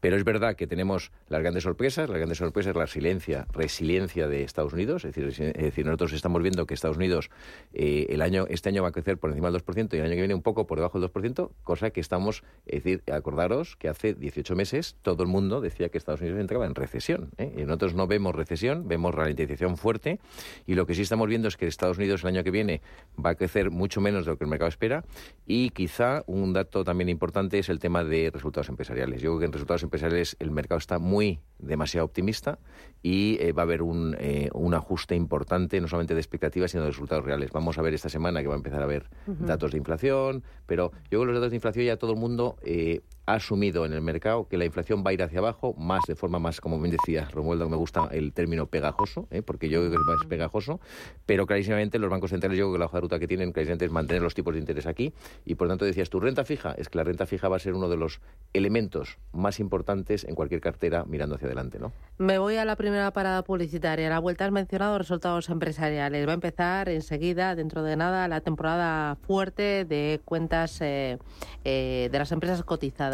Pero 0.00 0.16
es 0.16 0.24
verdad 0.24 0.56
que 0.56 0.66
tenemos 0.66 1.12
las 1.28 1.40
grandes 1.40 1.62
sorpresas. 1.62 2.08
La 2.08 2.18
grande 2.18 2.34
sorpresa 2.34 2.70
es 2.70 2.76
la 2.76 2.82
resiliencia, 2.82 3.46
resiliencia 3.52 4.28
de 4.28 4.42
Estados 4.42 4.72
Unidos. 4.72 5.04
Es 5.04 5.14
decir, 5.14 5.50
es 5.54 5.62
decir 5.62 5.86
nosotros 5.86 6.12
estamos 6.12 6.42
viendo 6.42 6.66
que 6.66 6.74
Estados 6.74 6.96
Unidos 6.96 7.30
eh, 7.72 8.06
el 8.10 8.22
año, 8.22 8.46
este 8.48 8.68
año 8.68 8.82
va 8.82 8.88
a 8.88 8.92
crecer 8.92 9.18
por 9.18 9.30
encima 9.30 9.50
del 9.50 9.64
2% 9.64 9.94
y 9.94 9.96
el 9.96 10.04
año 10.04 10.14
que 10.14 10.20
viene 10.20 10.34
un 10.34 10.42
poco 10.42 10.66
por 10.66 10.78
debajo 10.78 11.00
del 11.00 11.10
2%, 11.10 11.50
cosa 11.62 11.90
que 11.90 12.00
estamos, 12.00 12.42
es 12.66 12.84
decir, 12.84 13.02
acordaros 13.12 13.76
que 13.76 13.88
hace 13.88 14.14
18 14.14 14.54
meses 14.54 14.96
todo 15.02 15.22
el 15.22 15.28
mundo 15.28 15.33
decía 15.60 15.88
que 15.88 15.98
Estados 15.98 16.20
Unidos 16.20 16.40
entraba 16.40 16.66
en 16.66 16.74
recesión. 16.74 17.30
¿eh? 17.38 17.52
Y 17.56 17.62
nosotros 17.62 17.94
no 17.94 18.06
vemos 18.06 18.34
recesión, 18.34 18.86
vemos 18.86 19.14
ralentización 19.14 19.76
fuerte 19.76 20.20
y 20.66 20.74
lo 20.74 20.86
que 20.86 20.94
sí 20.94 21.02
estamos 21.02 21.28
viendo 21.28 21.48
es 21.48 21.56
que 21.56 21.66
Estados 21.66 21.98
Unidos 21.98 22.22
el 22.22 22.28
año 22.28 22.44
que 22.44 22.50
viene 22.50 22.82
va 23.24 23.30
a 23.30 23.34
crecer 23.34 23.70
mucho 23.70 24.00
menos 24.00 24.24
de 24.24 24.32
lo 24.32 24.38
que 24.38 24.44
el 24.44 24.50
mercado 24.50 24.68
espera 24.68 25.04
y 25.46 25.70
quizá 25.70 26.22
un 26.26 26.52
dato 26.52 26.84
también 26.84 27.08
importante 27.08 27.58
es 27.58 27.68
el 27.68 27.78
tema 27.78 28.04
de 28.04 28.30
resultados 28.32 28.68
empresariales. 28.68 29.20
Yo 29.20 29.30
creo 29.30 29.40
que 29.40 29.46
en 29.46 29.52
resultados 29.52 29.82
empresariales 29.82 30.36
el 30.38 30.50
mercado 30.50 30.78
está 30.78 30.98
muy 30.98 31.40
demasiado 31.58 32.04
optimista 32.04 32.58
y 33.02 33.36
eh, 33.40 33.52
va 33.52 33.62
a 33.62 33.64
haber 33.64 33.82
un, 33.82 34.16
eh, 34.18 34.50
un, 34.52 34.74
ajuste 34.74 35.14
importante, 35.14 35.80
no 35.80 35.88
solamente 35.88 36.14
de 36.14 36.20
expectativas, 36.20 36.70
sino 36.70 36.84
de 36.84 36.90
resultados 36.90 37.24
reales. 37.24 37.50
Vamos 37.52 37.78
a 37.78 37.82
ver 37.82 37.94
esta 37.94 38.08
semana 38.08 38.40
que 38.40 38.48
va 38.48 38.54
a 38.54 38.56
empezar 38.56 38.80
a 38.80 38.84
haber 38.84 39.08
datos 39.26 39.72
de 39.72 39.78
inflación, 39.78 40.42
pero 40.66 40.92
yo 41.10 41.18
con 41.18 41.28
los 41.28 41.36
datos 41.36 41.50
de 41.50 41.56
inflación 41.56 41.86
ya 41.86 41.96
todo 41.96 42.12
el 42.12 42.18
mundo 42.18 42.56
eh, 42.62 43.00
ha 43.26 43.34
asumido 43.34 43.86
en 43.86 43.92
el 43.92 44.02
mercado 44.02 44.48
que 44.48 44.58
la 44.58 44.64
inflación 44.64 45.02
va 45.04 45.10
a 45.10 45.12
ir 45.12 45.22
hacia 45.22 45.38
abajo, 45.38 45.74
más 45.78 46.02
de 46.06 46.14
forma 46.14 46.38
más, 46.38 46.60
como 46.60 46.78
me 46.78 46.88
decía 46.88 47.28
Romualdo, 47.32 47.68
me 47.68 47.76
gusta 47.76 48.08
el 48.12 48.32
término 48.32 48.66
pegajoso, 48.66 49.26
¿eh? 49.30 49.42
porque 49.42 49.68
yo 49.68 49.80
creo 49.80 49.90
que 49.90 49.96
es 49.96 50.02
más 50.06 50.26
pegajoso, 50.26 50.80
pero 51.26 51.46
clarísimamente 51.46 51.98
los 51.98 52.10
bancos 52.10 52.30
centrales, 52.30 52.58
yo 52.58 52.66
creo 52.66 52.74
que 52.74 52.78
la 52.78 52.86
hoja 52.86 52.98
de 52.98 53.00
ruta 53.02 53.18
que 53.18 53.26
tienen 53.26 53.52
clarísimamente 53.52 53.86
es 53.86 53.90
mantener 53.90 54.22
los 54.22 54.34
tipos 54.34 54.54
de 54.54 54.60
interés 54.60 54.86
aquí, 54.86 55.14
y 55.44 55.54
por 55.54 55.68
tanto 55.68 55.84
decías, 55.84 56.10
tu 56.10 56.20
renta 56.20 56.44
fija, 56.44 56.72
es 56.72 56.88
que 56.88 56.98
la 56.98 57.04
renta 57.04 57.26
fija 57.26 57.48
va 57.48 57.56
a 57.56 57.60
ser 57.60 57.74
uno 57.74 57.88
de 57.88 57.96
los 57.96 58.20
elementos 58.52 59.18
más 59.32 59.60
importantes 59.60 60.24
en 60.24 60.34
cualquier 60.34 60.60
cartera 60.60 61.04
mirando 61.04 61.36
hacia 61.36 61.46
adelante, 61.46 61.78
¿no? 61.78 61.92
Me 62.18 62.38
voy 62.38 62.56
a 62.56 62.64
la 62.64 62.76
primera 62.76 63.10
parada 63.12 63.42
publicitaria. 63.42 64.08
La 64.08 64.20
vuelta 64.20 64.44
has 64.44 64.52
mencionado 64.52 64.98
resultados 64.98 65.48
empresariales. 65.48 66.26
Va 66.26 66.30
a 66.30 66.34
empezar 66.34 66.88
enseguida, 66.88 67.56
dentro 67.56 67.82
de 67.82 67.96
nada, 67.96 68.28
la 68.28 68.40
temporada 68.40 69.16
fuerte 69.16 69.84
de 69.84 70.20
cuentas 70.24 70.80
eh, 70.80 71.18
eh, 71.64 72.08
de 72.12 72.18
las 72.18 72.30
empresas 72.30 72.62
cotizadas. 72.62 73.13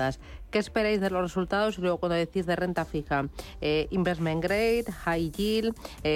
¿Qué 0.50 0.58
esperáis 0.58 1.00
de 1.00 1.10
los 1.10 1.22
resultados? 1.22 1.78
Y 1.78 1.82
luego 1.82 1.98
cuando 1.98 2.16
decís 2.16 2.46
de 2.46 2.56
renta 2.56 2.84
fija, 2.84 3.28
eh, 3.60 3.86
investment 3.90 4.42
grade, 4.42 4.84
high 5.04 5.30
yield, 5.30 5.74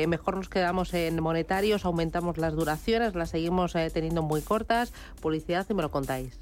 mejor 0.08 0.36
nos 0.36 0.48
quedamos 0.48 0.92
en 0.94 1.22
monetarios, 1.22 1.84
aumentamos 1.84 2.38
las 2.38 2.54
duraciones, 2.54 3.14
las 3.14 3.30
seguimos 3.30 3.74
teniendo 3.92 4.22
muy 4.22 4.42
cortas. 4.42 4.92
Publicidad 5.20 5.66
y 5.68 5.74
me 5.74 5.82
lo 5.82 5.90
contáis. 5.90 6.38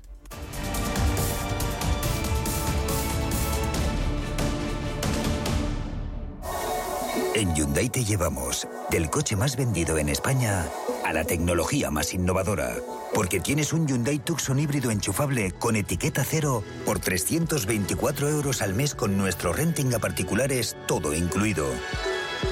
En 7.34 7.54
Hyundai 7.54 7.88
te 7.88 8.04
llevamos 8.04 8.68
del 8.90 9.08
coche 9.08 9.36
más 9.36 9.56
vendido 9.56 9.96
en 9.96 10.10
España 10.10 10.66
a 11.04 11.12
la 11.12 11.24
tecnología 11.24 11.90
más 11.90 12.14
innovadora. 12.14 12.76
Porque 13.14 13.40
tienes 13.40 13.72
un 13.72 13.86
Hyundai 13.86 14.18
Tucson 14.18 14.58
híbrido 14.58 14.90
enchufable 14.90 15.52
con 15.52 15.76
etiqueta 15.76 16.24
cero 16.24 16.62
por 16.84 16.98
324 16.98 18.28
euros 18.28 18.62
al 18.62 18.74
mes 18.74 18.94
con 18.94 19.16
nuestro 19.16 19.52
renting 19.52 19.94
a 19.94 19.98
particulares, 19.98 20.76
todo 20.86 21.14
incluido. 21.14 21.66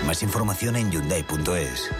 Más 0.06 0.22
información 0.22 0.76
en 0.76 0.90
Hyundai.es. 0.90 1.90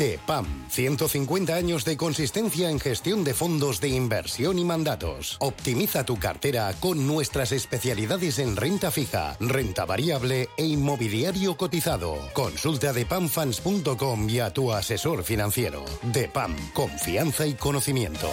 DEPAM, 0.00 0.46
150 0.70 1.54
años 1.54 1.84
de 1.84 1.98
consistencia 1.98 2.70
en 2.70 2.80
gestión 2.80 3.22
de 3.22 3.34
fondos 3.34 3.82
de 3.82 3.88
inversión 3.88 4.58
y 4.58 4.64
mandatos. 4.64 5.36
Optimiza 5.40 6.04
tu 6.04 6.18
cartera 6.18 6.72
con 6.80 7.06
nuestras 7.06 7.52
especialidades 7.52 8.38
en 8.38 8.56
renta 8.56 8.90
fija, 8.90 9.36
renta 9.40 9.84
variable 9.84 10.48
e 10.56 10.64
inmobiliario 10.64 11.58
cotizado. 11.58 12.16
Consulta 12.32 12.94
depamfans.com 12.94 14.30
y 14.30 14.40
a 14.40 14.54
tu 14.54 14.72
asesor 14.72 15.22
financiero. 15.22 15.84
DEPAM, 16.02 16.56
confianza 16.72 17.46
y 17.46 17.52
conocimiento. 17.52 18.30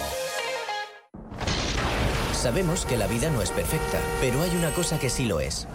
Sabemos 2.32 2.86
que 2.86 2.96
la 2.96 3.06
vida 3.08 3.28
no 3.28 3.42
es 3.42 3.50
perfecta, 3.50 4.00
pero 4.22 4.40
hay 4.40 4.56
una 4.56 4.72
cosa 4.72 4.98
que 4.98 5.10
sí 5.10 5.26
lo 5.26 5.38
es 5.38 5.68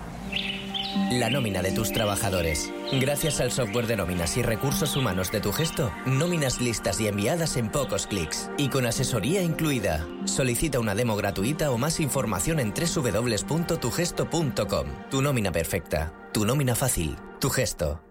la 1.11 1.29
nómina 1.29 1.61
de 1.61 1.71
tus 1.71 1.91
trabajadores. 1.91 2.71
Gracias 2.91 3.39
al 3.39 3.51
software 3.51 3.85
de 3.87 3.97
nóminas 3.97 4.37
y 4.37 4.41
recursos 4.41 4.95
humanos 4.95 5.31
de 5.31 5.41
tu 5.41 5.51
gesto, 5.51 5.91
nóminas 6.05 6.61
listas 6.61 7.01
y 7.01 7.07
enviadas 7.07 7.57
en 7.57 7.69
pocos 7.69 8.07
clics. 8.07 8.49
Y 8.57 8.69
con 8.69 8.85
asesoría 8.85 9.41
incluida. 9.41 10.07
Solicita 10.25 10.79
una 10.79 10.95
demo 10.95 11.15
gratuita 11.15 11.71
o 11.71 11.77
más 11.77 11.99
información 11.99 12.59
en 12.59 12.73
www.tugesto.com. 12.73 14.87
Tu 15.09 15.21
nómina 15.21 15.51
perfecta. 15.51 16.13
Tu 16.33 16.45
nómina 16.45 16.75
fácil. 16.75 17.15
Tu 17.39 17.49
gesto. 17.49 18.01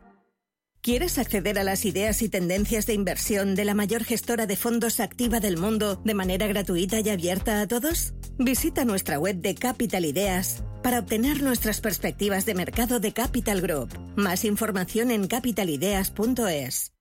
¿Quieres 0.81 1.19
acceder 1.19 1.59
a 1.61 1.65
las 1.65 1.85
ideas 1.85 2.23
y 2.23 2.29
tendencias 2.29 2.87
de 2.87 2.95
inversión 2.95 3.55
de 3.55 3.65
la 3.65 3.75
mayor 3.75 4.03
gestora 4.03 4.47
de 4.47 4.57
fondos 4.57 4.99
activa 4.99 5.39
del 5.39 5.57
mundo 5.57 6.03
de 6.05 6.15
manera 6.15 6.49
gratuita 6.49 6.99
y 6.99 7.09
abierta 7.09 7.61
a 7.61 7.69
todos? 7.69 8.15
Visita 8.37 8.85
nuestra 8.85 9.21
web 9.21 9.37
de 9.37 9.55
Capital 9.55 10.05
Ideas 10.05 10.65
para 10.83 10.99
obtener 10.99 11.43
nuestras 11.43 11.81
perspectivas 11.81 12.45
de 12.45 12.55
mercado 12.55 13.01
de 13.01 13.13
Capital 13.13 13.61
Group. 13.61 13.91
Más 14.17 14.45
información 14.45 15.11
en 15.11 15.27
capitalideas.es. 15.29 16.93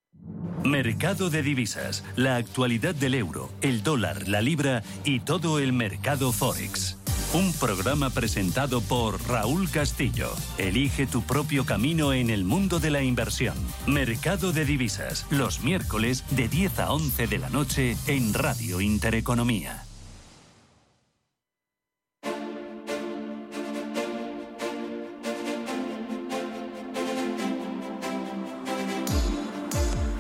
Mercado 0.63 1.31
de 1.31 1.41
divisas, 1.41 2.03
la 2.15 2.35
actualidad 2.35 2.93
del 2.93 3.15
euro, 3.15 3.49
el 3.61 3.81
dólar, 3.81 4.27
la 4.27 4.41
libra 4.41 4.83
y 5.03 5.21
todo 5.21 5.57
el 5.57 5.73
mercado 5.73 6.31
forex. 6.31 6.97
Un 7.33 7.53
programa 7.53 8.09
presentado 8.09 8.81
por 8.81 9.25
Raúl 9.27 9.69
Castillo. 9.71 10.29
Elige 10.57 11.07
tu 11.07 11.23
propio 11.23 11.65
camino 11.65 12.11
en 12.11 12.29
el 12.29 12.43
mundo 12.43 12.79
de 12.79 12.91
la 12.91 13.01
inversión. 13.01 13.55
Mercado 13.87 14.51
de 14.51 14.65
divisas, 14.65 15.25
los 15.29 15.61
miércoles 15.61 16.25
de 16.31 16.49
10 16.49 16.79
a 16.79 16.91
11 16.91 17.27
de 17.27 17.37
la 17.37 17.49
noche 17.49 17.95
en 18.07 18.33
Radio 18.33 18.81
Intereconomía. 18.81 19.85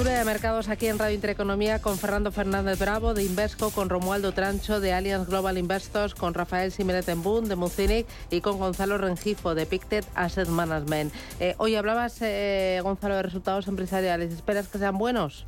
Tertulia 0.00 0.20
de 0.20 0.24
mercados 0.24 0.70
aquí 0.70 0.86
en 0.86 0.98
Radio 0.98 1.14
Intereconomía 1.14 1.82
con 1.82 1.98
Fernando 1.98 2.32
Fernández 2.32 2.78
Bravo 2.78 3.12
de 3.12 3.22
Invesco, 3.22 3.68
con 3.68 3.90
Romualdo 3.90 4.32
Trancho 4.32 4.80
de 4.80 4.94
Allianz 4.94 5.28
Global 5.28 5.58
Investors, 5.58 6.14
con 6.14 6.32
Rafael 6.32 6.72
Simenet 6.72 7.04
de 7.04 7.14
Mucinic 7.54 8.06
y 8.30 8.40
con 8.40 8.58
Gonzalo 8.58 8.96
Rengifo 8.96 9.54
de 9.54 9.66
Pictet 9.66 10.06
Asset 10.14 10.48
Management. 10.48 11.12
Eh, 11.38 11.54
hoy 11.58 11.74
hablabas, 11.74 12.16
eh, 12.22 12.80
Gonzalo, 12.82 13.16
de 13.16 13.24
resultados 13.24 13.68
empresariales. 13.68 14.32
¿Esperas 14.32 14.68
que 14.68 14.78
sean 14.78 14.96
buenos? 14.96 15.44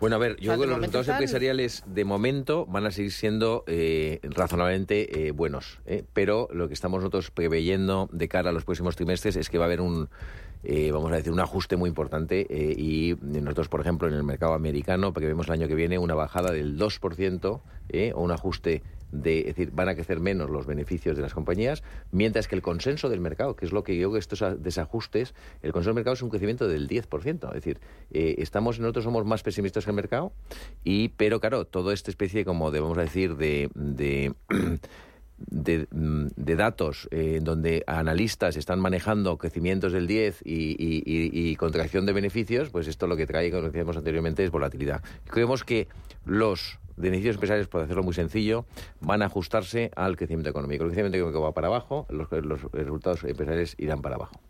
Bueno, 0.00 0.16
a 0.16 0.18
ver, 0.18 0.36
yo 0.36 0.52
creo 0.52 0.62
que 0.62 0.66
los 0.66 0.78
resultados 0.78 1.08
empresariales 1.08 1.82
de 1.84 2.06
momento 2.06 2.64
van 2.64 2.86
a 2.86 2.92
seguir 2.92 3.12
siendo 3.12 3.64
eh, 3.66 4.20
razonablemente 4.22 5.30
buenos, 5.32 5.78
pero 6.14 6.48
lo 6.54 6.68
que 6.68 6.72
estamos 6.72 7.00
nosotros 7.00 7.30
preveyendo 7.30 8.08
de 8.10 8.28
cara 8.28 8.48
a 8.48 8.52
los 8.54 8.64
próximos 8.64 8.96
trimestres 8.96 9.36
es 9.36 9.50
que 9.50 9.58
va 9.58 9.64
a 9.64 9.66
haber 9.66 9.82
un 9.82 10.08
eh, 10.62 10.90
vamos 10.92 11.10
a 11.12 11.16
decir, 11.16 11.32
un 11.32 11.40
ajuste 11.40 11.76
muy 11.76 11.88
importante 11.88 12.46
eh, 12.50 12.74
y 12.76 13.16
nosotros, 13.22 13.68
por 13.68 13.80
ejemplo, 13.80 14.08
en 14.08 14.14
el 14.14 14.24
mercado 14.24 14.52
americano, 14.52 15.12
porque 15.12 15.26
vemos 15.26 15.46
el 15.48 15.54
año 15.54 15.68
que 15.68 15.74
viene 15.74 15.98
una 15.98 16.14
bajada 16.14 16.52
del 16.52 16.78
2% 16.78 17.60
eh, 17.88 18.12
o 18.14 18.22
un 18.22 18.30
ajuste 18.30 18.82
de, 19.10 19.40
es 19.40 19.46
decir, 19.46 19.72
van 19.72 19.88
a 19.88 19.94
crecer 19.94 20.20
menos 20.20 20.50
los 20.50 20.66
beneficios 20.66 21.16
de 21.16 21.22
las 21.22 21.34
compañías, 21.34 21.82
mientras 22.12 22.46
que 22.46 22.54
el 22.54 22.62
consenso 22.62 23.08
del 23.08 23.20
mercado, 23.20 23.56
que 23.56 23.64
es 23.64 23.72
lo 23.72 23.82
que 23.82 23.96
yo 23.96 24.12
que 24.12 24.18
estos 24.18 24.44
desajustes, 24.62 25.34
el 25.62 25.72
consenso 25.72 25.90
del 25.90 25.96
mercado 25.96 26.14
es 26.14 26.22
un 26.22 26.30
crecimiento 26.30 26.68
del 26.68 26.88
10%, 26.88 27.48
es 27.48 27.54
decir, 27.54 27.80
estamos 28.10 28.78
nosotros 28.78 29.04
somos 29.04 29.24
más 29.24 29.42
pesimistas 29.42 29.84
que 29.84 29.90
el 29.90 29.96
mercado 29.96 30.32
y 30.84 31.08
pero 31.08 31.40
claro, 31.40 31.64
toda 31.64 31.92
esta 31.92 32.12
especie 32.12 32.44
como 32.44 32.70
de, 32.70 32.78
vamos 32.78 32.98
a 32.98 33.02
decir 33.02 33.36
de, 33.36 33.68
de 33.74 34.32
de, 35.46 35.86
mm, 35.90 36.26
de 36.36 36.56
datos 36.56 37.08
eh, 37.10 37.40
donde 37.42 37.82
analistas 37.86 38.56
están 38.56 38.80
manejando 38.80 39.38
crecimientos 39.38 39.92
del 39.92 40.06
10 40.06 40.42
y, 40.44 41.56
contracción 41.56 42.06
de 42.06 42.12
beneficios, 42.12 42.70
pues 42.70 42.88
esto 42.88 43.06
lo 43.06 43.16
que 43.16 43.26
trae, 43.26 43.50
como 43.50 43.64
decíamos 43.64 43.96
anteriormente, 43.96 44.44
es 44.44 44.50
volatilidad. 44.50 45.02
Creemos 45.26 45.64
que 45.64 45.88
los 46.24 46.78
beneficios 46.96 47.36
empresariales, 47.36 47.68
por 47.68 47.82
hacerlo 47.82 48.02
muy 48.02 48.14
sencillo, 48.14 48.66
van 49.00 49.22
a 49.22 49.26
ajustarse 49.26 49.90
al 49.96 50.16
crecimiento 50.16 50.50
económico. 50.50 50.84
El 50.84 50.90
crecimiento 50.90 51.16
económico 51.16 51.42
va 51.42 51.52
para 51.52 51.68
abajo, 51.68 52.06
los, 52.10 52.30
los 52.30 52.62
resultados 52.72 53.24
empresariales 53.24 53.74
irán 53.78 54.02
para 54.02 54.16
abajo. 54.16 54.40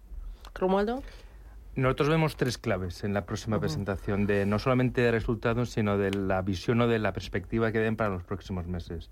Romualdo. 0.54 1.02
Nosotros 1.76 2.08
vemos 2.08 2.36
tres 2.36 2.58
claves 2.58 3.04
en 3.04 3.14
la 3.14 3.24
próxima 3.24 3.60
presentación, 3.60 4.26
de 4.26 4.44
no 4.44 4.58
solamente 4.58 5.02
de 5.02 5.12
resultados, 5.12 5.70
sino 5.70 5.98
de 5.98 6.10
la 6.10 6.42
visión 6.42 6.80
o 6.80 6.88
de 6.88 6.98
la 6.98 7.12
perspectiva 7.12 7.70
que 7.70 7.78
den 7.78 7.96
para 7.96 8.10
los 8.10 8.24
próximos 8.24 8.66
meses. 8.66 9.08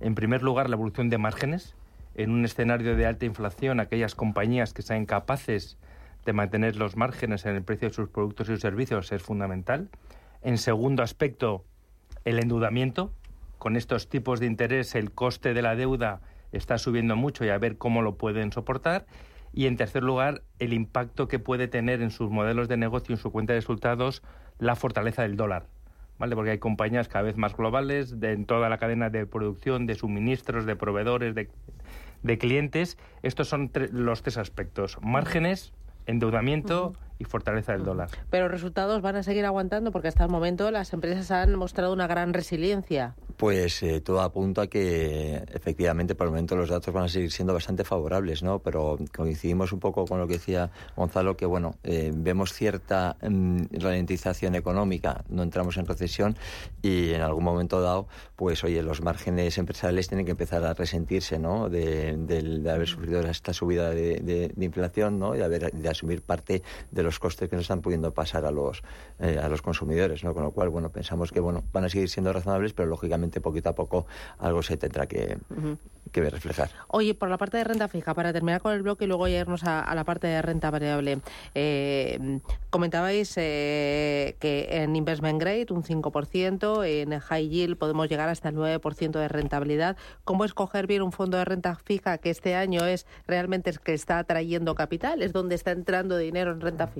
En 0.00 0.14
primer 0.14 0.42
lugar, 0.42 0.70
la 0.70 0.76
evolución 0.76 1.10
de 1.10 1.18
márgenes. 1.18 1.74
En 2.14 2.30
un 2.30 2.44
escenario 2.44 2.96
de 2.96 3.06
alta 3.06 3.26
inflación, 3.26 3.80
aquellas 3.80 4.14
compañías 4.14 4.72
que 4.72 4.82
sean 4.82 5.04
capaces 5.04 5.76
de 6.24 6.32
mantener 6.32 6.76
los 6.76 6.96
márgenes 6.96 7.44
en 7.44 7.54
el 7.54 7.62
precio 7.62 7.88
de 7.88 7.94
sus 7.94 8.08
productos 8.08 8.48
y 8.48 8.52
sus 8.52 8.60
servicios 8.60 9.12
es 9.12 9.22
fundamental. 9.22 9.90
En 10.42 10.56
segundo 10.56 11.02
aspecto, 11.02 11.64
el 12.24 12.38
endeudamiento. 12.38 13.12
Con 13.58 13.76
estos 13.76 14.08
tipos 14.08 14.40
de 14.40 14.46
interés, 14.46 14.94
el 14.94 15.12
coste 15.12 15.52
de 15.52 15.60
la 15.60 15.76
deuda 15.76 16.22
está 16.50 16.78
subiendo 16.78 17.14
mucho 17.14 17.44
y 17.44 17.50
a 17.50 17.58
ver 17.58 17.76
cómo 17.76 18.00
lo 18.00 18.16
pueden 18.16 18.52
soportar. 18.52 19.06
Y 19.52 19.66
en 19.66 19.76
tercer 19.76 20.02
lugar, 20.02 20.42
el 20.58 20.72
impacto 20.72 21.28
que 21.28 21.38
puede 21.38 21.68
tener 21.68 22.00
en 22.00 22.10
sus 22.10 22.30
modelos 22.30 22.68
de 22.68 22.78
negocio 22.78 23.12
y 23.12 23.16
en 23.16 23.22
su 23.22 23.30
cuenta 23.30 23.52
de 23.52 23.60
resultados 23.60 24.22
la 24.58 24.76
fortaleza 24.76 25.22
del 25.22 25.36
dólar 25.36 25.66
¿vale? 26.20 26.36
Porque 26.36 26.50
hay 26.50 26.58
compañías 26.58 27.08
cada 27.08 27.24
vez 27.24 27.36
más 27.36 27.56
globales 27.56 28.20
de, 28.20 28.32
en 28.32 28.44
toda 28.44 28.68
la 28.68 28.76
cadena 28.78 29.08
de 29.08 29.26
producción, 29.26 29.86
de 29.86 29.94
suministros, 29.94 30.66
de 30.66 30.76
proveedores, 30.76 31.34
de, 31.34 31.48
de 32.22 32.38
clientes. 32.38 32.98
Estos 33.22 33.48
son 33.48 33.72
los 33.90 34.22
tres 34.22 34.36
aspectos. 34.36 34.98
Márgenes, 35.00 35.72
endeudamiento 36.06 36.92
y 37.20 37.24
fortaleza 37.24 37.72
del 37.72 37.84
dólar. 37.84 38.08
Pero 38.30 38.44
los 38.44 38.52
resultados 38.52 39.02
van 39.02 39.14
a 39.16 39.22
seguir 39.22 39.44
aguantando 39.44 39.92
porque 39.92 40.08
hasta 40.08 40.24
el 40.24 40.30
momento 40.30 40.70
las 40.70 40.92
empresas 40.94 41.30
han 41.30 41.54
mostrado 41.54 41.92
una 41.92 42.06
gran 42.06 42.32
resiliencia. 42.32 43.14
Pues 43.36 43.82
eh, 43.82 44.00
todo 44.00 44.20
apunta 44.22 44.62
a 44.62 44.66
que 44.66 45.44
efectivamente 45.52 46.14
por 46.14 46.26
el 46.26 46.32
momento 46.32 46.56
los 46.56 46.70
datos 46.70 46.92
van 46.92 47.04
a 47.04 47.08
seguir 47.08 47.30
siendo 47.30 47.52
bastante 47.52 47.84
favorables, 47.84 48.42
¿no? 48.42 48.58
Pero 48.58 48.98
coincidimos 49.14 49.72
un 49.72 49.80
poco 49.80 50.04
con 50.06 50.18
lo 50.18 50.26
que 50.26 50.34
decía 50.34 50.70
Gonzalo, 50.96 51.36
que 51.36 51.46
bueno, 51.46 51.74
eh, 51.84 52.10
vemos 52.14 52.52
cierta 52.52 53.16
mm, 53.22 53.64
ralentización 53.72 54.54
económica, 54.54 55.24
no 55.28 55.42
entramos 55.42 55.76
en 55.76 55.86
recesión 55.86 56.36
y 56.82 57.12
en 57.12 57.20
algún 57.20 57.44
momento 57.44 57.80
dado, 57.80 58.08
pues 58.36 58.64
oye, 58.64 58.82
los 58.82 59.02
márgenes 59.02 59.58
empresariales 59.58 60.08
tienen 60.08 60.24
que 60.24 60.32
empezar 60.32 60.64
a 60.64 60.72
resentirse, 60.72 61.38
¿no? 61.38 61.68
De, 61.68 62.16
haber 62.70 62.88
sufrido 62.88 63.20
esta 63.20 63.52
subida 63.52 63.90
de, 63.90 64.52
inflación, 64.58 65.18
¿no? 65.18 65.34
Y 65.34 65.38
de, 65.38 65.44
haber, 65.44 65.72
de 65.72 65.88
asumir 65.88 66.22
parte 66.22 66.62
de 66.90 67.02
los 67.02 67.09
los 67.10 67.18
costes 67.18 67.48
que 67.48 67.56
nos 67.56 67.64
están 67.64 67.80
pudiendo 67.80 68.14
pasar 68.14 68.46
a 68.46 68.52
los, 68.52 68.82
eh, 69.18 69.40
a 69.42 69.48
los 69.48 69.62
consumidores, 69.62 70.22
¿no? 70.22 70.32
Con 70.32 70.44
lo 70.44 70.52
cual, 70.52 70.68
bueno, 70.68 70.90
pensamos 70.90 71.32
que, 71.32 71.40
bueno, 71.40 71.64
van 71.72 71.84
a 71.84 71.88
seguir 71.88 72.08
siendo 72.08 72.32
razonables, 72.32 72.72
pero 72.72 72.88
lógicamente 72.88 73.40
poquito 73.40 73.68
a 73.68 73.74
poco 73.74 74.06
algo 74.38 74.62
se 74.62 74.76
tendrá 74.76 75.06
que, 75.08 75.36
que 76.12 76.30
reflejar. 76.30 76.70
Oye, 76.86 77.14
por 77.14 77.28
la 77.28 77.36
parte 77.36 77.56
de 77.56 77.64
renta 77.64 77.88
fija, 77.88 78.14
para 78.14 78.32
terminar 78.32 78.60
con 78.60 78.72
el 78.74 78.82
bloque 78.82 79.06
y 79.06 79.08
luego 79.08 79.26
irnos 79.26 79.64
a, 79.64 79.92
la 79.92 80.04
parte 80.04 80.28
de 80.28 80.40
renta 80.40 80.70
variable, 80.70 81.18
eh, 81.56 82.38
comentabais 82.70 83.32
eh, 83.36 84.36
que 84.38 84.68
en 84.70 84.94
investment 84.94 85.40
grade 85.40 85.66
un 85.70 85.82
5%, 85.82 86.84
en 86.86 87.18
high 87.18 87.48
yield 87.48 87.76
podemos 87.76 88.08
llegar 88.08 88.28
hasta 88.28 88.50
el 88.50 88.54
9% 88.54 89.18
de 89.18 89.26
rentabilidad. 89.26 89.96
¿Cómo 90.22 90.44
escoger 90.44 90.86
bien 90.86 91.02
un 91.02 91.10
fondo 91.10 91.38
de 91.38 91.44
renta 91.44 91.74
fija 91.74 92.18
que 92.18 92.30
este 92.30 92.54
año 92.54 92.84
es 92.86 93.04
realmente 93.26 93.68
el 93.70 93.80
que 93.80 93.94
está 93.94 94.18
atrayendo 94.18 94.76
capital? 94.76 95.22
¿Es 95.22 95.32
donde 95.32 95.56
está 95.56 95.72
entrando 95.72 96.16
dinero 96.16 96.52
en 96.52 96.60
renta 96.60 96.86
fija? 96.86 96.99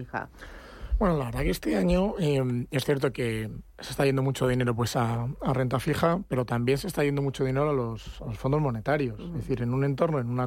Bueno, 0.98 1.16
la 1.16 1.24
verdad 1.26 1.40
que 1.40 1.50
este 1.50 1.76
año 1.76 2.14
em, 2.18 2.66
es 2.70 2.84
cierto 2.84 3.10
que 3.10 3.50
se 3.78 3.90
está 3.90 4.04
yendo 4.04 4.22
mucho 4.22 4.46
dinero 4.46 4.74
pues 4.74 4.96
a, 4.96 5.28
renta 5.54 5.80
fija, 5.80 6.20
pero 6.28 6.44
también 6.44 6.76
se 6.76 6.88
está 6.88 7.02
yendo 7.04 7.22
mucho 7.22 7.42
dinero 7.42 7.70
a 7.70 7.72
los, 7.72 8.22
fondos 8.34 8.60
monetarios. 8.60 9.18
Es 9.18 9.32
decir, 9.32 9.62
en 9.62 9.72
un 9.72 9.84
entorno, 9.84 10.18
en 10.18 10.28
una, 10.28 10.46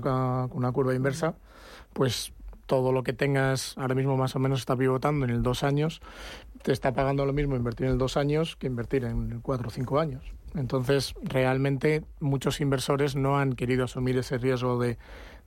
una 0.52 0.72
curva 0.72 0.94
inversa, 0.94 1.34
pues 1.94 2.34
todo 2.68 2.92
lo 2.92 3.02
que 3.02 3.14
tengas 3.14 3.76
ahora 3.80 3.96
mismo 3.96 4.16
más 4.16 4.36
o 4.36 4.40
menos 4.40 4.60
está 4.60 4.76
pivotando 4.76 5.26
en 5.26 5.32
el 5.32 5.42
dos 5.42 5.64
años, 5.64 6.02
te 6.62 6.72
está 6.72 6.94
pagando 6.94 7.26
lo 7.26 7.34
mismo 7.34 7.56
invertir 7.56 7.88
en 7.88 7.94
el 7.94 7.98
dos 7.98 8.16
años 8.16 8.56
que 8.56 8.68
invertir 8.68 9.06
en 9.06 9.42
cuatro 9.42 9.70
o 9.70 9.72
cinco 9.72 10.00
años. 10.00 10.24
Entonces, 10.56 11.16
realmente 11.24 12.04
muchos 12.20 12.62
inversores 12.62 13.16
no 13.16 13.40
han 13.40 13.54
querido 13.54 13.86
asumir 13.86 14.18
ese 14.18 14.38
riesgo 14.38 14.80
de 14.80 14.98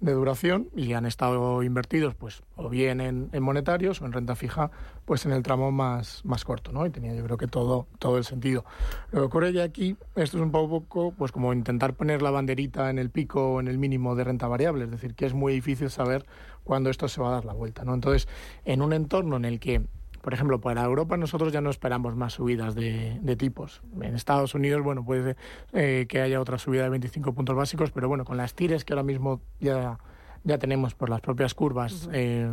de 0.00 0.12
duración 0.12 0.68
y 0.76 0.92
han 0.92 1.06
estado 1.06 1.62
invertidos 1.62 2.14
pues 2.14 2.42
o 2.56 2.68
bien 2.68 3.00
en, 3.00 3.30
monetarios 3.42 4.02
o 4.02 4.06
en 4.06 4.12
renta 4.12 4.36
fija 4.36 4.70
pues 5.06 5.24
en 5.24 5.32
el 5.32 5.42
tramo 5.42 5.72
más, 5.72 6.22
más 6.24 6.44
corto 6.44 6.70
¿no? 6.70 6.84
y 6.84 6.90
tenía 6.90 7.14
yo 7.14 7.24
creo 7.24 7.38
que 7.38 7.46
todo, 7.46 7.86
todo 7.98 8.18
el 8.18 8.24
sentido 8.24 8.64
lo 9.10 9.20
que 9.20 9.26
ocurre 9.26 9.52
ya 9.54 9.62
aquí 9.62 9.96
esto 10.14 10.36
es 10.36 10.42
un 10.42 10.50
poco 10.50 11.12
pues 11.12 11.32
como 11.32 11.52
intentar 11.52 11.94
poner 11.94 12.20
la 12.20 12.30
banderita 12.30 12.90
en 12.90 12.98
el 12.98 13.08
pico 13.10 13.54
o 13.54 13.60
en 13.60 13.68
el 13.68 13.78
mínimo 13.78 14.14
de 14.14 14.24
renta 14.24 14.48
variable 14.48 14.84
es 14.84 14.90
decir 14.90 15.14
que 15.14 15.24
es 15.24 15.32
muy 15.32 15.54
difícil 15.54 15.88
saber 15.88 16.26
cuándo 16.62 16.90
esto 16.90 17.08
se 17.08 17.22
va 17.22 17.28
a 17.28 17.32
dar 17.32 17.46
la 17.46 17.54
vuelta 17.54 17.84
¿no? 17.84 17.94
entonces 17.94 18.28
en 18.66 18.82
un 18.82 18.92
entorno 18.92 19.36
en 19.36 19.46
el 19.46 19.60
que 19.60 19.86
por 20.26 20.34
ejemplo, 20.34 20.60
para 20.60 20.82
Europa 20.82 21.16
nosotros 21.16 21.52
ya 21.52 21.60
no 21.60 21.70
esperamos 21.70 22.16
más 22.16 22.32
subidas 22.32 22.74
de, 22.74 23.36
tipos. 23.38 23.80
En 24.00 24.16
Estados 24.16 24.56
Unidos, 24.56 24.82
bueno, 24.82 25.04
puede 25.04 25.22
ser 25.22 25.36
eh, 25.72 26.06
que 26.08 26.20
haya 26.20 26.40
otra 26.40 26.58
subida 26.58 26.82
de 26.82 26.88
25 26.88 27.32
puntos 27.32 27.54
básicos, 27.54 27.92
pero 27.92 28.08
bueno, 28.08 28.24
con 28.24 28.36
las 28.36 28.52
tires 28.52 28.84
que 28.84 28.92
ahora 28.92 29.04
mismo 29.04 29.40
ya 29.60 30.00
ya 30.42 30.58
tenemos 30.58 30.96
por 30.96 31.10
las 31.10 31.20
propias 31.20 31.54
curvas, 31.54 32.08
eh, 32.12 32.52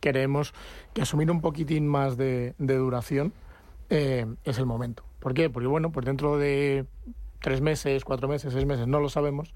queremos 0.00 0.54
que 0.94 1.02
asumir 1.02 1.30
un 1.30 1.42
poquitín 1.42 1.86
más 1.86 2.16
de, 2.16 2.54
duración 2.56 3.34
eh, 3.90 4.24
es 4.44 4.56
el 4.56 4.64
momento. 4.64 5.04
¿Por 5.18 5.34
qué? 5.34 5.50
Porque 5.50 5.68
bueno, 5.68 5.92
pues 5.92 6.06
dentro 6.06 6.38
de 6.38 6.86
tres 7.42 7.60
meses, 7.60 8.04
cuatro 8.04 8.28
meses, 8.28 8.54
seis 8.54 8.64
meses, 8.64 8.86
no 8.86 9.00
lo 9.00 9.10
sabemos, 9.10 9.52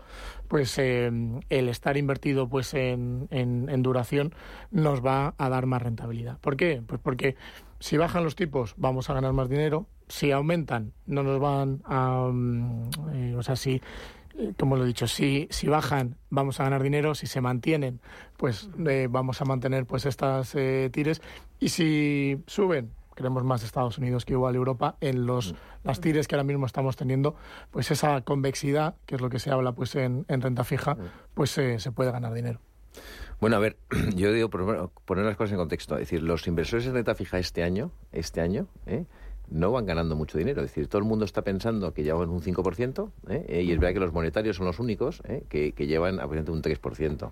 pues 0.48 0.76
eh, 0.78 1.10
el 1.48 1.68
estar 1.68 1.96
invertido 1.96 2.48
pues 2.48 2.74
en, 2.74 3.28
en, 3.30 3.82
duración 3.82 4.34
nos 4.70 5.04
va 5.04 5.34
a 5.38 5.48
dar 5.48 5.64
más 5.66 5.80
rentabilidad. 5.80 6.38
¿Por 6.40 6.56
qué? 6.56 6.82
Pues 6.86 7.00
porque 7.00 7.36
si 7.78 7.96
bajan 7.96 8.24
los 8.24 8.36
tipos 8.36 8.74
vamos 8.76 9.08
a 9.08 9.14
ganar 9.14 9.32
más 9.32 9.48
dinero, 9.48 9.86
si 10.08 10.32
aumentan 10.32 10.92
no 11.06 11.22
nos 11.22 11.40
van 11.40 11.80
a... 11.84 12.28
Mm, 12.30 12.90
eh, 13.14 13.34
o 13.36 13.42
sea, 13.42 13.56
si 13.56 13.80
eh, 14.38 14.52
como 14.58 14.76
lo 14.76 14.84
he 14.84 14.88
dicho, 14.88 15.06
si, 15.06 15.46
si 15.50 15.68
bajan 15.68 16.16
vamos 16.28 16.60
a 16.60 16.64
ganar 16.64 16.82
dinero, 16.82 17.14
si 17.14 17.26
se 17.26 17.40
mantienen, 17.40 18.00
pues 18.36 18.68
vamos 19.08 19.40
a 19.40 19.44
mantener 19.44 19.86
pues 19.86 20.04
estas 20.04 20.54
tires 20.90 21.22
y 21.60 21.68
si 21.70 22.42
suben 22.46 22.90
queremos 23.16 23.42
más 23.42 23.64
Estados 23.64 23.98
Unidos 23.98 24.24
que 24.24 24.34
igual 24.34 24.54
Europa 24.54 24.96
en 25.00 25.26
los 25.26 25.52
mm. 25.52 25.56
las 25.82 26.00
tires 26.00 26.28
que 26.28 26.36
ahora 26.36 26.44
mismo 26.44 26.66
estamos 26.66 26.94
teniendo 26.96 27.34
pues 27.72 27.90
esa 27.90 28.20
convexidad 28.20 28.94
que 29.06 29.16
es 29.16 29.20
lo 29.20 29.28
que 29.28 29.40
se 29.40 29.50
habla 29.50 29.72
pues 29.72 29.96
en, 29.96 30.24
renta 30.28 30.62
fija 30.62 30.94
mm. 30.94 31.00
pues 31.34 31.50
se 31.50 31.92
puede 31.92 32.12
ganar 32.12 32.32
dinero 32.32 32.60
bueno, 33.40 33.56
a 33.56 33.58
ver, 33.58 33.76
yo 34.14 34.32
digo 34.32 34.48
poner 34.48 35.26
las 35.26 35.36
cosas 35.36 35.52
en 35.52 35.58
contexto. 35.58 35.96
Es 35.96 36.00
decir, 36.00 36.22
los 36.22 36.46
inversores 36.46 36.86
en 36.86 36.94
renta 36.94 37.14
fija 37.14 37.38
este 37.38 37.62
año, 37.62 37.92
este 38.10 38.40
año, 38.40 38.66
¿eh? 38.86 39.04
no 39.48 39.70
van 39.70 39.86
ganando 39.86 40.16
mucho 40.16 40.38
dinero. 40.38 40.62
Es 40.62 40.70
decir, 40.70 40.88
todo 40.88 40.98
el 41.00 41.04
mundo 41.04 41.24
está 41.24 41.42
pensando 41.42 41.92
que 41.92 42.02
llevan 42.02 42.30
un 42.30 42.40
5%, 42.40 43.10
¿eh? 43.28 43.62
y 43.62 43.72
es 43.72 43.78
verdad 43.78 43.94
que 43.94 44.00
los 44.00 44.12
monetarios 44.12 44.56
son 44.56 44.66
los 44.66 44.78
únicos 44.78 45.22
¿eh? 45.24 45.44
que, 45.48 45.72
que, 45.72 45.86
llevan 45.86 46.20
aproximadamente 46.20 46.52
un 46.52 46.62
3% 46.62 47.30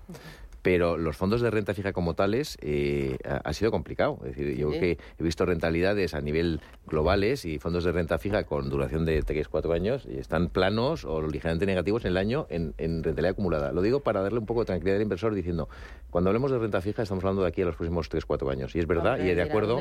pero 0.64 0.96
los 0.96 1.18
fondos 1.18 1.42
de 1.42 1.50
renta 1.50 1.74
fija 1.74 1.92
como 1.92 2.14
tales 2.14 2.56
eh, 2.62 3.18
ha, 3.22 3.52
sido 3.52 3.70
complicado. 3.70 4.18
Es 4.22 4.34
decir, 4.34 4.56
yo 4.56 4.70
que 4.70 4.96
he 5.18 5.22
visto 5.22 5.44
rentabilidades 5.44 6.14
a 6.14 6.22
nivel 6.22 6.62
globales 6.86 7.44
y 7.44 7.58
fondos 7.58 7.84
de 7.84 7.92
renta 7.92 8.16
fija 8.18 8.44
con 8.44 8.70
duración 8.70 9.04
de 9.04 9.22
3-4 9.22 9.74
años 9.74 10.08
y 10.10 10.16
están 10.16 10.48
planos 10.48 11.04
o 11.04 11.20
ligeramente 11.20 11.66
negativos 11.66 12.06
en 12.06 12.12
el 12.12 12.16
año 12.16 12.46
en, 12.48 12.72
rentabilidad 12.78 13.32
acumulada. 13.32 13.72
Lo 13.72 13.82
digo 13.82 14.00
para 14.00 14.22
darle 14.22 14.38
un 14.38 14.46
poco 14.46 14.60
de 14.60 14.66
tranquilidad 14.66 14.96
al 14.96 15.02
inversor 15.02 15.34
diciendo, 15.34 15.68
cuando 16.08 16.30
hablemos 16.30 16.50
de 16.50 16.58
renta 16.58 16.80
fija 16.80 17.02
estamos 17.02 17.22
hablando 17.24 17.42
de 17.42 17.48
aquí 17.48 17.60
a 17.60 17.66
los 17.66 17.76
próximos 17.76 18.10
3-4 18.10 18.50
años. 18.50 18.74
Y 18.74 18.78
es 18.78 18.86
verdad, 18.86 19.18
y 19.18 19.34
de 19.34 19.42
acuerdo... 19.42 19.76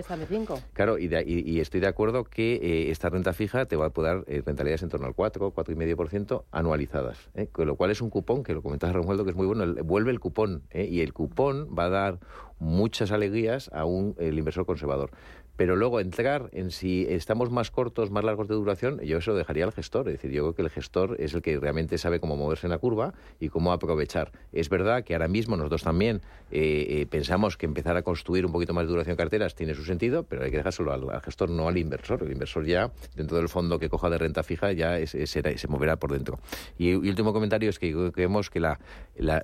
Claro, 0.73 0.99
y, 0.99 1.09
y, 1.25 1.61
estoy 1.61 1.79
de 1.79 1.87
acuerdo 1.87 2.25
que 2.25 2.55
eh, 2.55 2.91
esta 2.91 3.09
renta 3.09 3.31
fija 3.31 3.67
te 3.67 3.77
va 3.77 3.85
a 3.85 3.89
poder 3.91 4.17
dar 4.17 4.25
eh, 4.27 4.41
rentabilidades 4.45 4.83
en 4.83 4.89
torno 4.89 5.07
al 5.07 5.13
4, 5.13 5.53
4,5% 5.53 6.43
anualizadas. 6.51 7.29
Con 7.53 7.67
lo 7.67 7.77
cual 7.77 7.91
es 7.91 8.01
un 8.01 8.09
cupón, 8.09 8.43
que 8.43 8.53
lo 8.53 8.61
comentaba 8.61 8.91
Romualdo, 8.91 9.23
que 9.23 9.29
es 9.29 9.35
muy 9.37 9.47
bueno, 9.47 9.65
vuelve 9.85 10.11
el 10.11 10.19
cupón 10.19 10.63
¿eh? 10.73 10.85
y 10.89 11.01
el 11.01 11.13
cupón 11.13 11.69
va 11.77 11.85
a 11.85 11.89
dar 11.89 12.19
muchas 12.59 13.11
alegrías 13.11 13.69
a 13.73 13.85
un 13.85 14.15
inversor 14.19 14.65
conservador. 14.65 15.11
Pero 15.55 15.75
luego 15.75 15.99
entrar 15.99 16.49
en 16.51 16.71
si 16.71 17.05
estamos 17.07 17.51
más 17.51 17.69
cortos, 17.69 18.09
más 18.09 18.23
largos 18.23 18.47
de 18.47 18.55
duración, 18.55 18.99
yo 19.01 19.19
eso 19.19 19.31
lo 19.31 19.37
dejaría 19.37 19.65
al 19.65 19.71
gestor. 19.71 20.07
Es 20.07 20.15
decir, 20.15 20.31
yo 20.31 20.43
creo 20.43 20.55
que 20.55 20.61
el 20.63 20.69
gestor 20.69 21.15
es 21.19 21.35
el 21.35 21.43
que 21.43 21.59
realmente 21.59 21.97
sabe 21.99 22.19
cómo 22.19 22.35
moverse 22.35 22.65
en 22.65 22.71
la 22.71 22.79
curva 22.79 23.13
y 23.39 23.49
cómo 23.49 23.71
aprovechar. 23.71 24.31
Es 24.51 24.69
verdad 24.69 25.03
que 25.03 25.13
ahora 25.13 25.27
mismo 25.27 25.55
nosotros 25.55 25.83
también 25.83 26.21
eh, 26.49 27.01
eh, 27.01 27.05
pensamos 27.05 27.55
que 27.55 27.67
empezar 27.67 27.97
a 27.97 28.01
construir 28.01 28.45
un 28.45 28.51
poquito 28.51 28.73
más 28.73 28.85
de 28.85 28.89
duración 28.89 29.13
de 29.13 29.17
carteras 29.17 29.53
tiene 29.53 29.75
su 29.75 29.83
sentido, 29.83 30.23
pero 30.23 30.43
hay 30.43 30.49
que 30.49 30.57
dejárselo 30.57 30.91
al, 30.91 31.21
gestor, 31.21 31.49
no 31.49 31.67
al 31.67 31.77
inversor. 31.77 32.23
El 32.23 32.31
inversor 32.31 32.65
ya, 32.65 32.91
dentro 33.15 33.37
del 33.37 33.47
fondo 33.47 33.77
que 33.77 33.89
coja 33.89 34.09
de 34.09 34.17
renta 34.17 34.41
fija, 34.41 34.71
ya 34.71 35.05
se 35.05 35.67
moverá 35.67 35.97
por 35.97 36.11
dentro. 36.11 36.39
Y, 36.79 36.93
último 36.93 37.31
comentario 37.31 37.69
es 37.69 37.77
que 37.77 38.11
creemos 38.11 38.49
que 38.49 38.59
la, 38.59 38.79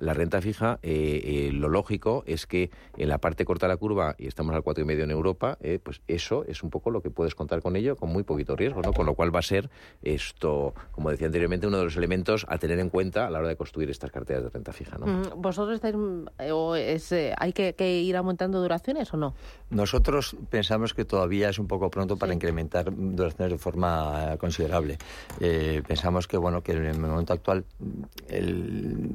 renta 0.00 0.40
fija, 0.40 0.80
eh, 0.82 1.50
lo 1.52 1.68
lógico 1.68 2.24
es 2.26 2.46
que 2.46 2.70
en 2.96 3.08
la 3.08 3.18
parte 3.18 3.44
corta 3.44 3.66
de 3.66 3.74
la 3.74 3.76
curva, 3.76 4.16
y 4.18 4.26
estamos 4.26 4.54
al 4.56 4.62
4,5 4.62 5.04
en 5.04 5.10
Europa, 5.12 5.58
pues 5.84 5.99
eso 6.08 6.44
es 6.46 6.62
un 6.62 6.70
poco 6.70 6.90
lo 6.90 7.02
que 7.02 7.10
puedes 7.10 7.34
contar 7.34 7.62
con 7.62 7.76
ello 7.76 7.96
con 7.96 8.10
muy 8.10 8.22
poquito 8.22 8.56
riesgo, 8.56 8.82
¿no? 8.82 8.92
Con 8.92 9.06
lo 9.06 9.14
cual 9.14 9.34
va 9.34 9.40
a 9.40 9.42
ser 9.42 9.70
esto, 10.02 10.74
como 10.92 11.10
decía 11.10 11.26
anteriormente, 11.26 11.66
uno 11.66 11.78
de 11.78 11.84
los 11.84 11.96
elementos 11.96 12.46
a 12.48 12.58
tener 12.58 12.78
en 12.78 12.88
cuenta 12.88 13.26
a 13.26 13.30
la 13.30 13.38
hora 13.38 13.48
de 13.48 13.56
construir 13.56 13.90
estas 13.90 14.10
carteras 14.10 14.44
de 14.44 14.50
renta 14.50 14.72
fija, 14.72 14.98
¿no? 14.98 15.06
Mm, 15.06 15.22
¿Vosotros 15.40 15.74
estáis, 15.76 15.94
eh, 16.38 16.52
o 16.52 16.74
es, 16.74 17.12
eh, 17.12 17.34
hay 17.38 17.52
que, 17.52 17.74
ir 18.00 18.16
aumentando 18.16 18.60
duraciones 18.60 19.12
o 19.14 19.16
no? 19.16 19.34
Nosotros 19.70 20.36
pensamos 20.50 20.94
que 20.94 21.04
todavía 21.04 21.48
es 21.48 21.58
un 21.58 21.66
poco 21.66 21.90
pronto 21.90 22.16
para 22.16 22.34
incrementar 22.34 22.92
duraciones 22.92 23.52
de 23.52 23.58
forma 23.58 24.36
considerable. 24.38 24.98
Eh, 25.40 25.82
pensamos 25.86 26.26
que, 26.26 26.36
bueno, 26.36 26.62
que 26.62 26.72
en 26.72 26.86
el 26.86 26.98
momento 26.98 27.32
actual 27.32 27.64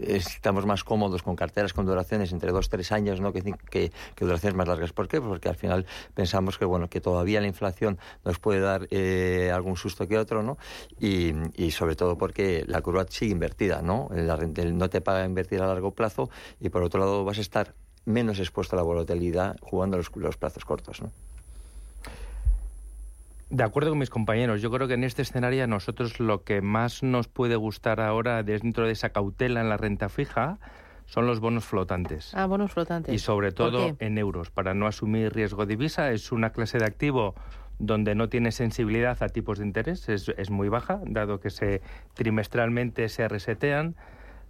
estamos 0.01 0.65
más 0.65 0.83
cómodos 0.83 1.23
con 1.23 1.35
carteras 1.35 1.73
con 1.73 1.85
duraciones 1.85 2.31
entre 2.31 2.51
dos, 2.51 2.69
tres 2.69 2.91
años, 2.91 3.19
¿no? 3.19 3.33
Que, 3.33 3.41
que, 3.69 3.91
que 4.15 4.25
duraciones 4.25 4.55
más 4.55 4.67
largas. 4.67 4.93
¿Por 4.93 5.07
qué? 5.07 5.21
Porque 5.21 5.49
al 5.49 5.55
final 5.55 5.85
pensamos 6.13 6.57
que, 6.57 6.65
bueno, 6.65 6.74
que 6.89 7.01
todavía 7.01 7.41
la 7.41 7.47
inflación 7.47 7.97
nos 8.23 8.39
puede 8.39 8.59
dar 8.59 8.87
eh, 8.91 9.51
algún 9.53 9.77
susto 9.77 10.07
que 10.07 10.17
otro, 10.17 10.43
¿no? 10.43 10.57
Y, 10.99 11.33
sobre 11.71 11.95
todo 11.95 12.17
porque 12.17 12.63
la 12.67 12.81
curva 12.81 13.05
sigue 13.09 13.31
invertida, 13.31 13.81
¿no? 13.81 14.09
No 14.09 14.89
te 14.89 15.01
paga 15.01 15.25
invertir 15.25 15.61
a 15.61 15.67
largo 15.67 15.91
plazo 15.91 16.29
y 16.59 16.69
por 16.69 16.83
otro 16.83 16.99
lado 16.99 17.25
vas 17.25 17.37
a 17.37 17.41
estar 17.41 17.73
menos 18.05 18.39
expuesto 18.39 18.75
a 18.75 18.77
la 18.77 18.83
volatilidad 18.83 19.57
jugando 19.61 19.97
los, 19.97 20.15
los 20.15 20.37
plazos 20.37 20.63
cortos, 20.63 21.01
¿no? 21.01 21.11
De 23.49 23.63
acuerdo 23.63 23.91
con 23.91 23.99
mis 23.99 24.09
compañeros, 24.09 24.61
yo 24.61 24.71
creo 24.71 24.87
que 24.87 24.95
en 24.95 25.03
este 25.03 25.21
escenario 25.21 25.63
a 25.63 25.67
nosotros 25.67 26.19
lo 26.19 26.43
que 26.43 26.61
más 26.61 27.03
nos 27.03 27.27
puede 27.27 27.55
gustar 27.55 28.01
ahora 28.01 28.41
dentro 28.41 28.85
de 28.85 28.93
esa 28.93 29.09
cautela 29.09 29.61
en 29.61 29.69
la 29.69 29.77
renta 29.77 30.09
fija 30.09 30.57
son 31.05 31.27
los 31.27 31.39
bonos 31.39 31.65
flotantes. 31.65 32.33
Ah, 32.33 32.45
bonos 32.45 32.71
flotantes. 32.71 33.13
Y 33.13 33.19
sobre 33.19 33.51
todo 33.51 33.95
en 33.99 34.17
euros, 34.17 34.49
para 34.49 34.73
no 34.73 34.87
asumir 34.87 35.33
riesgo 35.33 35.65
de 35.65 35.75
divisa. 35.75 36.11
Es 36.11 36.31
una 36.31 36.51
clase 36.51 36.77
de 36.77 36.85
activo 36.85 37.35
donde 37.79 38.15
no 38.15 38.29
tiene 38.29 38.51
sensibilidad 38.51 39.21
a 39.21 39.29
tipos 39.29 39.59
de 39.59 39.65
interés, 39.65 40.07
es, 40.09 40.29
es 40.29 40.49
muy 40.49 40.69
baja, 40.69 41.01
dado 41.05 41.39
que 41.39 41.49
se 41.49 41.81
trimestralmente 42.13 43.09
se 43.09 43.27
resetean. 43.27 43.95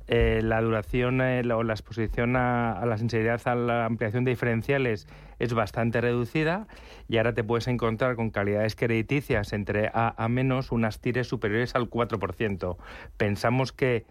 Eh, 0.07 0.41
la 0.43 0.61
duración 0.61 1.19
eh, 1.19 1.41
o 1.51 1.63
la 1.63 1.73
exposición 1.73 2.35
a, 2.35 2.85
la 2.85 2.95
sensibilidad 2.99 3.41
a 3.45 3.55
la 3.55 3.85
ampliación 3.85 4.23
de 4.23 4.31
diferenciales 4.31 5.07
es 5.39 5.55
bastante 5.55 5.99
reducida 5.99 6.67
y 7.07 7.17
ahora 7.17 7.33
te 7.33 7.43
puedes 7.43 7.67
encontrar 7.67 8.15
con 8.15 8.29
calidades 8.29 8.75
crediticias 8.75 9.51
entre 9.51 9.87
A 9.87 10.13
a 10.15 10.29
menos 10.29 10.71
unas 10.71 10.99
tires 10.99 11.27
superiores 11.27 11.73
al 11.73 11.89
4%. 11.89 12.77
Pensamos 13.17 13.71
que 13.71 14.05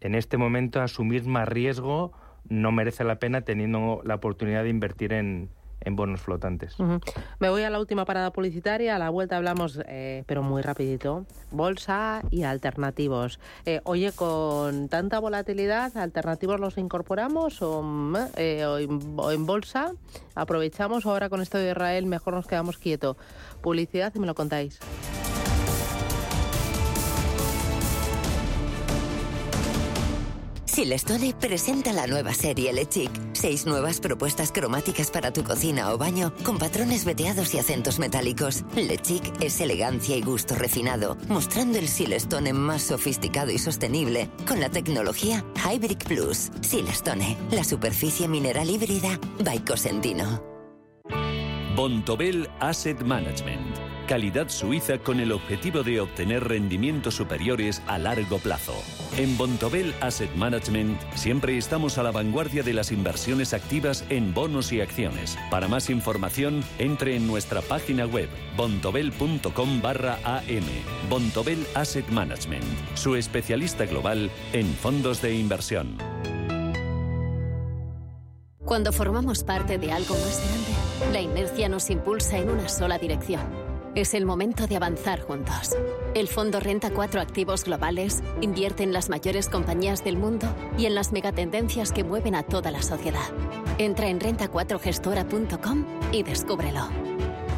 en 0.00 0.14
este 0.14 0.36
momento 0.36 0.80
asumir 0.80 1.24
más 1.26 1.48
riesgo 1.48 2.12
no 2.48 2.72
merece 2.72 3.04
la 3.04 3.18
pena 3.18 3.42
teniendo 3.42 4.00
la 4.04 4.16
oportunidad 4.16 4.62
de 4.62 4.70
invertir 4.70 5.12
en, 5.12 5.50
en 5.80 5.96
bonos 5.96 6.20
flotantes. 6.20 6.76
Me 7.38 7.48
voy 7.48 7.62
a 7.62 7.70
la 7.70 7.80
última 7.80 8.04
parada 8.04 8.32
publicitaria. 8.32 8.96
A 8.96 8.98
la 8.98 9.10
vuelta 9.10 9.36
hablamos, 9.36 9.80
eh, 9.86 10.24
pero 10.26 10.42
muy 10.42 10.62
rapidito, 10.62 11.24
bolsa 11.50 12.22
y 12.30 12.42
alternativos. 12.42 13.40
Eh, 13.66 13.80
oye, 13.84 14.12
con 14.12 14.88
tanta 14.88 15.18
volatilidad, 15.18 15.96
¿alternativos 15.96 16.60
los 16.60 16.78
incorporamos 16.78 17.62
o, 17.62 17.84
eh, 18.36 18.64
o, 18.64 19.30
en, 19.30 19.46
bolsa? 19.46 19.92
¿Aprovechamos 20.34 21.06
o 21.06 21.10
ahora 21.10 21.28
con 21.28 21.40
esto 21.40 21.58
de 21.58 21.70
Israel 21.70 22.06
mejor 22.06 22.34
nos 22.34 22.46
quedamos 22.46 22.78
quietos? 22.78 23.16
Publicidad 23.62 24.12
y 24.14 24.18
me 24.18 24.26
lo 24.26 24.34
contáis. 24.34 24.78
Silestone 30.70 31.34
presenta 31.34 31.92
la 31.92 32.06
nueva 32.06 32.32
serie 32.32 32.72
Le 32.72 32.86
Chic. 32.86 33.10
Seis 33.32 33.66
nuevas 33.66 33.98
propuestas 33.98 34.52
cromáticas 34.52 35.10
para 35.10 35.32
tu 35.32 35.42
cocina 35.42 35.92
o 35.92 35.98
baño 35.98 36.32
con 36.44 36.58
patrones 36.58 37.04
veteados 37.04 37.52
y 37.54 37.58
acentos 37.58 37.98
metálicos. 37.98 38.62
Le 38.76 38.96
Chic 38.96 39.24
es 39.42 39.60
elegancia 39.60 40.16
y 40.16 40.22
gusto 40.22 40.54
refinado, 40.54 41.16
mostrando 41.28 41.76
el 41.76 41.88
Silestone 41.88 42.52
más 42.52 42.82
sofisticado 42.82 43.50
y 43.50 43.58
sostenible 43.58 44.30
con 44.46 44.60
la 44.60 44.70
tecnología 44.70 45.44
Hybrid 45.56 46.04
Plus. 46.04 46.52
Silestone, 46.60 47.36
la 47.50 47.64
superficie 47.64 48.28
mineral 48.28 48.70
híbrida 48.70 49.18
by 49.42 49.64
Cosentino. 49.64 50.40
Bontobel 51.74 52.48
Asset 52.60 53.00
Management 53.00 53.89
calidad 54.10 54.48
suiza 54.48 54.98
con 54.98 55.20
el 55.20 55.30
objetivo 55.30 55.84
de 55.84 56.00
obtener 56.00 56.42
rendimientos 56.42 57.14
superiores 57.14 57.80
a 57.86 57.96
largo 57.96 58.40
plazo. 58.40 58.74
En 59.16 59.38
Bontobel 59.38 59.94
Asset 60.00 60.34
Management 60.34 61.00
siempre 61.14 61.56
estamos 61.56 61.96
a 61.96 62.02
la 62.02 62.10
vanguardia 62.10 62.64
de 62.64 62.74
las 62.74 62.90
inversiones 62.90 63.54
activas 63.54 64.04
en 64.08 64.34
bonos 64.34 64.72
y 64.72 64.80
acciones. 64.80 65.38
Para 65.48 65.68
más 65.68 65.90
información, 65.90 66.64
entre 66.80 67.14
en 67.14 67.28
nuestra 67.28 67.62
página 67.62 68.04
web 68.04 68.28
bontobel.com 68.56 69.80
barra 69.80 70.18
am. 70.24 70.64
Bontobel 71.08 71.64
Asset 71.76 72.08
Management, 72.08 72.64
su 72.94 73.14
especialista 73.14 73.86
global 73.86 74.28
en 74.52 74.74
fondos 74.74 75.22
de 75.22 75.36
inversión. 75.36 75.98
Cuando 78.64 78.92
formamos 78.92 79.44
parte 79.44 79.78
de 79.78 79.92
algo 79.92 80.14
más 80.14 80.42
grande, 80.98 81.12
la 81.12 81.20
inercia 81.20 81.68
nos 81.68 81.90
impulsa 81.90 82.38
en 82.38 82.50
una 82.50 82.68
sola 82.68 82.98
dirección 82.98 83.69
es 83.94 84.14
el 84.14 84.26
momento 84.26 84.66
de 84.66 84.76
avanzar 84.76 85.20
juntos. 85.20 85.76
El 86.14 86.28
Fondo 86.28 86.60
Renta 86.60 86.90
4 86.90 87.20
Activos 87.20 87.64
Globales 87.64 88.22
invierte 88.40 88.82
en 88.82 88.92
las 88.92 89.08
mayores 89.08 89.48
compañías 89.48 90.04
del 90.04 90.16
mundo 90.16 90.46
y 90.78 90.86
en 90.86 90.94
las 90.94 91.12
megatendencias 91.12 91.92
que 91.92 92.04
mueven 92.04 92.34
a 92.34 92.42
toda 92.42 92.70
la 92.70 92.82
sociedad. 92.82 93.28
Entra 93.78 94.08
en 94.08 94.20
renta4gestora.com 94.20 95.84
y 96.12 96.22
descúbrelo. 96.22 96.88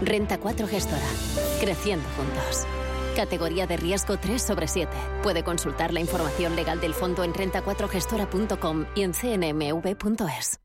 Renta 0.02 0.38
4 0.38 0.66
Gestora. 0.66 1.06
Creciendo 1.60 2.08
juntos. 2.16 2.66
Categoría 3.14 3.66
de 3.66 3.76
riesgo 3.76 4.16
3 4.16 4.40
sobre 4.40 4.68
7. 4.68 4.90
Puede 5.22 5.44
consultar 5.44 5.92
la 5.92 6.00
información 6.00 6.56
legal 6.56 6.80
del 6.80 6.94
fondo 6.94 7.24
en 7.24 7.34
renta4gestora.com 7.34 8.86
y 8.94 9.02
en 9.02 9.12
cnmv.es. 9.12 10.60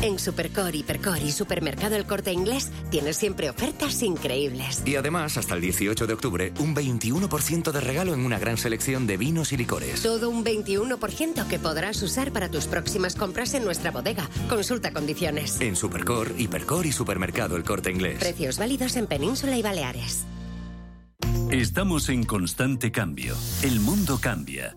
En 0.00 0.18
Supercor, 0.20 0.76
Hipercor 0.76 1.18
y 1.18 1.32
Supermercado 1.32 1.96
El 1.96 2.06
Corte 2.06 2.32
Inglés 2.32 2.70
tienes 2.90 3.16
siempre 3.16 3.50
ofertas 3.50 4.00
increíbles. 4.02 4.82
Y 4.86 4.94
además, 4.94 5.36
hasta 5.36 5.54
el 5.54 5.60
18 5.60 6.06
de 6.06 6.12
octubre, 6.12 6.52
un 6.60 6.74
21% 6.74 7.72
de 7.72 7.80
regalo 7.80 8.14
en 8.14 8.20
una 8.20 8.38
gran 8.38 8.58
selección 8.58 9.08
de 9.08 9.16
vinos 9.16 9.52
y 9.52 9.56
licores. 9.56 10.02
Todo 10.02 10.30
un 10.30 10.44
21% 10.44 11.48
que 11.48 11.58
podrás 11.58 12.00
usar 12.02 12.32
para 12.32 12.48
tus 12.48 12.66
próximas 12.66 13.16
compras 13.16 13.54
en 13.54 13.64
nuestra 13.64 13.90
bodega. 13.90 14.28
Consulta 14.48 14.92
condiciones. 14.92 15.60
En 15.60 15.74
Supercor, 15.74 16.32
Hipercor 16.38 16.86
y 16.86 16.92
Supermercado 16.92 17.56
El 17.56 17.64
Corte 17.64 17.90
Inglés. 17.90 18.20
Precios 18.20 18.56
válidos 18.58 18.96
en 18.96 19.08
Península 19.08 19.58
y 19.58 19.62
Baleares. 19.62 20.24
Estamos 21.50 22.08
en 22.08 22.24
constante 22.24 22.92
cambio. 22.92 23.34
El 23.62 23.80
mundo 23.80 24.18
cambia. 24.20 24.76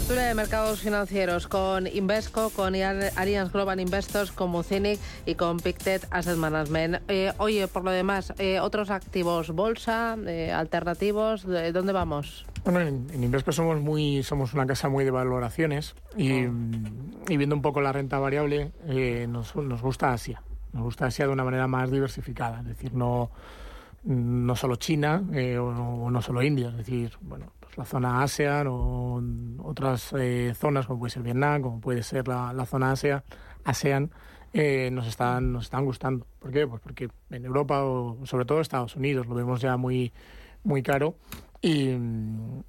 Tertulia 0.00 0.28
de 0.28 0.34
mercados 0.34 0.80
financieros 0.80 1.46
con 1.46 1.86
Invesco, 1.86 2.48
con 2.50 2.74
Allianz 2.74 3.52
Global 3.52 3.80
Investors, 3.80 4.32
con 4.32 4.50
Mucinic 4.50 4.98
y 5.26 5.34
con 5.34 5.58
Pictet 5.58 6.08
Asset 6.10 6.38
Management. 6.38 7.02
Eh, 7.08 7.32
oye, 7.36 7.68
por 7.68 7.84
lo 7.84 7.90
demás, 7.90 8.32
eh, 8.38 8.60
otros 8.60 8.90
activos, 8.90 9.50
bolsa, 9.50 10.16
eh, 10.26 10.52
alternativos, 10.52 11.46
¿de 11.46 11.70
dónde 11.72 11.92
vamos? 11.92 12.46
Bueno, 12.64 12.80
en, 12.80 13.22
Invesco 13.22 13.52
somos 13.52 13.78
muy 13.78 14.22
somos 14.22 14.54
una 14.54 14.66
casa 14.66 14.88
muy 14.88 15.04
de 15.04 15.10
valoraciones 15.10 15.94
y, 16.16 16.46
viendo 17.28 17.54
un 17.54 17.62
poco 17.62 17.82
la 17.82 17.92
renta 17.92 18.18
variable 18.18 18.72
nos, 19.28 19.54
nos 19.54 19.82
gusta 19.82 20.14
Asia. 20.14 20.42
Nos 20.72 20.82
gusta 20.82 21.06
Asia 21.06 21.26
de 21.26 21.32
una 21.32 21.44
manera 21.44 21.68
más 21.68 21.90
diversificada, 21.90 22.60
es 22.60 22.66
decir, 22.66 22.94
no 22.94 23.30
no 24.04 24.56
solo 24.56 24.76
China 24.76 25.22
o, 25.60 26.10
no 26.10 26.22
solo 26.22 26.42
India, 26.42 26.68
es 26.68 26.78
decir, 26.78 27.12
bueno, 27.20 27.52
la 27.76 27.84
zona 27.84 28.22
ASEAN 28.22 28.66
o 28.68 29.22
otras 29.58 30.12
eh, 30.18 30.52
zonas 30.56 30.86
como 30.86 31.00
puede 31.00 31.10
ser 31.10 31.22
Vietnam, 31.22 31.62
como 31.62 31.80
puede 31.80 32.02
ser 32.02 32.28
la, 32.28 32.66
zona 32.66 32.92
Asia, 32.92 33.24
ASEAN, 33.64 34.10
eh, 34.52 34.90
nos 34.92 35.06
están 35.06 35.52
nos 35.52 35.64
están 35.64 35.84
gustando. 35.84 36.26
¿Por 36.38 36.50
qué? 36.52 36.66
Pues 36.66 36.80
porque 36.80 37.08
en 37.30 37.44
Europa 37.44 37.84
o 37.84 38.18
sobre 38.24 38.44
todo 38.44 38.60
Estados 38.60 38.96
Unidos 38.96 39.26
lo 39.26 39.34
vemos 39.34 39.60
ya 39.60 39.76
muy 39.76 40.12
muy 40.62 40.82
caro 40.82 41.14
y, 41.62 41.96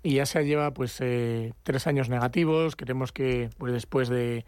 y 0.04 0.20
Asia 0.20 0.42
lleva 0.42 0.72
pues 0.74 0.98
eh, 1.02 1.54
tres 1.64 1.88
años 1.88 2.10
negativos. 2.10 2.76
Queremos 2.76 3.12
que 3.12 3.50
pues 3.58 3.74
después 3.74 4.10
de, 4.10 4.46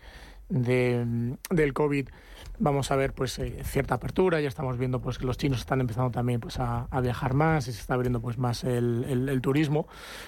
de 0.50 1.36
del 1.50 1.74
COVID 1.74 2.10
vamos 2.60 2.92
a 2.92 2.96
ver 2.96 3.14
pues 3.14 3.38
eh, 3.40 3.64
cierta 3.64 3.96
apertura 3.96 4.40
ya 4.40 4.48
estamos 4.48 4.78
viendo 4.78 5.02
pues 5.02 5.18
que 5.18 5.26
los 5.26 5.38
chinos 5.38 5.60
están 5.60 5.82
empezando 5.82 6.12
también 6.12 6.40
pues 6.40 6.60
a, 6.60 6.88
viajar 7.02 7.34
más 7.34 7.68
y 7.68 7.74
se 7.74 7.82
está 7.82 7.96
abriendo 7.96 8.22
pues 8.22 8.38
más 8.38 8.64
el, 8.64 9.40
turismo 9.42 9.88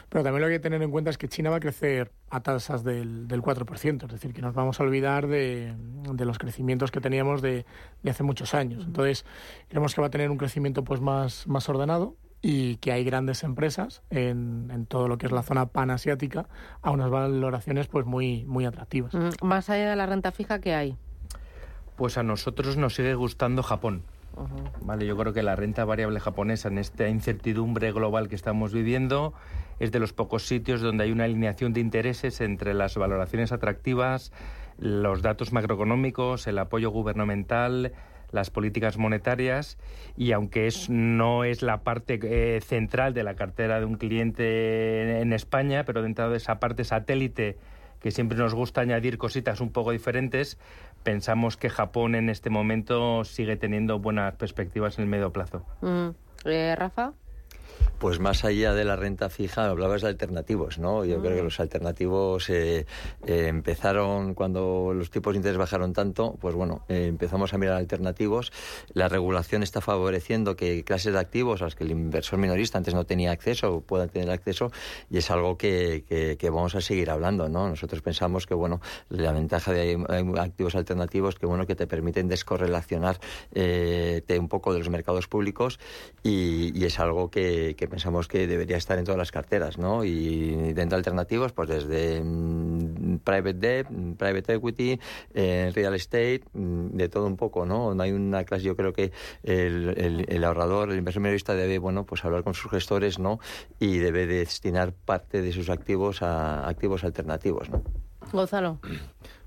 pero 0.09 0.23
también 0.23 0.41
lo 0.41 0.47
que 0.47 0.53
hay 0.53 0.59
que 0.59 0.63
tener 0.63 0.81
en 0.81 0.91
cuenta 0.91 1.09
es 1.09 1.17
que 1.17 1.27
China 1.27 1.49
va 1.49 1.57
a 1.57 1.59
crecer 1.59 2.11
a 2.29 2.41
tasas 2.41 2.83
del, 2.83 3.27
del 3.27 3.41
4% 3.41 4.05
es 4.05 4.11
decir 4.11 4.33
que 4.33 4.41
nos 4.41 4.53
vamos 4.53 4.79
a 4.79 4.83
olvidar 4.83 5.27
de, 5.27 5.73
los 6.17 6.37
crecimientos 6.37 6.91
que 6.91 6.99
teníamos 6.99 7.41
de, 7.41 7.65
hace 8.09 8.23
muchos 8.23 8.53
años 8.53 8.85
entonces 8.85 9.25
creemos 9.69 9.93
que 9.93 10.01
va 10.01 10.07
a 10.07 10.11
tener 10.11 10.31
un 10.31 10.37
crecimiento 10.37 10.83
pues 10.83 11.01
más 11.01 11.47
más 11.47 11.69
ordenado 11.69 12.15
y 12.41 12.75
que 12.77 12.91
hay 12.91 13.03
grandes 13.03 13.43
empresas 13.43 14.03
en, 14.09 14.69
en, 14.71 14.85
todo 14.85 15.07
lo 15.07 15.17
que 15.17 15.25
es 15.25 15.31
la 15.31 15.41
zona 15.41 15.67
panasiática 15.67 16.47
a 16.81 16.91
unas 16.91 17.09
valoraciones 17.09 17.87
pues 17.87 18.05
muy 18.05 18.45
muy 18.45 18.65
atractivas. 18.65 19.13
Más 19.41 19.69
allá 19.71 19.89
de 19.89 19.95
la 19.95 20.05
renta 20.05 20.31
fija, 20.31 20.59
¿qué 20.59 20.75
hay? 20.75 20.95
Pues 21.95 22.17
a 22.17 22.23
nosotros 22.23 22.77
nos 22.77 22.95
sigue 22.95 23.15
gustando 23.15 23.63
Japón. 23.63 24.03
Vale, 24.81 25.05
yo 25.05 25.15
creo 25.15 25.31
que 25.33 25.43
la 25.43 25.55
renta 25.55 25.85
variable 25.85 26.19
japonesa 26.19 26.67
en 26.67 26.77
esta 26.77 27.07
incertidumbre 27.07 27.91
global 27.93 28.27
que 28.27 28.35
estamos 28.35 28.73
viviendo 28.73 29.33
es 29.79 29.91
de 29.91 29.99
los 29.99 30.11
pocos 30.11 30.45
sitios 30.45 30.81
donde 30.81 31.05
hay 31.05 31.11
una 31.11 31.23
alineación 31.23 31.71
de 31.73 31.79
intereses 31.79 32.41
entre 32.41 32.73
las 32.73 32.97
valoraciones 32.97 33.53
atractivas, 33.53 34.33
los 34.77 35.21
datos 35.21 35.53
macroeconómicos, 35.53 36.47
el 36.47 36.59
apoyo 36.59 36.89
gubernamental, 36.89 37.93
las 38.31 38.49
políticas 38.49 38.97
monetarias 38.97 39.77
y 40.17 40.33
aunque 40.33 40.67
es, 40.67 40.89
no 40.89 41.43
es 41.45 41.61
la 41.61 41.83
parte 41.83 42.19
eh, 42.21 42.59
central 42.61 43.13
de 43.13 43.23
la 43.23 43.35
cartera 43.35 43.79
de 43.79 43.85
un 43.85 43.95
cliente 43.95 45.21
en 45.21 45.31
España, 45.31 45.85
pero 45.85 46.01
dentro 46.01 46.29
de 46.29 46.37
esa 46.37 46.59
parte 46.59 46.83
satélite 46.83 47.57
que 48.05 48.11
siempre 48.11 48.37
nos 48.37 48.53
gusta 48.53 48.81
añadir 48.81 49.17
cositas 49.17 49.61
un 49.61 49.71
poco 49.71 49.89
diferentes, 49.89 50.59
pensamos 51.01 51.57
que 51.57 51.71
Japón 51.71 52.13
en 52.13 52.29
este 52.29 52.51
momento 52.51 53.23
sigue 53.23 53.57
teniendo 53.57 53.97
buenas 53.97 54.35
perspectivas 54.35 54.99
en 54.99 55.05
el 55.05 55.09
medio 55.09 55.33
plazo. 55.33 55.65
Mm. 55.81 56.09
Eh, 56.45 56.75
Rafa. 56.77 57.13
Pues 57.99 58.19
más 58.19 58.43
allá 58.43 58.73
de 58.73 58.83
la 58.83 58.95
renta 58.97 59.29
fija, 59.29 59.69
hablabas 59.69 60.01
de 60.01 60.09
alternativos, 60.09 60.77
¿no? 60.79 61.05
Yo 61.05 61.21
creo 61.21 61.35
que 61.35 61.41
mm. 61.41 61.45
los 61.45 61.59
alternativos 61.59 62.49
eh, 62.49 62.85
eh, 63.25 63.47
empezaron 63.47 64.33
cuando 64.33 64.93
los 64.93 65.09
tipos 65.09 65.33
de 65.33 65.37
interés 65.37 65.57
bajaron 65.57 65.93
tanto, 65.93 66.35
pues 66.41 66.55
bueno, 66.55 66.83
eh, 66.89 67.05
empezamos 67.07 67.53
a 67.53 67.57
mirar 67.57 67.77
alternativos. 67.77 68.51
La 68.93 69.07
regulación 69.07 69.63
está 69.63 69.79
favoreciendo 69.79 70.57
que 70.57 70.83
clases 70.83 71.13
de 71.13 71.19
activos 71.19 71.61
a 71.61 71.65
las 71.65 71.75
que 71.75 71.85
el 71.85 71.91
inversor 71.91 72.37
minorista 72.37 72.77
antes 72.77 72.93
no 72.93 73.05
tenía 73.05 73.31
acceso 73.31 73.81
puedan 73.81 74.09
tener 74.09 74.29
acceso 74.29 74.71
y 75.09 75.17
es 75.17 75.31
algo 75.31 75.57
que, 75.57 76.03
que, 76.37 76.49
vamos 76.49 76.75
a 76.75 76.81
seguir 76.81 77.09
hablando, 77.09 77.49
¿no? 77.49 77.69
Nosotros 77.69 78.01
pensamos 78.01 78.45
que, 78.45 78.53
bueno, 78.53 78.81
la 79.09 79.31
ventaja 79.31 79.71
de 79.71 79.97
activos 80.37 80.75
alternativos 80.75 81.35
que, 81.35 81.45
bueno, 81.45 81.65
que 81.65 81.75
te 81.75 81.87
permiten 81.87 82.27
descorrelacionar 82.27 83.19
un 83.55 84.47
poco 84.49 84.73
de 84.73 84.79
los 84.79 84.89
mercados 84.89 85.27
públicos 85.27 85.79
y, 86.23 86.77
y 86.77 86.85
es 86.85 86.99
algo 86.99 87.29
que 87.31 87.54
que 87.77 87.87
pensamos 87.87 88.27
que 88.27 88.47
debería 88.47 88.77
estar 88.77 88.97
en 88.97 89.05
todas 89.05 89.17
las 89.17 89.31
carteras, 89.31 89.77
¿no? 89.77 90.03
Y 90.03 90.73
dentro 90.73 90.95
de 90.95 91.01
alternativos, 91.01 91.53
pues 91.53 91.69
desde 91.69 92.21
mm, 92.23 93.19
private 93.23 93.53
debt, 93.53 93.87
mm, 93.89 94.13
private 94.13 94.53
equity, 94.53 94.99
eh, 95.33 95.71
real 95.73 95.95
estate, 95.95 96.41
mm, 96.53 96.97
de 96.97 97.09
todo 97.09 97.27
un 97.27 97.37
poco, 97.37 97.65
¿no? 97.65 97.93
No 97.93 98.03
hay 98.03 98.11
una 98.11 98.43
clase, 98.43 98.63
yo 98.63 98.75
creo 98.75 98.93
que 98.93 99.11
el, 99.43 100.43
ahorrador, 100.43 100.91
el 100.91 100.97
inversor 100.97 101.21
minorista 101.21 101.55
debe, 101.55 101.79
bueno, 101.79 102.05
pues 102.05 102.23
hablar 102.25 102.43
con 102.43 102.53
sus 102.53 102.71
gestores, 102.71 103.19
¿no? 103.19 103.39
Y 103.79 103.97
debe 103.97 104.25
destinar 104.25 104.93
parte 104.93 105.41
de 105.41 105.51
sus 105.51 105.69
activos 105.69 106.21
a 106.21 106.67
activos 106.67 107.03
alternativos, 107.03 107.69
¿no? 107.69 107.83
Gonzalo. 108.31 108.79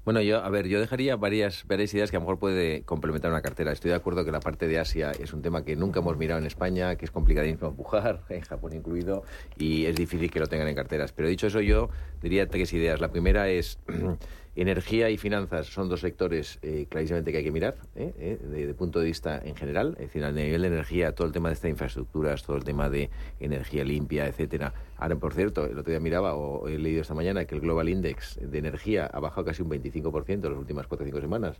Bueno, 0.08 0.22
yo, 0.22 0.42
a 0.42 0.48
ver, 0.48 0.68
yo 0.68 0.80
dejaría 0.80 1.16
varias, 1.16 1.66
varias 1.66 1.92
ideas 1.92 2.10
que 2.10 2.16
a 2.16 2.20
lo 2.20 2.24
mejor 2.24 2.38
puede 2.38 2.80
complementar 2.84 3.30
una 3.30 3.42
cartera. 3.42 3.72
Estoy 3.72 3.90
de 3.90 3.96
acuerdo 3.96 4.24
que 4.24 4.32
la 4.32 4.40
parte 4.40 4.66
de 4.66 4.78
Asia 4.78 5.10
es 5.10 5.34
un 5.34 5.42
tema 5.42 5.66
que 5.66 5.76
nunca 5.76 6.00
hemos 6.00 6.16
mirado 6.16 6.40
en 6.40 6.46
España, 6.46 6.96
que 6.96 7.04
es 7.04 7.10
complicadísimo 7.10 7.68
empujar, 7.68 8.22
en 8.30 8.40
Japón 8.40 8.72
incluido, 8.72 9.24
y 9.58 9.84
es 9.84 9.96
difícil 9.96 10.30
que 10.30 10.40
lo 10.40 10.46
tengan 10.46 10.66
en 10.66 10.74
carteras. 10.74 11.12
Pero 11.12 11.28
dicho 11.28 11.48
eso, 11.48 11.60
yo 11.60 11.90
diría 12.22 12.48
tres 12.48 12.72
ideas. 12.72 13.02
La 13.02 13.10
primera 13.10 13.50
es 13.50 13.80
Energía 14.60 15.08
y 15.08 15.16
finanzas 15.18 15.68
son 15.68 15.88
dos 15.88 16.00
sectores 16.00 16.58
eh, 16.62 16.86
clarísimamente 16.88 17.30
que 17.30 17.38
hay 17.38 17.44
que 17.44 17.52
mirar, 17.52 17.76
¿eh? 17.94 18.12
¿Eh? 18.18 18.38
de, 18.66 18.74
punto 18.74 18.98
de 18.98 19.04
vista 19.04 19.40
en 19.44 19.54
general. 19.54 19.94
Es 20.00 20.06
decir, 20.06 20.24
a 20.24 20.32
nivel 20.32 20.62
de 20.62 20.66
energía, 20.66 21.14
todo 21.14 21.28
el 21.28 21.32
tema 21.32 21.48
de 21.48 21.54
estas 21.54 21.70
infraestructuras, 21.70 22.42
todo 22.42 22.56
el 22.56 22.64
tema 22.64 22.90
de 22.90 23.08
energía 23.38 23.84
limpia, 23.84 24.26
etcétera. 24.26 24.74
Ahora, 24.98 25.16
por 25.16 25.32
cierto, 25.32 25.64
el 25.64 25.78
otro 25.78 25.90
día 25.90 26.00
miraba 26.00 26.34
o 26.34 26.66
he 26.68 26.76
leído 26.76 27.02
esta 27.02 27.14
mañana 27.14 27.44
que 27.44 27.54
el 27.54 27.60
Global 27.60 27.88
Index 27.88 28.38
de 28.42 28.58
energía 28.58 29.06
ha 29.06 29.20
bajado 29.20 29.44
casi 29.44 29.62
un 29.62 29.70
25% 29.70 30.28
en 30.28 30.42
las 30.42 30.58
últimas 30.58 30.88
4 30.88 31.04
o 31.04 31.06
5 31.06 31.20
semanas. 31.20 31.56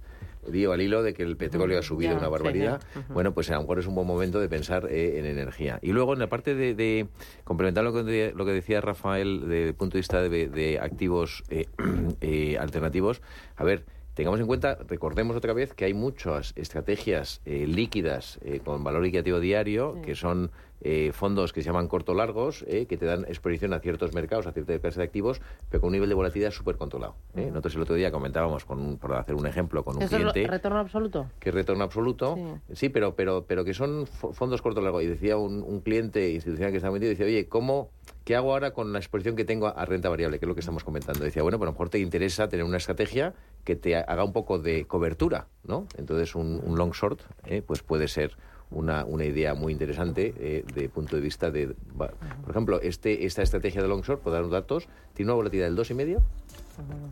Digo 0.47 0.73
al 0.73 0.81
hilo 0.81 1.03
de 1.03 1.15
que 1.15 1.23
el 1.23 1.37
petróleo 1.37 1.79
ha 1.79 1.83
subido 1.83 2.17
una 2.17 2.29
barbaridad. 2.29 2.83
Bueno, 3.09 3.33
pues 3.33 3.51
a 3.51 3.55
lo 3.55 3.61
mejor 3.61 3.79
es 3.79 3.87
un 3.87 3.95
buen 3.95 4.07
momento 4.07 4.41
de 4.41 4.49
pensar 4.49 4.89
en 4.91 5.25
energía. 5.25 5.79
Y 5.83 5.93
luego, 5.93 6.15
en 6.15 6.19
la 6.19 6.29
parte 6.29 6.55
de, 6.55 7.07
complementar 7.45 7.85
lo 7.85 7.93
que, 7.93 8.33
lo 8.35 8.45
que 8.45 8.53
decía 8.53 8.81
Rafael, 8.81 9.41
desde 9.43 9.69
el 9.69 9.75
punto 9.75 9.95
de 9.95 10.01
vista 10.01 10.21
de, 10.21 10.79
activos 10.83 11.45
alternativos, 12.59 13.23
a 13.57 13.65
ver, 13.65 13.85
tengamos 14.15 14.41
en 14.41 14.49
cuenta, 14.49 14.79
recordemos 14.89 15.37
otra 15.37 15.53
vez 15.53 15.75
que 15.75 15.85
hay 15.85 15.95
muchas 15.95 16.53
estrategias 16.57 17.41
eh, 17.45 17.69
líquidas 17.69 18.41
eh, 18.43 18.61
con 18.65 18.83
valor 18.83 19.03
liquidativo 19.03 19.39
diario, 19.39 20.03
que 20.03 20.17
son 20.17 20.51
eh, 20.81 21.11
fondos 21.13 21.53
que 21.53 21.63
se 21.63 21.67
llaman 21.67 21.89
corto-largos, 21.89 22.65
que 22.69 22.97
te 22.97 23.07
dan 23.07 23.25
exposición 23.25 23.73
a 23.73 23.81
ciertos 23.81 24.15
mercados, 24.15 24.47
a 24.47 24.53
ciertas 24.53 24.79
clases 24.81 24.99
de 24.99 25.05
activos, 25.05 25.41
pero 25.69 25.81
con 25.81 25.89
un 25.89 25.93
nivel 25.93 26.09
de 26.09 26.15
volatilidad 26.15 26.51
súper 26.51 26.77
controlado. 26.77 27.17
Nosotros 27.35 27.75
el 27.75 27.83
otro 27.83 27.95
día 27.95 28.11
comentábamos, 28.11 28.65
con 28.65 28.99
por 28.99 29.15
hacer 29.15 29.35
un 29.35 29.47
ejemplo, 29.47 29.85
con 29.85 29.97
un 29.97 30.07
cliente... 30.07 30.47
¿Retorno 30.47 30.79
absoluto? 30.79 31.27
Que 31.39 31.51
retorno 31.51 31.85
absoluto, 31.85 32.61
sí, 32.73 32.89
pero, 32.89 33.15
pero, 33.15 33.45
pero 33.47 33.65
que 33.65 33.75
son 33.75 34.07
fondos 34.07 34.63
corto-largos. 34.63 35.03
Y 35.03 35.07
decía 35.07 35.37
un, 35.37 35.63
un 35.63 35.81
cliente 35.81 36.31
institucional 36.31 36.71
que 36.71 36.79
estaba 36.79 36.93
metido, 36.93 37.11
dice, 37.11 37.25
oye, 37.25 37.49
¿cómo 37.49 37.91
¿qué 38.29 38.37
hago 38.37 38.53
ahora 38.53 38.73
con 38.73 38.93
la 38.93 38.99
exposición 38.99 39.37
que 39.37 39.47
tengo 39.47 39.69
a 39.69 39.85
renta 39.87 40.11
variable? 40.11 40.39
Que 40.39 40.45
es 40.45 40.49
lo 40.49 40.55
que 40.55 40.61
estamos 40.61 40.85
comentando. 40.85 41.25
Decía, 41.25 41.43
bueno, 41.43 41.57
pues 41.57 41.67
a 41.67 41.71
lo 41.71 41.73
mejor 41.73 41.89
te 41.89 41.99
interesa 41.99 42.47
tener 42.47 42.63
una 42.63 42.77
estrategia 42.77 43.33
que 43.65 43.75
te 43.75 43.97
haga 43.97 44.23
un 44.23 44.35
poco 44.35 44.59
de 44.59 44.87
cobertura, 44.87 45.47
¿no? 45.65 45.87
Entonces 45.97 46.35
un, 46.35 46.61
long 46.77 46.93
short, 46.93 47.23
eh, 47.47 47.63
pues 47.63 47.83
puede 47.83 48.07
ser 48.07 48.37
una, 48.71 49.05
una, 49.05 49.25
idea 49.25 49.55
muy 49.55 49.73
interesante 49.73 50.35
eh, 50.39 50.65
de 50.75 50.89
punto 50.89 51.17
de 51.17 51.23
vista 51.23 51.51
de... 51.51 51.75
Por 51.97 52.51
ejemplo, 52.51 52.81
este, 52.81 53.25
esta 53.27 53.43
estrategia 53.43 53.83
de 53.83 53.89
long 53.89 54.03
short, 54.03 54.23
por 54.23 54.33
dar 54.33 54.49
datos, 54.49 54.89
tiene 55.15 55.31
una 55.31 55.37
volatilidad 55.37 55.69
del 55.69 55.77
2,5 55.77 56.21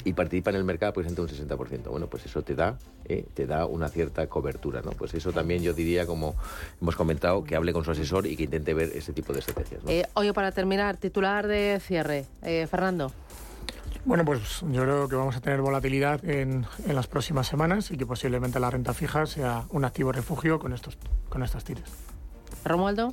y 0.05 0.13
participa 0.13 0.51
en 0.51 0.57
el 0.57 0.65
mercado 0.65 0.93
pues 0.93 1.07
entre 1.07 1.23
un 1.23 1.29
60%. 1.29 1.89
Bueno, 1.89 2.07
pues 2.07 2.25
eso 2.27 2.43
te 2.43 2.55
da, 2.55 2.79
eh, 3.07 3.27
te 3.35 3.47
da 3.47 3.67
una 3.67 3.89
cierta 3.89 4.27
cobertura, 4.29 4.83
¿no? 4.83 4.93
Pues 4.93 5.15
eso 5.15 5.33
también 5.33 5.63
yo 5.63 5.75
diría, 5.75 6.07
como 6.07 6.37
hemos 6.81 6.95
comentado, 6.95 7.43
que 7.45 7.57
hable 7.57 7.73
con 7.73 7.85
su 7.85 7.91
asesor 7.91 8.27
y 8.27 8.37
que 8.37 8.45
intente 8.45 8.75
ver 8.75 8.93
ese 8.95 9.13
tipo 9.13 9.33
de 9.33 9.41
estrategias. 9.41 9.83
Eh, 9.89 10.05
oye, 10.15 10.33
para 10.33 10.53
terminar, 10.53 10.97
titular 10.97 11.47
de 11.47 11.81
cierre, 11.81 12.27
eh, 12.43 12.67
Fernando. 12.71 13.13
Bueno, 14.07 14.25
pues 14.25 14.61
yo 14.71 14.83
creo 14.83 15.09
que 15.09 15.17
vamos 15.17 15.35
a 15.35 15.41
tener 15.41 15.61
volatilidad 15.61 16.25
en, 16.25 16.65
en, 16.87 16.95
las 16.95 17.09
próximas 17.09 17.49
semanas 17.49 17.91
y 17.91 17.97
que 17.97 18.07
posiblemente 18.07 18.61
la 18.61 18.71
renta 18.71 18.95
fija 18.95 19.27
sea 19.27 19.65
un 19.71 19.85
activo 19.85 20.13
refugio 20.13 20.61
con 20.61 20.73
estos, 20.73 20.97
con 21.29 21.43
estas 21.43 21.65
tires. 21.65 21.91
Romualdo. 22.65 23.13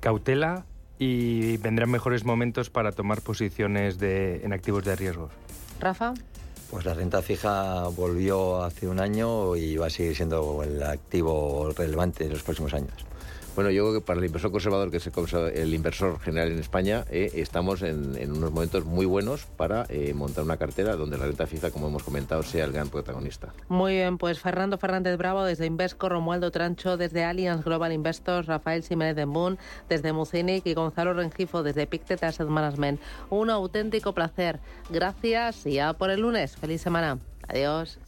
Cautela 0.00 0.64
y 0.98 1.56
vendrán 1.58 1.90
mejores 1.90 2.24
momentos 2.24 2.68
para 2.68 2.90
tomar 2.90 3.20
posiciones 3.20 4.00
de, 4.00 4.44
en 4.44 4.52
activos 4.52 4.84
de 4.84 4.96
riesgos. 4.96 5.30
Rafa. 5.78 6.14
Pues 6.68 6.84
la 6.84 6.94
renta 6.94 7.22
fija 7.22 7.84
volvió 7.84 8.64
hace 8.64 8.88
un 8.88 8.98
año 8.98 9.54
y 9.54 9.76
va 9.76 9.86
a 9.86 9.90
seguir 9.90 10.16
siendo 10.16 10.64
el 10.64 10.82
activo 10.82 11.70
relevante 11.76 12.24
en 12.24 12.32
los 12.32 12.42
próximos 12.42 12.74
años. 12.74 13.07
Bueno, 13.58 13.72
yo 13.72 13.86
creo 13.86 13.94
que 13.94 14.06
para 14.06 14.20
el 14.20 14.26
inversor 14.26 14.52
conservador, 14.52 14.88
que 14.88 14.98
es 14.98 15.10
el 15.56 15.74
inversor 15.74 16.20
general 16.20 16.52
en 16.52 16.60
España, 16.60 17.04
eh, 17.10 17.32
estamos 17.34 17.82
en, 17.82 18.30
unos 18.30 18.52
momentos 18.52 18.84
muy 18.84 19.04
buenos 19.04 19.46
para 19.46 19.84
eh, 19.88 20.14
montar 20.14 20.44
una 20.44 20.56
cartera 20.58 20.94
donde 20.94 21.18
la 21.18 21.26
renta 21.26 21.44
fija, 21.44 21.72
como 21.72 21.88
hemos 21.88 22.04
comentado, 22.04 22.44
sea 22.44 22.66
el 22.66 22.70
gran 22.70 22.88
protagonista. 22.88 23.52
Muy 23.68 23.94
bien, 23.94 24.16
pues 24.16 24.38
Fernando 24.38 24.78
Fernández 24.78 25.18
Bravo 25.18 25.42
desde 25.42 25.66
Invesco, 25.66 26.08
Romualdo 26.08 26.52
Trancho 26.52 26.96
desde 26.96 27.24
Allianz 27.24 27.64
Global 27.64 27.92
Investors, 27.92 28.46
Rafael 28.46 28.84
Jiménez 28.84 29.16
de 29.16 29.26
Moon 29.26 29.58
desde 29.88 30.12
Mucinic 30.12 30.64
y 30.64 30.74
Gonzalo 30.74 31.12
Rengifo 31.14 31.64
desde 31.64 31.88
Pictet 31.88 32.22
Asset 32.22 32.46
Management. 32.46 33.00
Un 33.28 33.50
auténtico 33.50 34.14
placer. 34.14 34.60
Gracias 34.88 35.66
y 35.66 35.72
ya 35.72 35.94
por 35.94 36.10
el 36.10 36.20
lunes. 36.20 36.54
Feliz 36.54 36.80
semana. 36.80 37.18
Adiós. 37.48 37.98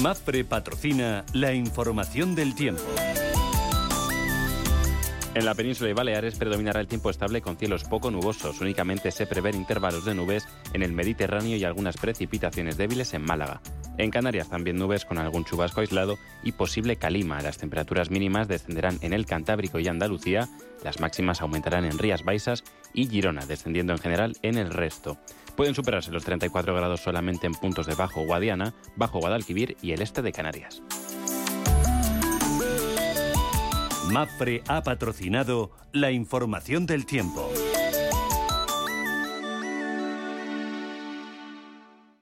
MAFRE 0.00 0.46
patrocina 0.46 1.26
la 1.34 1.52
información 1.52 2.34
del 2.34 2.54
tiempo. 2.54 2.82
En 5.34 5.44
la 5.44 5.54
península 5.54 5.90
y 5.90 5.92
Baleares 5.92 6.36
predominará 6.36 6.80
el 6.80 6.88
tiempo 6.88 7.10
estable 7.10 7.42
con 7.42 7.58
cielos 7.58 7.84
poco 7.84 8.10
nubosos. 8.10 8.60
Únicamente 8.62 9.10
se 9.10 9.26
prevén 9.26 9.56
intervalos 9.56 10.06
de 10.06 10.14
nubes 10.14 10.48
en 10.72 10.82
el 10.82 10.92
Mediterráneo 10.92 11.56
y 11.56 11.64
algunas 11.64 11.98
precipitaciones 11.98 12.78
débiles 12.78 13.12
en 13.12 13.22
Málaga. 13.22 13.60
En 13.98 14.10
Canarias 14.10 14.48
también 14.48 14.76
nubes 14.76 15.04
con 15.04 15.18
algún 15.18 15.44
chubasco 15.44 15.82
aislado 15.82 16.18
y 16.42 16.52
posible 16.52 16.96
calima. 16.96 17.42
Las 17.42 17.58
temperaturas 17.58 18.10
mínimas 18.10 18.48
descenderán 18.48 18.98
en 19.02 19.12
el 19.12 19.26
Cantábrico 19.26 19.78
y 19.78 19.88
Andalucía, 19.88 20.48
las 20.82 20.98
máximas 20.98 21.42
aumentarán 21.42 21.84
en 21.84 21.98
Rías 21.98 22.24
Baixas 22.24 22.64
y 22.94 23.06
Girona, 23.06 23.44
descendiendo 23.44 23.92
en 23.92 23.98
general 23.98 24.36
en 24.42 24.56
el 24.56 24.70
resto. 24.70 25.18
Pueden 25.60 25.74
superarse 25.74 26.10
los 26.10 26.24
34 26.24 26.74
grados 26.74 27.02
solamente 27.02 27.46
en 27.46 27.52
puntos 27.52 27.86
de 27.86 27.94
Bajo 27.94 28.24
Guadiana, 28.24 28.72
Bajo 28.96 29.18
Guadalquivir 29.18 29.76
y 29.82 29.92
el 29.92 30.00
este 30.00 30.22
de 30.22 30.32
Canarias. 30.32 30.82
MAPFRE 34.10 34.62
ha 34.68 34.82
patrocinado 34.82 35.70
la 35.92 36.12
información 36.12 36.86
del 36.86 37.04
tiempo. 37.04 37.52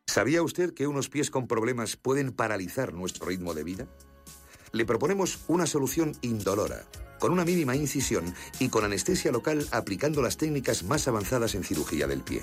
¿Sabía 0.09 0.43
usted 0.43 0.75
que 0.75 0.89
unos 0.89 1.09
pies 1.09 1.31
con 1.31 1.47
problemas 1.47 1.97
pueden 1.97 2.33
paralizar 2.33 2.93
nuestro 2.93 3.27
ritmo 3.27 3.55
de 3.55 3.63
vida? 3.63 3.87
Le 4.73 4.85
proponemos 4.85 5.45
una 5.47 5.69
solución 5.69 6.17
indolora, 6.23 6.83
con 7.21 7.31
una 7.31 7.45
mínima 7.45 7.77
incisión 7.77 8.35
y 8.59 8.69
con 8.69 8.85
anestesia 8.85 9.31
local 9.31 9.65
aplicando 9.71 10.23
las 10.23 10.39
técnicas 10.39 10.83
más 10.83 11.07
avanzadas 11.07 11.55
en 11.55 11.63
cirugía 11.63 12.09
del 12.09 12.23
pie. 12.23 12.43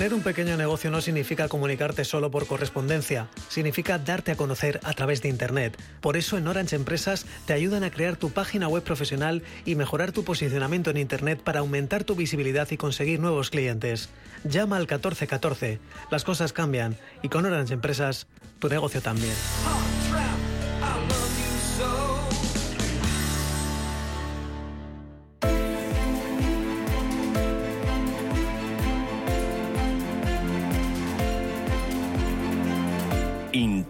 Tener 0.00 0.14
un 0.14 0.22
pequeño 0.22 0.56
negocio 0.56 0.90
no 0.90 1.02
significa 1.02 1.46
comunicarte 1.46 2.06
solo 2.06 2.30
por 2.30 2.46
correspondencia, 2.46 3.28
significa 3.50 3.98
darte 3.98 4.32
a 4.32 4.34
conocer 4.34 4.80
a 4.82 4.94
través 4.94 5.20
de 5.20 5.28
Internet. 5.28 5.76
Por 6.00 6.16
eso 6.16 6.38
en 6.38 6.48
Orange 6.48 6.74
Empresas 6.74 7.26
te 7.44 7.52
ayudan 7.52 7.84
a 7.84 7.90
crear 7.90 8.16
tu 8.16 8.30
página 8.30 8.66
web 8.66 8.82
profesional 8.82 9.42
y 9.66 9.74
mejorar 9.74 10.12
tu 10.12 10.24
posicionamiento 10.24 10.88
en 10.88 10.96
Internet 10.96 11.42
para 11.42 11.60
aumentar 11.60 12.04
tu 12.04 12.14
visibilidad 12.14 12.66
y 12.70 12.78
conseguir 12.78 13.20
nuevos 13.20 13.50
clientes. 13.50 14.08
Llama 14.44 14.76
al 14.76 14.84
1414. 14.84 15.80
Las 16.10 16.24
cosas 16.24 16.54
cambian 16.54 16.96
y 17.20 17.28
con 17.28 17.44
Orange 17.44 17.74
Empresas 17.74 18.26
tu 18.58 18.70
negocio 18.70 19.02
también. 19.02 19.34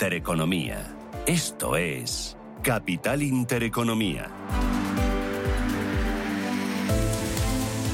Intereconomía. 0.00 0.96
Esto 1.26 1.76
es 1.76 2.34
Capital 2.62 3.20
Intereconomía. 3.22 4.30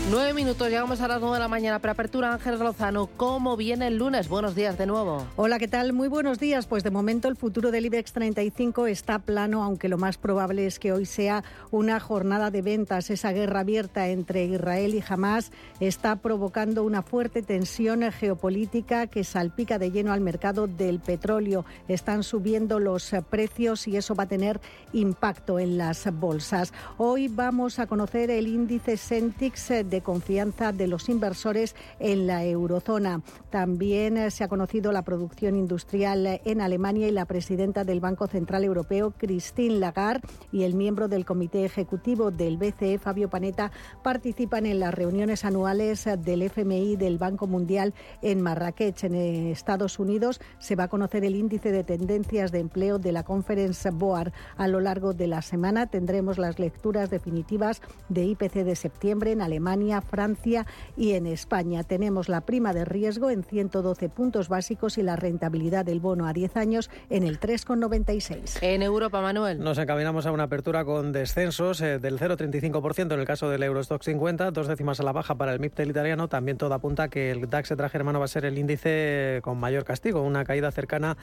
Nueve 0.08 0.34
minutos, 0.34 0.68
llegamos 0.68 1.00
a 1.00 1.08
las 1.08 1.20
nueve 1.20 1.38
de 1.38 1.40
la 1.40 1.48
mañana. 1.48 1.80
Preapertura, 1.80 2.32
Ángel 2.32 2.60
Lozano. 2.60 3.08
¿Cómo 3.16 3.56
viene 3.56 3.88
el 3.88 3.98
lunes? 3.98 4.28
Buenos 4.28 4.54
días 4.54 4.78
de 4.78 4.86
nuevo. 4.86 5.26
Hola, 5.34 5.58
¿qué 5.58 5.66
tal? 5.66 5.92
Muy 5.92 6.06
buenos 6.06 6.38
días. 6.38 6.68
Pues 6.68 6.84
de 6.84 6.92
momento 6.92 7.26
el 7.26 7.34
futuro 7.34 7.72
del 7.72 7.86
IBEX 7.86 8.12
35 8.12 8.86
está 8.86 9.18
plano, 9.18 9.64
aunque 9.64 9.88
lo 9.88 9.98
más 9.98 10.16
probable 10.16 10.64
es 10.64 10.78
que 10.78 10.92
hoy 10.92 11.06
sea 11.06 11.42
una 11.72 11.98
jornada 11.98 12.52
de 12.52 12.62
ventas. 12.62 13.10
Esa 13.10 13.32
guerra 13.32 13.60
abierta 13.60 14.06
entre 14.06 14.44
Israel 14.44 14.94
y 14.94 15.02
Hamas 15.08 15.50
está 15.80 16.14
provocando 16.14 16.84
una 16.84 17.02
fuerte 17.02 17.42
tensión 17.42 18.02
geopolítica 18.12 19.08
que 19.08 19.24
salpica 19.24 19.80
de 19.80 19.90
lleno 19.90 20.12
al 20.12 20.20
mercado 20.20 20.68
del 20.68 21.00
petróleo. 21.00 21.64
Están 21.88 22.22
subiendo 22.22 22.78
los 22.78 23.10
precios 23.28 23.88
y 23.88 23.96
eso 23.96 24.14
va 24.14 24.22
a 24.22 24.28
tener 24.28 24.60
impacto 24.92 25.58
en 25.58 25.78
las 25.78 26.08
bolsas. 26.14 26.72
Hoy 26.96 27.26
vamos 27.26 27.80
a 27.80 27.88
conocer 27.88 28.30
el 28.30 28.46
índice 28.46 28.96
Sentix 28.96 29.68
de 29.68 29.95
confianza 30.00 30.72
de 30.72 30.86
los 30.86 31.08
inversores 31.08 31.74
en 31.98 32.26
la 32.26 32.44
eurozona. 32.44 33.22
También 33.56 34.18
eh, 34.18 34.30
se 34.30 34.44
ha 34.44 34.48
conocido 34.48 34.92
la 34.92 35.00
producción 35.00 35.56
industrial 35.56 36.42
en 36.44 36.60
Alemania 36.60 37.08
y 37.08 37.10
la 37.10 37.24
presidenta 37.24 37.84
del 37.84 38.00
Banco 38.00 38.26
Central 38.26 38.64
Europeo, 38.64 39.14
Christine 39.16 39.78
Lagarde, 39.78 40.28
y 40.52 40.64
el 40.64 40.74
miembro 40.74 41.08
del 41.08 41.24
Comité 41.24 41.64
Ejecutivo 41.64 42.30
del 42.30 42.58
BCE, 42.58 42.98
Fabio 42.98 43.30
Panetta, 43.30 43.72
participan 44.02 44.66
en 44.66 44.78
las 44.78 44.92
reuniones 44.92 45.46
anuales 45.46 46.06
del 46.18 46.42
FMI 46.42 46.96
del 46.96 47.16
Banco 47.16 47.46
Mundial 47.46 47.94
en 48.20 48.42
Marrakech, 48.42 49.04
en 49.04 49.14
Estados 49.14 49.98
Unidos. 49.98 50.38
Se 50.58 50.76
va 50.76 50.84
a 50.84 50.88
conocer 50.88 51.24
el 51.24 51.34
índice 51.34 51.72
de 51.72 51.82
tendencias 51.82 52.52
de 52.52 52.58
empleo 52.58 52.98
de 52.98 53.12
la 53.12 53.22
Conference 53.22 53.88
Board. 53.88 54.34
A 54.58 54.68
lo 54.68 54.80
largo 54.80 55.14
de 55.14 55.28
la 55.28 55.40
semana 55.40 55.86
tendremos 55.86 56.36
las 56.36 56.58
lecturas 56.58 57.08
definitivas 57.08 57.80
de 58.10 58.22
IPC 58.26 58.52
de 58.64 58.76
septiembre 58.76 59.32
en 59.32 59.40
Alemania 59.40 60.02
Francia 60.02 60.66
y 60.94 61.12
en 61.12 61.26
España. 61.26 61.84
Tenemos 61.84 62.28
la 62.28 62.42
prima 62.42 62.74
de 62.74 62.84
riesgo 62.84 63.30
en 63.30 63.45
112 63.46 64.08
puntos 64.08 64.48
básicos 64.48 64.98
y 64.98 65.02
la 65.02 65.16
rentabilidad 65.16 65.84
del 65.84 66.00
bono 66.00 66.26
a 66.26 66.32
10 66.32 66.56
años 66.56 66.90
en 67.10 67.22
el 67.22 67.40
3,96. 67.40 68.58
En 68.62 68.82
Europa, 68.82 69.20
Manuel. 69.20 69.58
Nos 69.58 69.78
encaminamos 69.78 70.26
a 70.26 70.32
una 70.32 70.44
apertura 70.44 70.84
con 70.84 71.12
descensos 71.12 71.80
eh, 71.80 71.98
del 71.98 72.18
0,35% 72.18 73.14
en 73.14 73.20
el 73.20 73.26
caso 73.26 73.48
del 73.48 73.62
Eurostock 73.62 74.02
50, 74.02 74.50
dos 74.50 74.68
décimas 74.68 75.00
a 75.00 75.02
la 75.02 75.12
baja 75.12 75.34
para 75.34 75.52
el 75.52 75.60
MIP 75.60 75.76
del 75.76 75.90
italiano. 75.90 76.28
También 76.28 76.58
todo 76.58 76.74
apunta 76.74 77.08
que 77.08 77.30
el 77.30 77.48
DAX 77.48 77.70
de 77.70 77.76
traje 77.76 77.98
hermano 77.98 78.18
va 78.18 78.26
a 78.26 78.28
ser 78.28 78.44
el 78.44 78.58
índice 78.58 79.40
con 79.42 79.58
mayor 79.58 79.84
castigo, 79.84 80.22
una 80.22 80.44
caída 80.44 80.70
cercana 80.70 81.16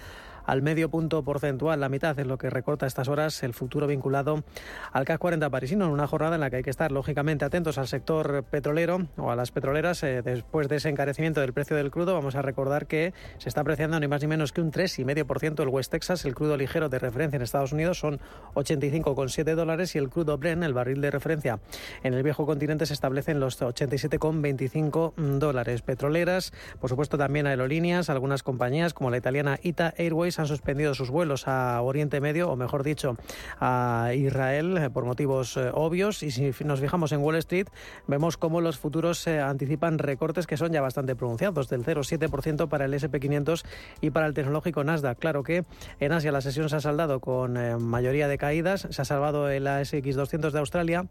al 0.46 0.62
medio 0.62 0.90
punto 0.90 1.24
porcentual, 1.24 1.80
la 1.80 1.90
mitad 1.90 2.18
es 2.20 2.28
lo 2.28 2.38
que 2.38 2.50
recorta 2.50 2.86
a 2.86 2.88
estas 2.88 3.08
horas 3.08 3.44
el 3.44 3.54
futuro 3.54 3.88
vinculado 3.88 4.44
al 4.92 5.06
CAC 5.06 5.20
40 5.20 5.50
parisino, 5.50 5.86
en 5.86 5.92
una 5.92 6.08
jornada 6.08 6.36
en 6.36 6.42
la 6.42 6.50
que 6.50 6.58
hay 6.58 6.64
que 6.64 6.70
estar 6.70 6.92
lógicamente 6.92 7.46
atentos 7.46 7.78
al 7.78 7.88
sector 7.88 8.44
petrolero 8.44 9.08
o 9.18 9.32
a 9.32 9.36
las 9.36 9.52
petroleras. 9.52 10.04
Eh, 10.04 10.22
después 10.22 10.68
de 10.70 10.78
ese 10.78 10.90
encarecimiento 10.90 11.42
del 11.42 11.54
precio 11.54 11.76
del 11.76 11.92
crudo, 11.92 12.14
vamos 12.14 12.36
a 12.36 12.42
recordar 12.42 12.88
que 12.88 13.14
se 13.38 13.50
está 13.50 13.62
apreciando 13.62 14.00
ni 14.00 14.08
más 14.08 14.22
ni 14.22 14.28
menos 14.28 14.52
que 14.52 14.62
un 14.62 14.72
3,5% 14.72 15.62
el 15.64 15.70
West 15.70 15.92
Texas, 15.92 16.26
el 16.26 16.36
crudo 16.36 16.58
ligero 16.58 16.90
de 16.90 17.00
referencia 17.00 17.38
en 17.38 17.44
Estados 17.44 17.72
Unidos 17.72 18.00
son 18.00 18.20
85,7 18.56 19.56
dólares 19.56 19.96
y 19.96 19.98
el 19.98 20.10
crudo 20.10 20.38
Brent, 20.38 20.64
el 20.64 20.74
barril 20.74 21.02
de 21.02 21.12
referencia 21.12 21.60
en 22.04 22.14
el 22.14 22.24
viejo 22.24 22.46
continente, 22.46 22.86
se 22.86 22.94
establece 22.94 23.32
en 23.32 23.40
los 23.40 23.62
87,25 23.62 25.14
dólares. 25.40 25.82
Petroleras, 25.82 26.54
por 26.80 26.90
supuesto 26.90 27.18
también 27.18 27.48
aerolíneas, 27.48 28.10
algunas 28.10 28.44
compañías 28.44 28.94
como 28.94 29.10
la 29.10 29.18
italiana 29.18 29.60
Ita 29.62 29.94
Airways 29.98 30.33
han 30.40 30.48
suspendido 30.48 30.94
sus 30.94 31.10
vuelos 31.10 31.48
a 31.48 31.82
Oriente 31.82 32.22
Medio, 32.22 32.50
o 32.50 32.56
mejor 32.56 32.84
dicho, 32.84 33.18
a 33.60 34.12
Israel, 34.16 34.78
eh, 34.78 34.90
por 34.90 35.06
motivos 35.06 35.58
eh, 35.58 35.70
obvios. 35.74 36.24
Y 36.24 36.32
si 36.32 36.52
nos 36.64 36.80
fijamos 36.80 37.12
en 37.12 37.22
Wall 37.22 37.36
Street, 37.38 37.68
vemos 38.08 38.38
cómo 38.38 38.62
los 38.62 38.78
futuros 38.78 39.26
eh, 39.28 39.40
anticipan 39.40 40.00
recortes 40.00 40.48
que 40.48 40.58
son 40.58 40.72
ya 40.72 40.82
bastante 40.82 41.16
pronunciados, 41.16 41.70
del 41.70 41.84
0,7% 41.84 42.68
para 42.68 42.86
el 42.86 42.94
SP500 42.94 43.66
y 44.02 44.10
para 44.12 44.28
el 44.28 44.34
tecnológico 44.34 44.84
Nasdaq. 44.84 45.20
Claro 45.20 45.44
que 45.44 45.66
en 46.00 46.12
Asia 46.12 46.32
la 46.32 46.42
sesión 46.42 46.70
se 46.70 46.78
ha 46.78 46.82
saldado 46.82 47.20
con 47.20 47.54
mayoría 47.84 48.28
de 48.28 48.38
caídas, 48.38 48.88
se 48.90 49.02
ha 49.02 49.06
salvado 49.06 49.50
el 49.50 49.68
ASX 49.68 50.16
200 50.16 50.54
de 50.54 50.60
Australia 50.60 51.06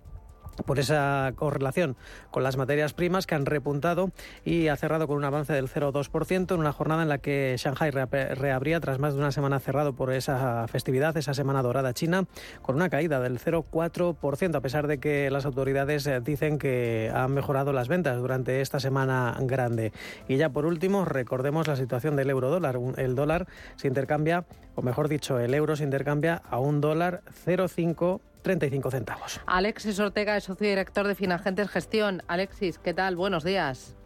por 0.65 0.79
esa 0.79 1.33
correlación 1.37 1.97
con 2.31 2.43
las 2.43 2.57
materias 2.57 2.93
primas 2.93 3.27
que 3.27 3.35
han 3.35 3.47
repuntado 3.47 4.11
y 4.45 4.69
ha 4.69 4.77
cerrado 4.77 5.07
con 5.07 5.17
un 5.17 5.25
avance 5.25 5.53
del 5.53 5.69
0,2% 5.69 6.55
en 6.55 6.61
una 6.61 6.73
jornada 6.73 7.03
en 7.03 7.09
la 7.09 7.19
que 7.19 7.55
Shanghai 7.59 7.91
reabría 7.91 8.81
tras 8.81 8.99
más 8.99 9.15
de 9.15 9.21
una 9.21 9.33
semana 9.33 9.61
cerrado 9.61 9.95
por 9.95 10.13
esa 10.13 10.67
festividad, 10.69 11.17
esa 11.17 11.35
semana 11.35 11.63
dorada 11.63 11.95
china, 11.95 12.27
con 12.61 12.77
una 12.77 12.91
caída 12.91 13.21
del 13.21 13.39
0,4%, 13.39 14.55
a 14.55 14.61
pesar 14.61 14.87
de 14.87 14.99
que 14.99 15.31
las 15.31 15.47
autoridades 15.47 16.07
eh, 16.07 16.21
dicen 16.21 16.59
que 16.59 17.11
han 17.15 17.33
mejorado 17.33 17.73
las 17.73 17.89
ventas 17.89 18.19
durante 18.19 18.61
esta 18.61 18.81
semana 18.81 19.37
grande. 19.41 19.93
Y 20.29 20.37
ya 20.37 20.51
por 20.51 20.67
último, 20.67 21.05
recordemos 21.05 21.67
la 21.69 21.77
situación 21.77 22.17
del 22.17 22.31
euro 22.31 22.51
dólar. 22.51 22.79
El 22.97 23.15
dólar 23.15 23.47
se 23.77 23.89
intercambia, 23.89 24.45
o 24.75 24.83
mejor 24.83 25.09
dicho, 25.09 25.39
el 25.39 25.55
euro 25.55 25.77
se 25.77 25.85
intercambia 25.85 26.43
a 26.49 26.59
un 26.59 26.81
dólar 26.81 27.23
0,5 27.47 28.21
35 28.43 28.91
centavos. 28.91 29.41
Alexis 29.47 29.99
Ortega 30.01 30.37
es 30.37 30.45
socio 30.45 30.69
director 30.69 31.07
de 31.07 31.15
Finagentes 31.15 31.69
Gestión. 31.71 32.23
Alexis, 32.29 32.79
¿qué 32.79 32.93
tal? 32.95 33.17
Buenos 33.17 33.45
días. 33.45 33.97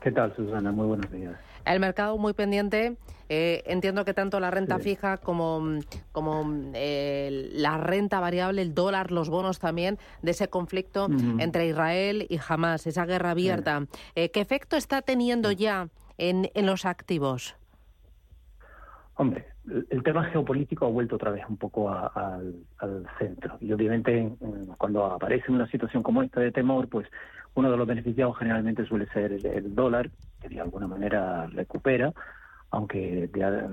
¿Qué 0.00 0.12
tal, 0.12 0.34
Susana? 0.36 0.70
Muy 0.72 0.86
buenos 0.86 1.10
días. 1.10 1.34
El 1.64 1.80
mercado 1.80 2.16
muy 2.18 2.32
pendiente 2.32 2.96
Eh, 3.28 3.64
entiendo 3.66 4.04
que 4.04 4.14
tanto 4.14 4.38
la 4.38 4.52
renta 4.52 4.78
fija 4.78 5.16
como, 5.16 5.80
como 6.12 6.44
eh, 6.74 7.50
la 7.54 7.76
renta 7.76 8.20
variable, 8.20 8.62
el 8.62 8.72
dólar, 8.72 9.10
los 9.10 9.28
bonos 9.30 9.58
también, 9.58 9.98
de 10.22 10.30
ese 10.30 10.46
conflicto 10.46 11.08
entre 11.40 11.66
Israel 11.66 12.26
y 12.28 12.38
Hamas, 12.46 12.86
esa 12.86 13.04
guerra 13.04 13.32
abierta. 13.32 13.86
Eh, 14.14 14.30
¿Qué 14.30 14.40
efecto 14.40 14.76
está 14.76 15.02
teniendo 15.02 15.50
ya 15.50 15.88
en, 16.18 16.50
en 16.54 16.66
los 16.66 16.84
activos? 16.84 17.56
Hombre, 19.18 19.46
el 19.90 20.02
tema 20.02 20.24
geopolítico 20.24 20.84
ha 20.84 20.90
vuelto 20.90 21.16
otra 21.16 21.30
vez 21.30 21.44
un 21.48 21.56
poco 21.56 21.90
al, 21.90 22.54
centro. 23.18 23.56
Y 23.60 23.72
obviamente 23.72 24.36
cuando 24.76 25.06
aparece 25.06 25.50
una 25.50 25.66
situación 25.68 26.02
como 26.02 26.22
esta 26.22 26.40
de 26.40 26.52
temor, 26.52 26.88
pues 26.88 27.08
uno 27.54 27.70
de 27.70 27.78
los 27.78 27.86
beneficiados 27.86 28.36
generalmente 28.38 28.84
suele 28.84 29.06
ser 29.06 29.32
el, 29.32 29.74
dólar, 29.74 30.10
que 30.40 30.50
de 30.50 30.60
alguna 30.60 30.86
manera 30.86 31.46
recupera, 31.46 32.12
aunque 32.70 33.30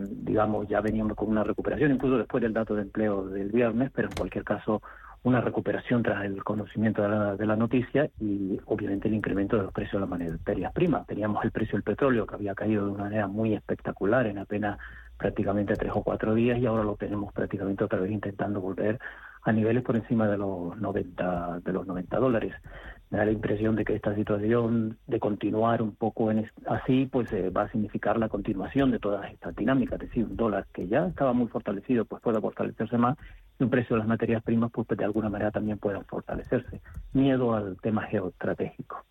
digamos 0.09 0.69
ya 0.69 0.79
veníamos 0.79 1.17
con 1.17 1.29
una 1.29 1.43
recuperación, 1.43 1.91
incluso 1.91 2.17
después 2.17 2.41
del 2.41 2.53
dato 2.53 2.75
de 2.75 2.83
empleo 2.83 3.25
del 3.27 3.51
viernes, 3.51 3.91
pero 3.93 4.07
en 4.07 4.15
cualquier 4.15 4.45
caso 4.45 4.81
una 5.23 5.41
recuperación 5.41 6.03
tras 6.03 6.23
el 6.23 6.41
conocimiento 6.43 7.01
de 7.01 7.09
la, 7.09 7.35
de 7.35 7.45
la, 7.45 7.55
noticia 7.57 8.09
y 8.19 8.59
obviamente 8.65 9.07
el 9.09 9.13
incremento 9.13 9.57
de 9.57 9.63
los 9.63 9.73
precios 9.73 10.01
de 10.01 10.07
las 10.07 10.09
materias 10.09 10.73
primas. 10.73 11.07
Teníamos 11.07 11.43
el 11.43 11.51
precio 11.51 11.73
del 11.73 11.83
petróleo 11.83 12.25
que 12.25 12.35
había 12.35 12.55
caído 12.55 12.85
de 12.85 12.91
una 12.91 13.03
manera 13.05 13.27
muy 13.27 13.53
espectacular 13.53 14.27
en 14.27 14.37
apenas 14.37 14.79
prácticamente 15.23 15.77
tres 15.77 15.93
o 15.95 16.03
cuatro 16.03 16.35
días 16.35 16.59
y 16.59 16.65
ahora 16.65 16.83
lo 16.83 16.97
tenemos 16.97 17.31
prácticamente 17.31 17.85
otra 17.85 17.97
vez 17.97 18.11
intentando 18.11 18.59
volver 18.59 18.99
a 19.43 19.53
niveles 19.53 19.81
por 19.81 19.95
encima 19.95 20.27
de 20.27 20.37
los 20.37 20.75
90 20.77 21.61
de 21.63 21.71
los 21.71 21.87
90 21.87 22.17
dólares. 22.17 22.53
Me 23.09 23.19
da 23.19 23.25
la 23.25 23.31
impresión 23.31 23.77
de 23.77 23.85
que 23.85 23.95
esta 23.95 24.13
situación 24.15 24.97
de 25.07 25.21
continuar 25.21 25.81
un 25.81 25.95
poco 25.95 26.29
en 26.29 26.51
así 26.67 27.07
pues 27.09 27.31
eh, 27.31 27.51
va 27.51 27.61
a 27.61 27.71
significar 27.71 28.17
la 28.17 28.27
continuación 28.27 28.91
de 28.91 28.99
todas 28.99 29.31
estas 29.31 29.55
dinámicas, 29.55 30.01
es 30.01 30.09
decir, 30.09 30.25
un 30.25 30.35
dólar 30.35 30.65
que 30.73 30.89
ya 30.89 31.07
estaba 31.07 31.31
muy 31.31 31.47
fortalecido 31.47 32.03
pues 32.03 32.21
pueda 32.21 32.41
fortalecerse 32.41 32.97
más 32.97 33.17
y 33.57 33.63
un 33.63 33.69
precio 33.69 33.95
de 33.95 33.99
las 33.99 34.09
materias 34.09 34.43
primas 34.43 34.71
pues 34.73 34.85
de 34.89 35.05
alguna 35.05 35.29
manera 35.29 35.51
también 35.51 35.77
pueda 35.77 36.03
fortalecerse. 36.03 36.81
Miedo 37.13 37.55
al 37.55 37.77
tema 37.79 38.01
geoestratégico 38.07 39.05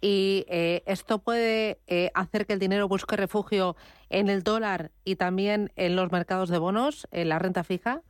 y 0.00 0.44
eh, 0.48 0.82
esto 0.86 1.18
puede 1.18 1.78
eh, 1.86 2.10
hacer 2.14 2.46
que 2.46 2.52
el 2.52 2.58
dinero 2.58 2.88
busque 2.88 3.16
refugio 3.16 3.76
en 4.10 4.28
el 4.28 4.42
dólar 4.42 4.90
y 5.04 5.16
también 5.16 5.72
en 5.76 5.96
los 5.96 6.12
mercados 6.12 6.48
de 6.48 6.58
bonos, 6.58 7.08
en 7.10 7.28
la 7.28 7.38
renta 7.38 7.64
fija 7.64 8.02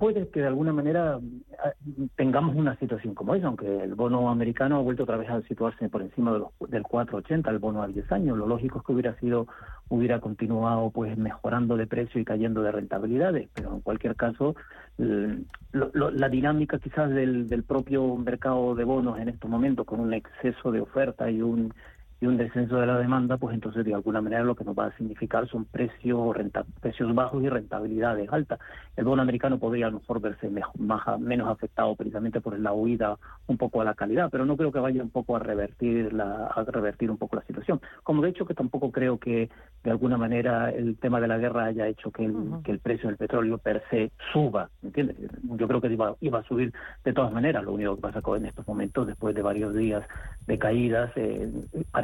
puede 0.00 0.28
que 0.28 0.40
de 0.40 0.46
alguna 0.46 0.72
manera 0.72 1.20
ah, 1.62 1.72
tengamos 2.16 2.56
una 2.56 2.74
situación 2.76 3.14
como 3.14 3.34
esa, 3.34 3.48
aunque 3.48 3.82
el 3.82 3.94
bono 3.94 4.30
americano 4.30 4.76
ha 4.76 4.80
vuelto 4.80 5.02
otra 5.02 5.18
vez 5.18 5.28
a 5.28 5.42
situarse 5.42 5.90
por 5.90 6.00
encima 6.00 6.32
de 6.32 6.38
los, 6.38 6.48
del 6.70 6.84
4,80, 6.84 7.50
el 7.50 7.58
bono 7.58 7.82
a 7.82 7.86
10 7.86 8.10
años. 8.10 8.38
Lo 8.38 8.46
lógico 8.46 8.78
es 8.78 8.84
que 8.86 8.92
hubiera 8.92 9.14
sido, 9.20 9.46
hubiera 9.90 10.18
continuado 10.18 10.90
pues 10.90 11.18
mejorando 11.18 11.76
de 11.76 11.86
precio 11.86 12.18
y 12.18 12.24
cayendo 12.24 12.62
de 12.62 12.72
rentabilidades, 12.72 13.50
pero 13.54 13.74
en 13.74 13.80
cualquier 13.82 14.16
caso 14.16 14.56
la 14.96 16.28
dinámica 16.30 16.78
quizás 16.78 17.10
del, 17.10 17.46
del 17.46 17.62
propio 17.62 18.16
mercado 18.16 18.74
de 18.74 18.84
bonos 18.84 19.18
en 19.18 19.28
estos 19.28 19.50
momentos 19.50 19.84
con 19.84 20.00
un 20.00 20.14
exceso 20.14 20.72
de 20.72 20.80
oferta 20.80 21.30
y 21.30 21.42
un 21.42 21.74
y 22.20 22.26
un 22.26 22.36
descenso 22.36 22.76
de 22.76 22.86
la 22.86 22.98
demanda, 22.98 23.38
pues 23.38 23.54
entonces 23.54 23.84
de 23.84 23.94
alguna 23.94 24.20
manera 24.20 24.44
lo 24.44 24.54
que 24.54 24.64
nos 24.64 24.78
va 24.78 24.86
a 24.86 24.96
significar 24.96 25.48
son 25.48 25.64
precios 25.64 26.36
renta, 26.36 26.64
precios 26.80 27.14
bajos 27.14 27.42
y 27.42 27.48
rentabilidades 27.48 28.30
altas. 28.30 28.58
El 28.96 29.06
bono 29.06 29.22
americano 29.22 29.58
podría 29.58 29.86
a 29.86 29.90
lo 29.90 30.00
mejor 30.00 30.20
verse 30.20 30.50
más, 30.50 30.70
menos 31.18 31.48
afectado 31.48 31.94
precisamente 31.96 32.40
por 32.40 32.58
la 32.58 32.72
huida 32.72 33.16
un 33.46 33.56
poco 33.56 33.80
a 33.80 33.84
la 33.84 33.94
calidad, 33.94 34.28
pero 34.30 34.44
no 34.44 34.56
creo 34.56 34.70
que 34.70 34.80
vaya 34.80 35.02
un 35.02 35.10
poco 35.10 35.34
a 35.34 35.38
revertir 35.38 36.12
la, 36.12 36.46
a 36.48 36.62
revertir 36.64 37.10
un 37.10 37.16
poco 37.16 37.36
la 37.36 37.42
situación. 37.42 37.80
Como 38.02 38.22
de 38.22 38.28
hecho 38.28 38.44
que 38.44 38.54
tampoco 38.54 38.90
creo 38.90 39.18
que 39.18 39.48
de 39.82 39.90
alguna 39.90 40.18
manera 40.18 40.70
el 40.70 40.98
tema 40.98 41.20
de 41.20 41.28
la 41.28 41.38
guerra 41.38 41.64
haya 41.64 41.86
hecho 41.86 42.10
que 42.10 42.26
el, 42.26 42.34
que 42.64 42.72
el 42.72 42.80
precio 42.80 43.08
del 43.08 43.16
petróleo 43.16 43.56
per 43.58 43.82
se 43.88 44.12
suba, 44.32 44.68
¿me 44.82 44.88
entiendes? 44.88 45.16
Yo 45.42 45.66
creo 45.66 45.80
que 45.80 45.88
iba, 45.88 46.14
iba 46.20 46.40
a 46.40 46.44
subir 46.44 46.72
de 47.02 47.12
todas 47.14 47.32
maneras. 47.32 47.64
Lo 47.64 47.72
único 47.72 47.96
que 47.96 48.02
pasa 48.02 48.20
con 48.20 48.40
en 48.40 48.46
estos 48.46 48.66
momentos, 48.66 49.06
después 49.06 49.34
de 49.34 49.42
varios 49.42 49.74
días 49.74 50.04
de 50.46 50.58
caídas, 50.58 51.10
eh, 51.16 51.50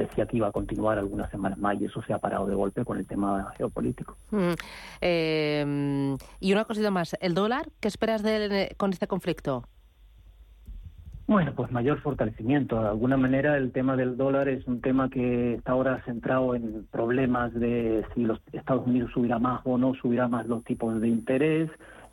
parecía 0.07 0.26
que 0.26 0.36
iba 0.36 0.48
a 0.48 0.52
continuar 0.52 0.98
algunas 0.98 1.30
semanas 1.30 1.59
más 1.59 1.80
y 1.80 1.84
eso 1.86 2.02
se 2.02 2.12
ha 2.12 2.18
parado 2.18 2.46
de 2.46 2.54
golpe 2.54 2.84
con 2.84 2.98
el 2.98 3.07
tema 3.07 3.52
geopolítico. 3.57 4.16
Mm, 4.30 4.52
eh, 5.00 6.16
y 6.40 6.52
una 6.52 6.64
cosita 6.64 6.90
más, 6.90 7.16
¿el 7.20 7.34
dólar? 7.34 7.68
¿Qué 7.80 7.88
esperas 7.88 8.22
de, 8.22 8.74
con 8.76 8.92
este 8.92 9.07
conflicto? 9.07 9.64
Bueno, 11.26 11.52
pues 11.57 11.72
mayor 11.72 12.00
fortalecimiento. 12.02 12.80
De 12.80 12.88
alguna 12.88 13.16
manera 13.16 13.57
el 13.57 13.72
tema 13.72 13.96
del 13.96 14.16
dólar 14.16 14.48
es 14.48 14.64
un 14.68 14.80
tema 14.80 15.11
que 15.11 15.54
está 15.54 15.72
ahora 15.72 16.00
centrado 16.04 16.54
en 16.54 16.86
problemas 16.92 17.52
de 17.52 18.04
si 18.14 18.22
los 18.22 18.40
Estados 18.52 18.86
Unidos 18.86 19.11
subirá 19.12 19.40
más 19.40 19.61
o 19.64 19.76
no 19.76 19.94
subirá 19.94 20.28
más 20.28 20.46
los 20.46 20.62
tipos 20.62 21.00
de 21.00 21.09
interés, 21.09 21.68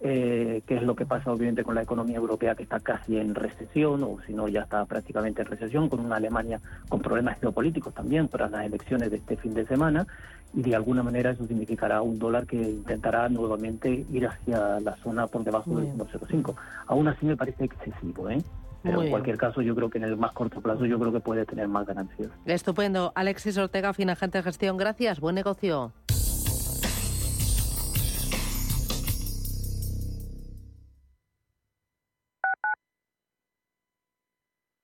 eh, 0.06 0.62
qué 0.68 0.76
es 0.76 0.84
lo 0.84 0.95
que 0.95 1.06
pasa 1.06 1.32
obviamente 1.32 1.64
con 1.64 1.76
la 1.76 1.82
economía 1.82 2.18
europea 2.18 2.56
que 2.56 2.64
está 2.64 2.80
casi 2.82 3.18
en 3.18 3.34
recesión 3.34 4.04
o 4.04 4.18
si 4.28 4.34
no 4.34 4.49
ya 4.49 4.64
está 4.64 4.84
prácticamente 4.86 5.41
en 5.41 5.47
recesión, 5.47 5.88
con 5.88 6.01
una 6.01 6.18
Alemania 6.18 6.60
con 6.89 7.01
problemas 7.01 7.39
geopolíticos 7.39 7.93
también 7.93 8.28
para 8.28 8.49
las 8.49 8.66
elecciones 8.66 9.10
de 9.12 9.18
este 9.18 9.38
fin 9.38 9.54
de 9.54 9.66
semana 9.66 10.06
y 10.54 10.62
de 10.62 10.76
alguna 10.76 11.04
manera 11.04 11.32
eso 11.32 11.47
significará 11.47 12.01
un 12.01 12.20
dólar 12.20 12.45
que 12.45 12.58
intentará 12.58 13.30
nuevamente 13.30 14.06
ir 14.12 14.28
hacia 14.28 14.82
la 14.82 14.95
zona 14.97 15.26
por 15.28 15.43
debajo 15.43 15.80
del 15.80 15.88
1,05. 15.93 16.54
Aún 16.88 17.08
así 17.08 17.26
me 17.26 17.38
parece 17.38 17.64
excesivo, 17.64 18.30
¿eh? 18.30 18.43
Pero 18.84 19.01
en 19.01 19.10
cualquier 19.10 19.38
caso, 19.38 19.62
yo 19.62 19.74
creo 19.76 19.89
que 19.89 19.97
en 19.97 20.04
el 20.04 20.18
más 20.18 20.34
corto 20.34 20.60
plazo, 20.60 20.86
yo 20.86 20.99
creo 20.99 21.14
que 21.14 21.22
puede 21.22 21.45
tener 21.45 21.70
más 21.70 21.88
ganancias. 21.88 22.30
Estupendo. 22.45 23.14
Alexis 23.16 23.58
Ortega, 23.58 23.93
Finagente 23.93 24.39
de 24.39 24.43
Gestión. 24.43 24.76
Gracias. 24.76 25.22
Buen 25.22 25.36
negocio. 25.36 25.93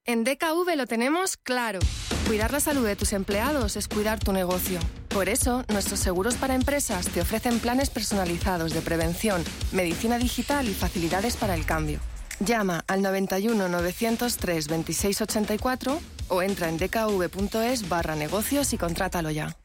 En 0.09 0.23
DKV 0.23 0.75
lo 0.75 0.87
tenemos 0.87 1.37
claro. 1.37 1.77
Cuidar 2.25 2.51
la 2.51 2.59
salud 2.59 2.83
de 2.83 2.95
tus 2.95 3.13
empleados 3.13 3.75
es 3.75 3.87
cuidar 3.87 4.17
tu 4.17 4.33
negocio. 4.33 4.79
Por 5.07 5.29
eso, 5.29 5.63
nuestros 5.69 5.99
seguros 5.99 6.33
para 6.33 6.55
empresas 6.55 7.07
te 7.09 7.21
ofrecen 7.21 7.59
planes 7.59 7.91
personalizados 7.91 8.73
de 8.73 8.81
prevención, 8.81 9.43
medicina 9.71 10.17
digital 10.17 10.67
y 10.67 10.73
facilidades 10.73 11.37
para 11.37 11.53
el 11.53 11.63
cambio. 11.63 11.99
Llama 12.39 12.83
al 12.87 13.03
91 13.03 13.69
903 13.69 14.67
2684 14.67 15.99
o 16.29 16.41
entra 16.41 16.69
en 16.69 16.79
dkv.es 16.79 17.87
barra 17.87 18.15
negocios 18.15 18.73
y 18.73 18.79
contrátalo 18.79 19.29
ya. 19.29 19.55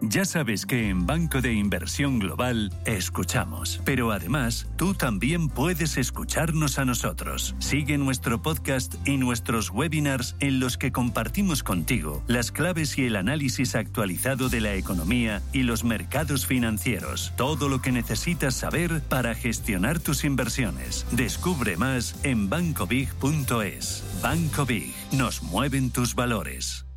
Ya 0.00 0.24
sabes 0.24 0.64
que 0.64 0.90
en 0.90 1.06
Banco 1.06 1.40
de 1.40 1.52
Inversión 1.54 2.20
Global 2.20 2.72
escuchamos, 2.84 3.82
pero 3.84 4.12
además 4.12 4.68
tú 4.76 4.94
también 4.94 5.48
puedes 5.48 5.96
escucharnos 5.96 6.78
a 6.78 6.84
nosotros. 6.84 7.56
Sigue 7.58 7.98
nuestro 7.98 8.40
podcast 8.40 8.94
y 9.08 9.16
nuestros 9.16 9.70
webinars 9.70 10.36
en 10.38 10.60
los 10.60 10.78
que 10.78 10.92
compartimos 10.92 11.64
contigo 11.64 12.22
las 12.28 12.52
claves 12.52 12.96
y 12.96 13.06
el 13.06 13.16
análisis 13.16 13.74
actualizado 13.74 14.48
de 14.48 14.60
la 14.60 14.74
economía 14.76 15.42
y 15.52 15.64
los 15.64 15.82
mercados 15.82 16.46
financieros. 16.46 17.32
Todo 17.36 17.68
lo 17.68 17.82
que 17.82 17.90
necesitas 17.90 18.54
saber 18.54 19.02
para 19.02 19.34
gestionar 19.34 19.98
tus 19.98 20.22
inversiones. 20.22 21.06
Descubre 21.10 21.76
más 21.76 22.14
en 22.22 22.48
bancobig.es. 22.48 24.04
Banco 24.22 24.64
Big, 24.64 24.94
nos 25.10 25.42
mueven 25.42 25.90
tus 25.90 26.14
valores. 26.14 26.87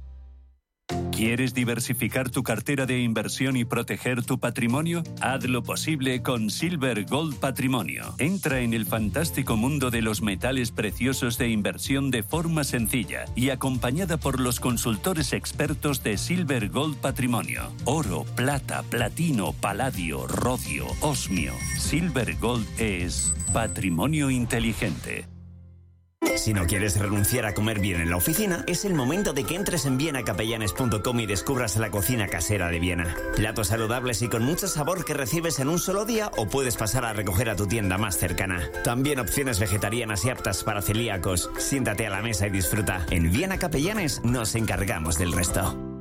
¿Quieres 1.11 1.53
diversificar 1.53 2.31
tu 2.31 2.41
cartera 2.41 2.87
de 2.87 2.99
inversión 2.99 3.55
y 3.55 3.63
proteger 3.63 4.23
tu 4.23 4.39
patrimonio? 4.39 5.03
Haz 5.21 5.43
lo 5.45 5.61
posible 5.61 6.23
con 6.23 6.49
Silver 6.49 7.05
Gold 7.05 7.35
Patrimonio. 7.35 8.15
Entra 8.17 8.61
en 8.61 8.73
el 8.73 8.87
fantástico 8.87 9.55
mundo 9.55 9.91
de 9.91 10.01
los 10.01 10.21
metales 10.21 10.71
preciosos 10.71 11.37
de 11.37 11.49
inversión 11.49 12.09
de 12.09 12.23
forma 12.23 12.63
sencilla 12.63 13.25
y 13.35 13.49
acompañada 13.49 14.17
por 14.17 14.39
los 14.39 14.59
consultores 14.59 15.33
expertos 15.33 16.01
de 16.01 16.17
Silver 16.17 16.69
Gold 16.69 16.97
Patrimonio. 16.97 17.71
Oro, 17.85 18.25
plata, 18.35 18.83
platino, 18.89 19.53
paladio, 19.53 20.25
rodio, 20.25 20.87
osmio. 21.01 21.53
Silver 21.77 22.35
Gold 22.39 22.65
es 22.79 23.33
patrimonio 23.53 24.31
inteligente. 24.31 25.30
Si 26.41 26.53
no 26.53 26.65
quieres 26.65 26.97
renunciar 26.97 27.45
a 27.45 27.53
comer 27.53 27.79
bien 27.79 28.01
en 28.01 28.09
la 28.09 28.15
oficina, 28.15 28.63
es 28.65 28.83
el 28.85 28.95
momento 28.95 29.31
de 29.31 29.43
que 29.43 29.55
entres 29.55 29.85
en 29.85 29.97
vienacapellanes.com 29.97 31.19
y 31.19 31.25
descubras 31.27 31.77
la 31.77 31.91
cocina 31.91 32.27
casera 32.27 32.69
de 32.69 32.79
Viena. 32.79 33.15
Platos 33.35 33.67
saludables 33.67 34.23
y 34.23 34.27
con 34.27 34.43
mucho 34.43 34.67
sabor 34.67 35.05
que 35.05 35.13
recibes 35.13 35.59
en 35.59 35.69
un 35.69 35.77
solo 35.77 36.03
día 36.03 36.31
o 36.37 36.47
puedes 36.47 36.77
pasar 36.77 37.05
a 37.05 37.13
recoger 37.13 37.49
a 37.49 37.55
tu 37.55 37.67
tienda 37.67 37.99
más 37.99 38.17
cercana. 38.17 38.71
También 38.83 39.19
opciones 39.19 39.59
vegetarianas 39.59 40.25
y 40.25 40.31
aptas 40.31 40.63
para 40.63 40.81
celíacos. 40.81 41.51
Siéntate 41.59 42.07
a 42.07 42.09
la 42.09 42.23
mesa 42.23 42.47
y 42.47 42.49
disfruta. 42.49 43.05
En 43.11 43.31
Viena 43.31 43.59
Capellanes 43.59 44.21
nos 44.23 44.55
encargamos 44.55 45.19
del 45.19 45.33
resto. 45.33 46.00